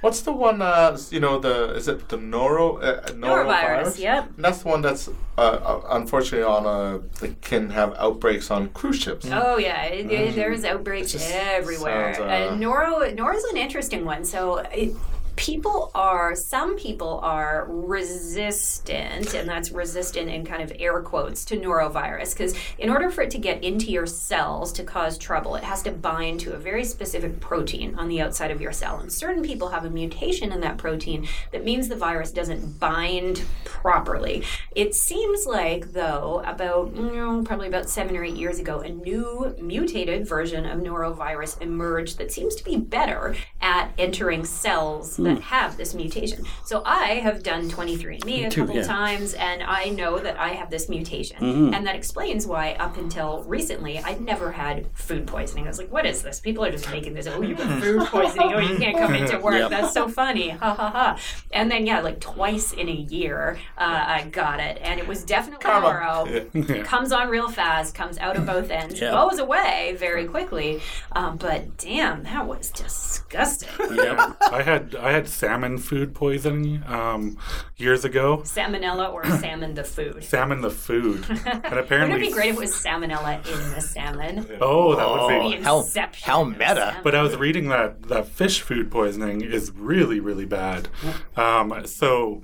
What's 0.01 0.21
the 0.23 0.33
one? 0.33 0.63
Uh, 0.63 0.97
you 1.11 1.21
know, 1.21 1.39
the 1.39 1.75
is 1.75 1.89
it 1.89 2.09
the 2.09 2.17
noro 2.17 2.83
uh, 2.83 3.01
Norovirus, 3.13 3.99
yep. 3.99 4.31
That's 4.37 4.63
the 4.63 4.69
one 4.69 4.83
that's 4.83 5.09
uh, 5.37 5.41
uh, 5.41 5.81
unfortunately 6.15 6.47
on 6.47 6.67
uh, 6.67 6.97
a 6.97 7.21
that 7.21 7.41
can 7.41 7.71
have 7.71 7.95
outbreaks 7.95 8.51
on 8.51 8.69
cruise 8.71 9.01
ships. 9.01 9.27
Oh 9.31 9.59
yeah, 9.59 9.85
it, 9.85 10.07
it- 10.07 10.11
mm-hmm. 10.11 10.37
there's 10.37 10.65
outbreaks 10.65 11.15
everywhere. 11.31 12.15
sounds, 12.15 12.19
uh, 12.19 12.33
uh 12.33 12.53
and 12.53 12.63
Noro, 12.63 13.17
Noro's 13.17 13.45
an 13.45 13.57
interesting 13.57 14.05
one. 14.05 14.25
So. 14.25 14.59
It, 14.59 14.95
People 15.37 15.91
are, 15.95 16.35
some 16.35 16.77
people 16.77 17.19
are 17.23 17.67
resistant, 17.69 19.35
and 19.35 19.49
that's 19.49 19.73
resistant 19.73 20.31
in 20.31 20.45
kind 20.45 20.63
of 20.63 20.73
air 20.79 21.01
quotes 21.03 21.45
to 21.47 21.57
norovirus, 21.57 22.33
because 22.33 22.55
in 22.79 22.89
order 22.89 23.11
for 23.11 23.23
it 23.23 23.31
to 23.31 23.39
get 23.39 23.63
into 23.63 23.91
your 23.91 24.07
cells 24.07 24.73
to 24.73 24.85
cause 24.85 25.19
trouble, 25.19 25.57
it 25.57 25.65
has 25.65 25.83
to 25.83 25.91
bind 25.91 26.41
to 26.41 26.53
a 26.53 26.57
very 26.57 26.85
specific 26.85 27.41
protein 27.41 27.95
on 27.97 28.09
the 28.09 28.21
outside 28.21 28.51
of 28.51 28.61
your 28.61 28.73
cell. 28.73 28.99
And 29.01 29.13
certain 29.13 29.43
people 29.43 29.69
have 29.69 29.85
a 29.85 29.91
mutation 29.91 30.53
in 30.53 30.61
that 30.61 30.79
protein 30.79 31.27
that 31.53 31.65
means 31.65 31.89
the 31.89 31.97
virus 31.97 32.31
doesn't 32.31 32.79
bind 32.79 33.43
properly. 33.65 34.45
It 34.75 34.95
seems 34.95 35.47
like, 35.47 35.93
though, 35.93 36.43
about 36.47 36.95
you 36.95 37.11
know, 37.11 37.43
probably 37.45 37.69
about 37.69 37.91
seven 37.91 38.17
or 38.17 38.25
eight 38.25 38.37
years 38.37 38.59
ago, 38.59 38.81
a 38.81 38.89
new 38.89 39.55
mutated 39.61 40.29
version 40.29 40.65
of 40.65 40.81
norovirus 40.81 41.61
emerged 41.61 42.19
that 42.19 42.33
seems 42.33 42.55
to 42.55 42.65
be 42.65 42.77
better 42.77 43.35
at 43.61 43.93
entering 43.99 44.45
cells 44.45 45.19
that 45.25 45.41
have 45.43 45.77
this 45.77 45.95
mutation. 45.95 46.45
So 46.65 46.83
I 46.85 47.15
have 47.15 47.43
done 47.43 47.69
23andMe 47.71 48.47
a 48.47 48.51
too, 48.51 48.63
couple 48.63 48.77
yeah. 48.77 48.87
times, 48.87 49.35
and 49.35 49.63
I 49.63 49.87
know 49.91 50.19
that 50.19 50.39
I 50.39 50.51
have 50.51 50.71
this 50.71 50.89
mutation, 50.89 51.73
and 51.75 51.87
that 51.87 51.95
explains 51.97 52.47
why 52.47 52.73
up 52.75 52.97
until 52.97 53.43
recently 53.45 53.99
I'd 53.99 54.21
never 54.21 54.53
had 54.53 54.87
food 54.95 55.27
poisoning. 55.27 55.65
I 55.65 55.69
was 55.69 55.79
like, 55.79 55.91
"What 55.93 56.07
is 56.07 56.23
this? 56.23 56.41
People 56.41 56.65
are 56.65 56.71
just 56.71 56.91
making 56.91 57.15
this. 57.15 57.27
Oh, 57.27 57.43
you 57.43 57.55
got 57.55 57.81
food 57.83 58.01
poisoning. 58.07 58.53
Oh, 58.55 58.59
you 58.59 58.77
can't 58.77 58.97
come 58.97 59.15
into 59.15 59.39
work. 59.39 59.55
Yep. 59.55 59.71
That's 59.71 59.93
so 59.93 60.09
funny. 60.09 60.51
Ha 60.51 60.75
ha 60.75 60.91
ha." 60.91 61.19
And 61.53 61.71
then 61.71 61.87
yeah, 61.87 62.01
like 62.01 62.21
twice 62.21 62.73
in 62.73 62.89
a 62.89 62.93
year, 62.93 63.59
uh, 63.79 64.05
I 64.07 64.29
got 64.31 64.61
it, 64.61 64.79
and 64.83 65.01
it 65.01 65.07
was 65.07 65.25
definitely 65.25 65.65
Karma. 65.65 65.89
noro. 65.89 66.85
Comes 66.85 67.13
on 67.13 67.29
real 67.29 67.49
fast, 67.49 67.95
comes 67.95 68.19
out 68.19 68.37
of 68.37 68.47
both 68.47 68.71
ends, 68.71 69.01
Yeah. 69.01 69.11
goes 69.11 69.39
away 69.39 69.97
very 69.99 70.27
quickly. 70.27 70.81
Um, 71.13 71.37
but 71.37 71.77
damn, 71.79 72.23
that 72.25 72.47
was 72.47 72.71
disgusting. 72.71 73.69
Yeah, 73.95 74.33
I 74.51 74.63
had 74.63 74.95
I 74.97 75.13
had 75.15 75.29
salmon 75.29 75.79
food 75.79 76.15
poisoning 76.15 76.83
um, 76.87 77.39
years 77.77 78.05
ago. 78.05 78.39
Salmonella 78.45 79.13
or 79.13 79.25
salmon 79.41 79.75
the 79.75 79.85
food. 79.85 80.23
Salmon 80.25 80.61
the 80.61 80.71
food, 80.71 81.25
and 81.29 81.39
Wouldn't 81.45 81.79
apparently, 81.79 82.19
it 82.19 82.29
be 82.29 82.33
great 82.33 82.51
if 82.51 82.57
it 82.57 82.61
was 82.61 82.73
salmonella 82.73 83.39
in 83.47 83.75
the 83.75 83.81
salmon? 83.81 84.47
oh, 84.61 84.95
that 84.97 85.09
would 85.09 85.21
Oh, 85.21 85.51
be. 85.51 85.57
The 85.59 85.65
how- 85.65 85.79
inception 85.81 86.27
how 86.31 86.43
of 86.43 86.49
meta. 86.49 86.75
salmon. 86.77 87.01
But 87.03 87.15
I 87.15 87.23
was 87.23 87.37
reading 87.37 87.69
that 87.69 88.03
that 88.09 88.27
fish 88.29 88.61
food 88.61 88.91
poisoning 88.91 89.41
is 89.43 89.73
really 89.73 90.21
really 90.21 90.45
bad. 90.47 90.89
Um, 91.37 91.87
so 91.87 92.43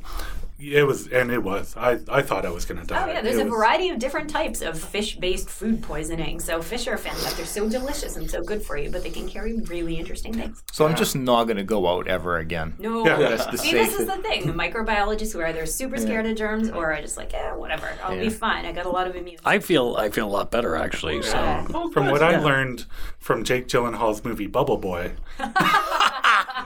it 0.60 0.86
was, 0.86 1.06
and 1.08 1.30
it 1.30 1.42
was. 1.42 1.74
I 1.76 1.98
I 2.08 2.22
thought 2.22 2.44
I 2.46 2.50
was 2.50 2.64
gonna 2.64 2.84
die. 2.84 3.02
Oh 3.02 3.12
yeah, 3.12 3.20
there's 3.22 3.36
It 3.36 3.42
a 3.42 3.44
was- 3.44 3.52
variety 3.54 3.88
of 3.90 3.98
different 3.98 4.28
types 4.30 4.60
of 4.62 4.78
fish-based 4.78 5.48
food 5.48 5.82
poisoning. 5.82 6.40
So 6.40 6.60
fish 6.62 6.86
are 6.88 6.96
fantastic. 6.98 7.36
They're 7.36 7.46
so 7.46 7.68
delicious 7.68 8.16
and 8.16 8.30
so 8.30 8.42
good 8.42 8.62
for 8.62 8.76
you, 8.76 8.90
but 8.90 9.02
they 9.02 9.10
can 9.10 9.28
carry 9.28 9.58
really 9.60 9.96
interesting 9.98 10.32
things. 10.34 10.62
So 10.72 10.86
I'm 10.86 10.94
just 10.96 11.16
not 11.16 11.44
going 11.44 11.56
to 11.56 11.64
go 11.64 11.88
out 11.88 12.06
ever 12.08 12.38
again. 12.38 12.74
No, 12.78 13.04
Yeah, 13.06 13.16
that's 13.16 13.46
the 13.46 13.58
see, 13.58 13.72
this 13.72 13.98
is 13.98 14.06
the 14.06 14.16
thing. 14.16 14.46
The 14.46 14.52
microbiologists 14.52 15.32
who 15.32 15.40
are 15.40 15.46
either 15.46 15.66
super 15.66 15.96
scared 15.96 16.26
of 16.26 16.36
germs 16.36 16.68
or 16.70 16.92
are 16.92 17.00
just 17.00 17.16
like, 17.16 17.32
eh, 17.34 17.52
whatever, 17.52 17.88
I'll 18.02 18.18
be 18.18 18.30
fine. 18.30 18.64
I 18.66 18.72
got 18.72 18.86
a 18.86 18.90
lot 18.90 19.06
of 19.06 19.16
immune. 19.16 19.38
I 19.44 19.58
feel 19.58 19.96
I 19.98 20.10
feel 20.10 20.26
a 20.26 20.30
lot 20.30 20.50
better 20.50 20.76
actually. 20.76 21.22
So 21.22 21.90
From 21.92 22.06
what 22.10 22.22
I 22.22 22.38
learned 22.38 22.86
from 23.18 23.44
Jake 23.44 23.68
Gyllenhaal's 23.68 24.24
movie 24.24 24.46
Bubble 24.46 24.76
Boy, 24.76 25.12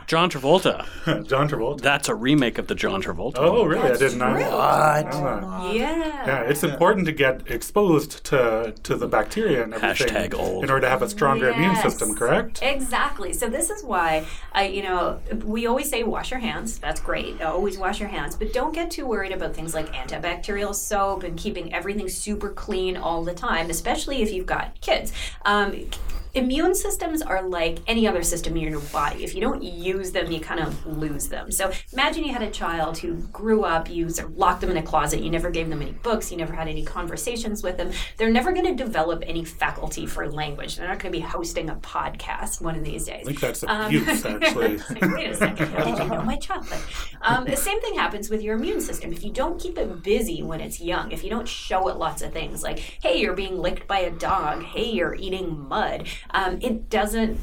John 0.06 0.28
Travolta, 0.30 0.84
John 1.26 1.48
Travolta. 1.48 1.80
that's 1.80 2.08
a 2.08 2.14
remake 2.14 2.58
of 2.58 2.66
the 2.66 2.74
John 2.74 3.02
Travolta. 3.02 3.36
Oh, 3.38 3.64
really? 3.64 3.90
I 3.90 3.96
didn't 3.96 4.18
know. 4.18 4.32
What? 4.32 4.44
Ah. 4.52 5.72
yeah. 5.72 6.26
Yeah, 6.26 6.40
it's 6.42 6.62
important 6.62 7.06
to 7.06 7.12
get 7.12 7.50
exposed 7.50 8.24
to 8.24 8.74
to 8.82 8.96
the 8.96 9.06
bacteria 9.08 9.62
and 9.64 9.74
everything 9.74 10.08
Hashtag 10.08 10.34
old. 10.34 10.64
in 10.64 10.70
order 10.70 10.82
to 10.82 10.88
have 10.88 11.02
a 11.02 11.08
stronger 11.08 11.48
immune 11.50 11.76
system. 11.76 12.14
Correct? 12.14 12.60
Exactly. 12.62 13.32
So 13.32 13.48
this 13.48 13.70
is 13.70 13.82
why 13.82 14.26
I, 14.52 14.66
you 14.66 14.82
know, 14.82 15.20
we 15.44 15.66
always 15.66 15.88
say 15.90 16.02
wash 16.02 16.30
your 16.30 16.40
hands. 16.40 16.78
That's 16.78 17.00
great. 17.00 17.40
Always 17.42 17.78
wash 17.78 18.00
your 18.00 18.08
hands, 18.08 18.36
but 18.36 18.52
don't 18.52 18.72
get 18.74 18.90
too 18.90 19.06
worried 19.06 19.32
about 19.32 19.54
things 19.54 19.74
like 19.74 19.92
antibacterial 19.92 20.74
soap 20.74 21.22
and 21.22 21.36
keeping 21.38 21.72
everything 21.72 22.08
super 22.08 22.50
clean 22.50 22.96
all 22.96 23.24
the 23.24 23.34
time, 23.34 23.70
especially 23.70 24.22
if 24.22 24.32
you've 24.32 24.46
got 24.46 24.80
kids. 24.80 25.12
Um, 25.44 25.86
Immune 26.34 26.74
systems 26.74 27.22
are 27.22 27.42
like 27.48 27.78
any 27.86 28.08
other 28.08 28.22
system 28.24 28.56
in 28.56 28.62
your 28.70 28.80
body. 28.80 29.22
If 29.22 29.34
you 29.36 29.40
don't 29.40 29.62
use 29.62 30.10
them, 30.10 30.32
you 30.32 30.40
kind 30.40 30.58
of 30.60 30.84
lose 30.84 31.28
them. 31.28 31.52
So 31.52 31.70
imagine 31.92 32.24
you 32.24 32.32
had 32.32 32.42
a 32.42 32.50
child 32.50 32.98
who 32.98 33.14
grew 33.28 33.62
up, 33.62 33.88
you 33.88 34.08
sort 34.10 34.30
of 34.30 34.36
locked 34.36 34.60
them 34.60 34.70
in 34.70 34.76
a 34.76 34.82
closet, 34.82 35.20
you 35.20 35.30
never 35.30 35.48
gave 35.50 35.68
them 35.68 35.80
any 35.80 35.92
books, 35.92 36.32
you 36.32 36.36
never 36.36 36.52
had 36.52 36.66
any 36.66 36.84
conversations 36.84 37.62
with 37.62 37.76
them. 37.76 37.92
They're 38.16 38.30
never 38.32 38.52
going 38.52 38.66
to 38.66 38.74
develop 38.74 39.22
any 39.26 39.44
faculty 39.44 40.06
for 40.06 40.28
language. 40.28 40.76
They're 40.76 40.88
not 40.88 40.98
going 40.98 41.12
to 41.12 41.18
be 41.18 41.24
hosting 41.24 41.70
a 41.70 41.76
podcast 41.76 42.60
one 42.60 42.74
of 42.74 42.84
these 42.84 43.04
days. 43.06 43.22
I 43.22 43.24
think 43.26 43.40
that's 43.40 43.62
Um, 43.62 43.86
abuse, 43.86 44.24
actually. 44.26 44.76
Like, 44.78 45.00
Wait 45.14 45.30
a 45.30 45.36
second, 45.36 45.68
how 45.68 45.84
did 45.84 45.98
you 45.98 46.08
know 46.10 46.22
my 46.22 46.36
chocolate? 46.36 46.80
Um, 47.22 47.44
the 47.44 47.56
same 47.56 47.80
thing 47.80 47.94
happens 47.94 48.28
with 48.28 48.42
your 48.42 48.56
immune 48.56 48.80
system. 48.80 49.12
If 49.12 49.24
you 49.24 49.30
don't 49.30 49.60
keep 49.60 49.78
it 49.78 50.02
busy 50.02 50.42
when 50.42 50.60
it's 50.60 50.80
young, 50.80 51.12
if 51.12 51.22
you 51.22 51.30
don't 51.30 51.46
show 51.46 51.88
it 51.88 51.96
lots 51.96 52.22
of 52.22 52.32
things 52.32 52.62
like, 52.64 52.78
hey, 52.80 53.20
you're 53.20 53.34
being 53.34 53.56
licked 53.58 53.86
by 53.86 54.00
a 54.00 54.10
dog, 54.10 54.62
hey, 54.64 54.90
you're 54.90 55.14
eating 55.14 55.68
mud, 55.68 56.08
um, 56.30 56.58
it 56.60 56.90
doesn't 56.90 57.38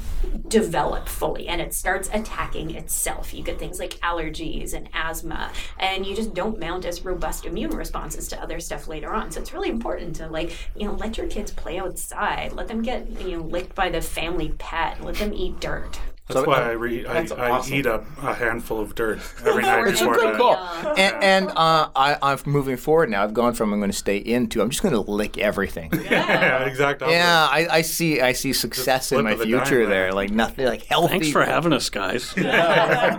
develop 0.48 1.08
fully 1.08 1.48
and 1.48 1.62
it 1.62 1.74
starts 1.74 2.10
attacking 2.14 2.72
itself. 2.72 3.34
You 3.34 3.44
get 3.44 3.60
things 3.60 3.80
like 3.80 3.94
allergies 4.00 4.74
and 4.74 4.90
asthma, 4.94 5.52
and 5.80 6.06
you 6.06 6.16
just 6.16 6.34
don't 6.34 6.60
mount 6.60 6.86
as 6.86 7.06
robust 7.06 7.46
immune 7.46 7.72
responses 7.72 8.28
to 8.30 8.42
other 8.42 8.60
stuff 8.60 8.88
later 8.88 9.14
on. 9.14 9.32
So 9.32 9.40
it's 9.40 9.54
really 9.54 9.70
important 9.70 10.16
to 10.18 10.28
like, 10.28 10.56
you 10.76 10.88
know, 10.88 10.94
let 10.94 11.18
your 11.18 11.28
kids 11.28 11.52
play 11.52 11.80
outside, 11.80 12.54
let 12.54 12.68
them 12.68 12.82
get, 12.82 13.10
you 13.22 13.38
know, 13.38 13.44
licked 13.44 13.76
by 13.76 13.90
the 13.90 14.02
family 14.02 14.54
pet, 14.58 15.04
let 15.04 15.16
them 15.16 15.34
eat 15.34 15.60
dirt. 15.60 16.00
That's 16.34 16.44
So, 16.46 16.50
why 16.50 16.62
I, 16.62 16.72
re- 16.72 17.06
I, 17.06 17.14
that's 17.14 17.32
I 17.32 17.50
awesome. 17.52 17.74
eat 17.74 17.86
a, 17.86 18.04
a 18.24 18.34
handful 18.34 18.80
of 18.80 18.96
dirt 18.96 19.20
every 19.46 19.64
night 19.64 19.88
It's 19.88 20.02
a 20.02 20.06
before 20.06 20.16
good 20.16 20.32
bed. 20.34 20.38
Cool. 20.40 20.52
Yeah. 20.52 20.94
And, 20.98 21.24
and 21.24 21.50
uh, 21.50 21.90
I, 21.96 22.18
I'm 22.22 22.40
moving 22.46 22.78
forward 22.78 23.10
now. 23.10 23.24
I've 23.24 23.34
gone 23.34 23.54
from 23.54 23.74
I'm 23.74 23.80
going 23.80 23.92
to 23.92 23.98
stay 23.98 24.18
in 24.18 24.48
to 24.50 24.62
I'm 24.62 24.70
just 24.70 24.82
going 24.84 24.94
to 24.96 25.02
lick 25.02 25.38
everything. 25.38 25.92
Yeah, 26.12 26.64
exact 26.66 27.02
opposite. 27.02 27.16
Yeah, 27.18 27.48
I, 27.50 27.68
I 27.78 27.82
see. 27.84 28.20
I 28.22 28.34
see 28.34 28.52
success 28.54 29.12
in 29.12 29.24
my 29.24 29.36
future 29.36 29.82
dime, 29.82 29.90
there. 29.90 30.08
man. 30.08 30.16
Like 30.16 30.32
nothing, 30.32 30.66
like 30.66 30.84
healthy. 30.84 31.08
Thanks 31.20 31.32
for 31.32 31.44
having 31.46 31.72
us, 31.74 31.90
guys. 31.90 32.36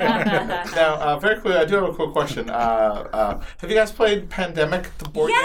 Now, 0.02 0.94
uh, 1.00 1.18
very 1.18 1.40
quickly, 1.40 1.58
I 1.58 1.64
do 1.64 1.74
have 1.76 1.84
a 1.84 1.92
quick 1.94 2.10
question. 2.12 2.50
Uh, 2.50 2.52
uh, 3.12 3.40
have 3.58 3.70
you 3.70 3.76
guys 3.76 3.90
played 3.92 4.28
Pandemic, 4.30 4.96
the 4.98 5.08
board 5.08 5.30
game? 5.30 5.38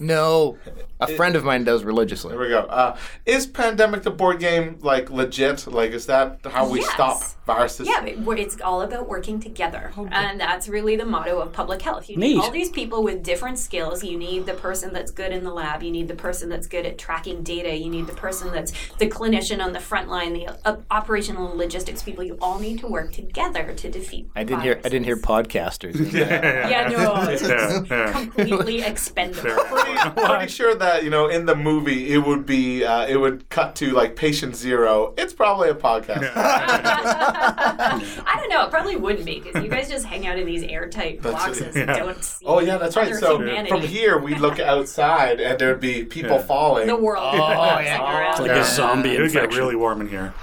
Yes. 0.00 0.08
No, 0.08 0.56
a 1.00 1.06
friend 1.06 1.36
of 1.36 1.44
mine 1.44 1.64
does 1.64 1.84
religiously. 1.84 2.30
There 2.30 2.40
we 2.40 2.48
go. 2.48 2.60
Uh, 2.60 2.96
is 3.26 3.46
Pandemic, 3.46 4.02
the 4.02 4.10
board 4.10 4.38
game, 4.40 4.78
like 4.82 5.10
legit? 5.10 5.66
Like, 5.66 5.92
is 5.92 6.06
that 6.06 6.40
how 6.44 6.68
we 6.68 6.80
Yes. 6.80 6.90
stop 6.92 7.22
viruses? 7.46 7.86
Yeah, 7.88 8.00
but 8.02 8.18
we're- 8.18 8.40
it's 8.40 8.60
all 8.60 8.82
about 8.82 9.08
working 9.08 9.40
together. 9.40 9.92
And 10.10 10.40
that's 10.40 10.68
really 10.68 10.96
the 10.96 11.04
motto 11.04 11.40
of 11.40 11.52
public 11.52 11.82
health. 11.82 12.08
You 12.08 12.16
need 12.16 12.36
Neat. 12.36 12.42
all 12.42 12.50
these 12.50 12.70
people 12.70 13.02
with 13.02 13.22
different 13.22 13.58
skills. 13.58 14.02
You 14.04 14.16
need 14.18 14.46
the 14.46 14.54
person 14.54 14.92
that's 14.92 15.10
good 15.10 15.32
in 15.32 15.44
the 15.44 15.50
lab. 15.52 15.82
You 15.82 15.90
need 15.90 16.08
the 16.08 16.14
person 16.14 16.48
that's 16.48 16.66
good 16.66 16.86
at 16.86 16.98
tracking 16.98 17.42
data. 17.42 17.74
You 17.74 17.90
need 17.90 18.06
the 18.06 18.14
person 18.14 18.52
that's 18.52 18.72
the 18.98 19.08
clinician 19.08 19.62
on 19.62 19.72
the 19.72 19.80
front 19.80 20.08
line, 20.08 20.32
the 20.32 20.48
uh, 20.64 20.76
operational 20.90 21.56
logistics 21.56 22.02
people. 22.02 22.24
You 22.24 22.36
all 22.40 22.58
need 22.58 22.78
to 22.80 22.86
work 22.86 23.12
together 23.12 23.72
to 23.74 23.90
defeat 23.90 24.28
I 24.36 24.44
didn't 24.44 24.62
hear. 24.62 24.78
I 24.84 24.88
didn't 24.88 25.04
hear 25.04 25.16
podcasters. 25.16 25.96
Yeah, 26.20 26.88
no, 26.90 27.22
it's 27.30 27.42
Yeah, 27.48 27.82
yeah. 27.90 28.12
completely 28.12 28.82
expendable. 28.82 29.50
I'm 29.98 30.14
pretty 30.14 30.52
sure 30.52 30.74
that 30.74 31.04
you 31.04 31.10
know 31.10 31.28
in 31.28 31.46
the 31.46 31.54
movie 31.54 32.12
it 32.12 32.18
would 32.18 32.46
be 32.46 32.84
uh, 32.84 33.06
it 33.06 33.16
would 33.16 33.48
cut 33.48 33.74
to 33.76 33.90
like 33.92 34.16
patient 34.16 34.56
zero. 34.56 35.14
It's 35.16 35.32
probably 35.32 35.68
a 35.70 35.74
podcast. 35.74 36.30
I 36.36 38.36
don't 38.38 38.48
know. 38.48 38.64
It 38.64 38.70
probably 38.70 38.96
wouldn't 38.96 39.24
be 39.24 39.40
because 39.40 39.62
you 39.62 39.70
guys 39.70 39.88
just 39.88 40.06
hang 40.06 40.26
out 40.26 40.38
in 40.38 40.46
these 40.46 40.62
airtight 40.62 41.22
boxes 41.22 41.76
and 41.76 41.88
yeah. 41.88 41.98
don't 41.98 42.22
see. 42.24 42.44
Oh 42.46 42.60
yeah, 42.60 42.78
that's 42.78 42.96
right. 42.96 43.14
So 43.14 43.38
humanity. 43.38 43.68
from 43.70 43.82
here 43.82 44.18
we 44.18 44.34
look 44.34 44.58
outside 44.58 45.40
and 45.40 45.58
there'd 45.58 45.80
be 45.80 46.04
people 46.04 46.36
Yeah. 46.36 46.42
falling. 46.42 46.86
the 46.86 46.96
world. 46.96 47.34
Oh, 47.34 47.36
collapsing 47.36 47.86
yeah. 47.86 48.18
around. 48.18 48.30
It's 48.32 48.40
like 48.40 48.50
Yeah. 48.50 48.60
a 48.60 48.64
zombie 48.64 49.16
It 49.16 49.20
would 49.20 49.32
get 49.32 49.54
really 49.54 49.76
warm 49.76 50.00
in 50.00 50.08
here. 50.08 50.34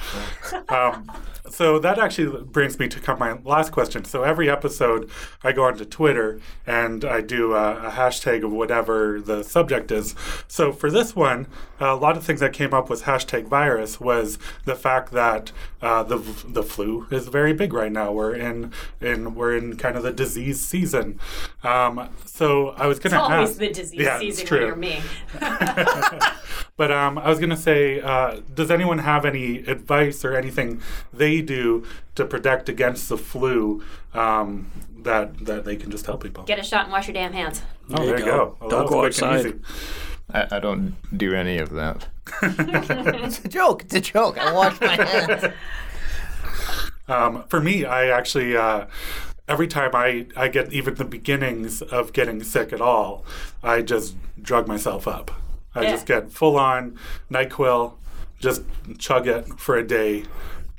Um, 0.69 1.11
so 1.49 1.79
that 1.79 1.97
actually 1.99 2.43
brings 2.43 2.79
me 2.79 2.87
to 2.87 2.99
come 2.99 3.19
my 3.19 3.33
last 3.43 3.71
question. 3.71 4.03
So 4.05 4.23
every 4.23 4.49
episode, 4.49 5.09
I 5.43 5.51
go 5.51 5.63
onto 5.63 5.85
Twitter 5.85 6.39
and 6.65 7.03
I 7.05 7.21
do 7.21 7.53
a, 7.53 7.87
a 7.87 7.91
hashtag 7.91 8.43
of 8.43 8.51
whatever 8.51 9.19
the 9.21 9.43
subject 9.43 9.91
is. 9.91 10.15
So 10.47 10.71
for 10.71 10.89
this 10.91 11.15
one, 11.15 11.47
a 11.79 11.95
lot 11.95 12.17
of 12.17 12.23
things 12.23 12.39
that 12.39 12.53
came 12.53 12.73
up 12.73 12.89
with 12.89 13.03
hashtag 13.03 13.45
virus 13.47 13.99
was 13.99 14.37
the 14.65 14.75
fact 14.75 15.11
that 15.13 15.51
uh, 15.81 16.03
the 16.03 16.17
the 16.47 16.63
flu 16.63 17.05
is 17.11 17.27
very 17.27 17.53
big 17.53 17.71
right 17.73 17.91
now. 17.91 18.11
We're 18.11 18.33
in 18.35 18.71
in 18.99 19.35
we're 19.35 19.55
in 19.55 19.77
kind 19.77 19.95
of 19.95 20.03
the 20.03 20.11
disease 20.11 20.59
season. 20.59 21.19
Um, 21.63 22.09
so 22.25 22.69
I 22.69 22.87
was 22.87 22.99
going 22.99 23.13
It's 23.13 23.21
to 23.27 23.33
always 23.33 23.49
ask. 23.51 23.59
the 23.59 23.69
disease 23.71 23.99
Yeah, 24.01 24.15
it's 24.19 24.37
season 24.39 24.47
true. 24.47 24.57
when 24.59 24.67
you're 24.67 24.75
me. 24.75 25.01
But 26.77 26.91
um, 26.91 27.17
I 27.17 27.27
was 27.29 27.39
going 27.39 27.49
to 27.49 27.57
say, 27.57 27.99
uh, 27.99 28.41
does 28.53 28.69
anyone 28.69 28.99
have 28.99 29.25
any 29.25 29.57
advice 29.59 30.23
or 30.23 30.35
anything 30.35 30.79
they 31.11 31.41
do 31.41 31.83
to 32.15 32.23
protect 32.25 32.69
against 32.69 33.09
the 33.09 33.17
flu 33.17 33.83
um, 34.13 34.71
that 34.99 35.45
that 35.45 35.65
they 35.65 35.75
can 35.75 35.89
just 35.91 36.05
tell 36.05 36.17
people? 36.17 36.43
Get 36.43 36.59
a 36.59 36.63
shot 36.63 36.83
and 36.83 36.91
wash 36.91 37.07
your 37.07 37.13
damn 37.15 37.33
hands. 37.33 37.63
oh, 37.89 37.95
There 37.95 38.05
you 38.05 38.09
there 38.11 38.19
you 38.19 38.25
go. 38.25 38.57
go. 38.59 38.69
Don't 38.69 38.87
go 38.87 39.01
was 39.01 39.17
quick 39.19 39.27
and 39.29 39.37
outside. 39.47 40.49
I, 40.51 40.57
I 40.57 40.59
don't 40.59 40.95
do 41.17 41.33
any 41.33 41.57
of 41.57 41.71
that. 41.71 42.07
it's 42.43 43.43
a 43.43 43.47
joke. 43.47 43.83
It's 43.85 43.95
a 43.95 44.01
joke. 44.01 44.37
I 44.37 44.51
wash 44.53 44.79
my 44.79 44.95
hands. 44.95 45.53
Um, 47.09 47.45
for 47.47 47.61
me, 47.61 47.85
I 47.85 48.07
actually 48.09 48.57
uh, 48.57 48.85
every 49.47 49.67
time 49.67 49.91
I, 49.93 50.27
I 50.35 50.49
get 50.49 50.73
even 50.73 50.95
the 50.95 51.05
beginnings 51.05 51.81
of 51.81 52.11
getting 52.11 52.43
sick 52.43 52.73
at 52.73 52.81
all, 52.81 53.23
I 53.63 53.81
just 53.81 54.17
drug 54.41 54.67
myself 54.67 55.07
up. 55.07 55.31
I 55.77 55.83
Yeah. 55.83 55.91
just 55.91 56.05
get 56.05 56.31
full 56.31 56.57
on 56.57 56.97
Nyquil, 57.31 57.93
just 58.39 58.63
chug 58.97 59.27
it 59.27 59.47
for 59.59 59.77
a 59.77 59.85
day, 59.87 60.23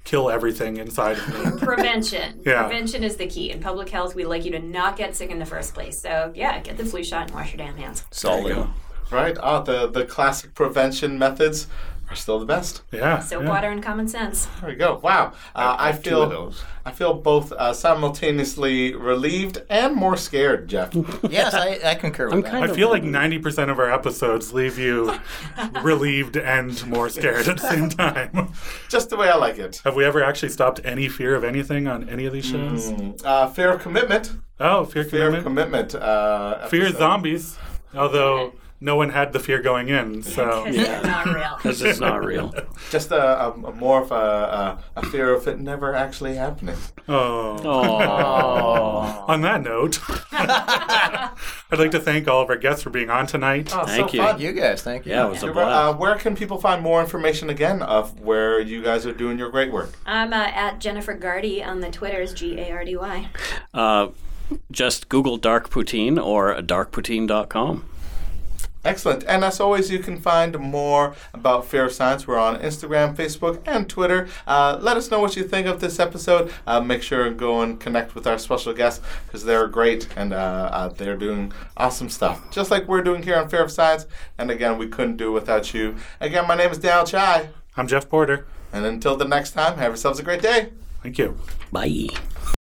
kill 0.04 0.30
everything 0.30 0.76
inside 0.78 1.18
of 1.18 1.54
me. 1.54 1.58
Prevention. 1.64 2.40
Yeah. 2.44 2.62
Prevention 2.62 3.04
is 3.04 3.16
the 3.16 3.26
key. 3.26 3.50
In 3.50 3.60
public 3.60 3.88
health, 3.90 4.14
we 4.14 4.24
like 4.24 4.44
you 4.44 4.50
to 4.52 4.58
not 4.58 4.96
get 4.96 5.14
sick 5.14 5.30
in 5.30 5.38
the 5.38 5.46
first 5.46 5.74
place. 5.74 6.00
So, 6.00 6.32
yeah, 6.34 6.58
get 6.60 6.76
the 6.76 6.84
flu 6.84 7.04
shot 7.04 7.26
and 7.28 7.34
wash 7.34 7.52
your 7.52 7.58
damn 7.58 7.76
hands. 7.76 8.04
Solid. 8.10 8.54
go. 8.54 8.68
Right? 9.10 9.36
Ah, 9.40 9.60
the 9.62 9.86
the 9.88 10.04
classic 10.04 10.54
prevention 10.54 11.18
methods. 11.18 11.66
Are 12.10 12.14
still 12.14 12.38
the 12.38 12.46
best. 12.46 12.82
Yeah. 12.90 13.18
Soap 13.18 13.42
yeah. 13.42 13.48
water 13.50 13.68
and 13.68 13.82
common 13.82 14.08
sense. 14.08 14.46
There 14.60 14.70
we 14.70 14.76
go. 14.76 14.98
Wow. 15.02 15.32
Uh, 15.54 15.76
I 15.78 15.86
have 15.92 16.02
two 16.02 16.10
feel. 16.10 16.54
I 16.86 16.90
feel 16.90 17.12
both 17.14 17.52
uh, 17.52 17.74
simultaneously 17.74 18.94
relieved 18.94 19.62
and 19.68 19.94
more 19.94 20.16
scared, 20.16 20.68
Jeff. 20.68 20.94
yes, 21.28 21.52
I, 21.54 21.78
I 21.84 21.94
concur 21.96 22.26
with 22.26 22.34
I'm 22.34 22.40
that. 22.42 22.50
kind 22.50 22.64
I 22.64 22.68
of- 22.68 22.74
feel 22.76 22.88
like 22.88 23.02
90% 23.02 23.70
of 23.70 23.78
our 23.78 23.92
episodes 23.92 24.52
leave 24.54 24.78
you 24.78 25.18
relieved 25.82 26.36
and 26.38 26.84
more 26.86 27.08
scared 27.10 27.46
at 27.46 27.58
the 27.58 27.68
same 27.68 27.88
time. 27.90 28.52
Just 28.88 29.10
the 29.10 29.16
way 29.16 29.28
I 29.28 29.36
like 29.36 29.58
it. 29.58 29.82
Have 29.84 29.94
we 29.94 30.04
ever 30.04 30.24
actually 30.24 30.48
stopped 30.50 30.80
any 30.84 31.08
fear 31.08 31.34
of 31.34 31.44
anything 31.44 31.86
on 31.88 32.08
any 32.08 32.24
of 32.24 32.32
these 32.32 32.46
shows? 32.46 32.90
Uh, 33.22 33.48
fear 33.48 33.72
of 33.72 33.82
commitment. 33.82 34.32
Oh, 34.60 34.84
fear, 34.86 35.04
Fear 35.04 35.28
of 35.36 35.44
commitment. 35.44 35.90
commitment. 35.90 35.94
Uh, 35.94 36.68
fear 36.68 36.86
of 36.86 36.96
zombies. 36.96 37.58
Although 37.94 38.54
no 38.80 38.94
one 38.96 39.10
had 39.10 39.32
the 39.32 39.40
fear 39.40 39.60
going 39.60 39.88
in, 39.88 40.22
so 40.22 40.64
yeah. 40.66 41.00
they're 41.00 41.02
not 41.02 41.26
real. 41.26 41.56
because 41.56 41.82
it's 41.82 41.98
not 42.00 42.24
real. 42.24 42.54
Just 42.90 43.10
a, 43.10 43.46
a, 43.46 43.50
a 43.52 43.72
more 43.72 44.02
of 44.02 44.12
a, 44.12 44.14
a, 44.14 44.78
a 44.96 45.06
fear 45.06 45.32
of 45.34 45.46
it 45.48 45.58
never 45.58 45.94
actually 45.94 46.36
happening. 46.36 46.76
oh. 47.08 47.58
Oh, 47.64 49.24
On 49.28 49.40
that 49.42 49.62
note, 49.62 49.98
I'd 50.32 51.78
like 51.78 51.90
to 51.92 52.00
thank 52.00 52.28
all 52.28 52.42
of 52.42 52.48
our 52.50 52.56
guests 52.56 52.82
for 52.82 52.90
being 52.90 53.10
on 53.10 53.26
tonight. 53.26 53.70
Oh, 53.74 53.84
Thank 53.84 54.10
so 54.10 54.16
you. 54.16 54.22
fun. 54.22 54.40
You 54.40 54.52
guys, 54.52 54.82
thank 54.82 55.06
you. 55.06 55.12
yeah, 55.12 55.26
it 55.26 55.30
was 55.30 55.42
a 55.42 55.48
Uh, 55.48 55.52
blast. 55.52 55.98
where 55.98 56.14
can 56.16 56.36
people 56.36 56.58
find 56.58 56.82
more 56.82 57.00
information 57.00 57.50
again 57.50 57.82
of 57.82 58.20
where 58.20 58.60
you 58.60 58.82
guys 58.82 59.06
are 59.06 59.12
doing 59.12 59.38
your 59.38 59.50
great 59.50 59.72
work? 59.72 59.90
I'm 60.06 60.32
uh, 60.32 60.36
at 60.54 60.78
Jennifer 60.80 61.14
Gardy 61.14 61.62
on 61.62 61.80
the 61.80 61.90
Twitters, 61.90 62.32
G 62.32 62.58
A 62.58 62.70
R 62.72 62.84
D 62.84 62.96
Y. 62.96 63.28
Uh, 63.74 64.08
just 64.70 65.08
Google 65.08 65.36
Dark 65.36 65.68
Poutine 65.68 66.22
or 66.22 66.54
darkpoutine.com. 66.56 67.84
Excellent. 68.84 69.24
And 69.24 69.44
as 69.44 69.60
always, 69.60 69.90
you 69.90 69.98
can 69.98 70.18
find 70.18 70.58
more 70.58 71.14
about 71.34 71.66
Fear 71.66 71.86
of 71.86 71.92
Science. 71.92 72.26
We're 72.26 72.38
on 72.38 72.60
Instagram, 72.60 73.14
Facebook, 73.14 73.60
and 73.66 73.88
Twitter. 73.88 74.28
Uh, 74.46 74.78
let 74.80 74.96
us 74.96 75.10
know 75.10 75.20
what 75.20 75.36
you 75.36 75.44
think 75.44 75.66
of 75.66 75.80
this 75.80 75.98
episode. 75.98 76.52
Uh, 76.66 76.80
make 76.80 77.02
sure 77.02 77.26
and 77.26 77.38
go 77.38 77.60
and 77.60 77.78
connect 77.80 78.14
with 78.14 78.26
our 78.26 78.38
special 78.38 78.72
guests 78.72 79.04
because 79.26 79.44
they're 79.44 79.66
great 79.66 80.08
and 80.16 80.32
uh, 80.32 80.70
uh, 80.72 80.88
they're 80.88 81.16
doing 81.16 81.52
awesome 81.76 82.08
stuff, 82.08 82.50
just 82.50 82.70
like 82.70 82.86
we're 82.86 83.02
doing 83.02 83.22
here 83.22 83.36
on 83.36 83.48
Fear 83.48 83.64
of 83.64 83.72
Science. 83.72 84.06
And 84.38 84.50
again, 84.50 84.78
we 84.78 84.88
couldn't 84.88 85.16
do 85.16 85.28
it 85.30 85.32
without 85.32 85.74
you. 85.74 85.96
Again, 86.20 86.46
my 86.46 86.54
name 86.54 86.70
is 86.70 86.78
Daniel 86.78 87.04
Chai. 87.04 87.48
I'm 87.76 87.88
Jeff 87.88 88.08
Porter. 88.08 88.46
And 88.72 88.84
until 88.84 89.16
the 89.16 89.24
next 89.24 89.52
time, 89.52 89.78
have 89.78 89.90
yourselves 89.90 90.18
a 90.18 90.22
great 90.22 90.42
day. 90.42 90.70
Thank 91.02 91.18
you. 91.18 91.36
Bye. 91.72 92.08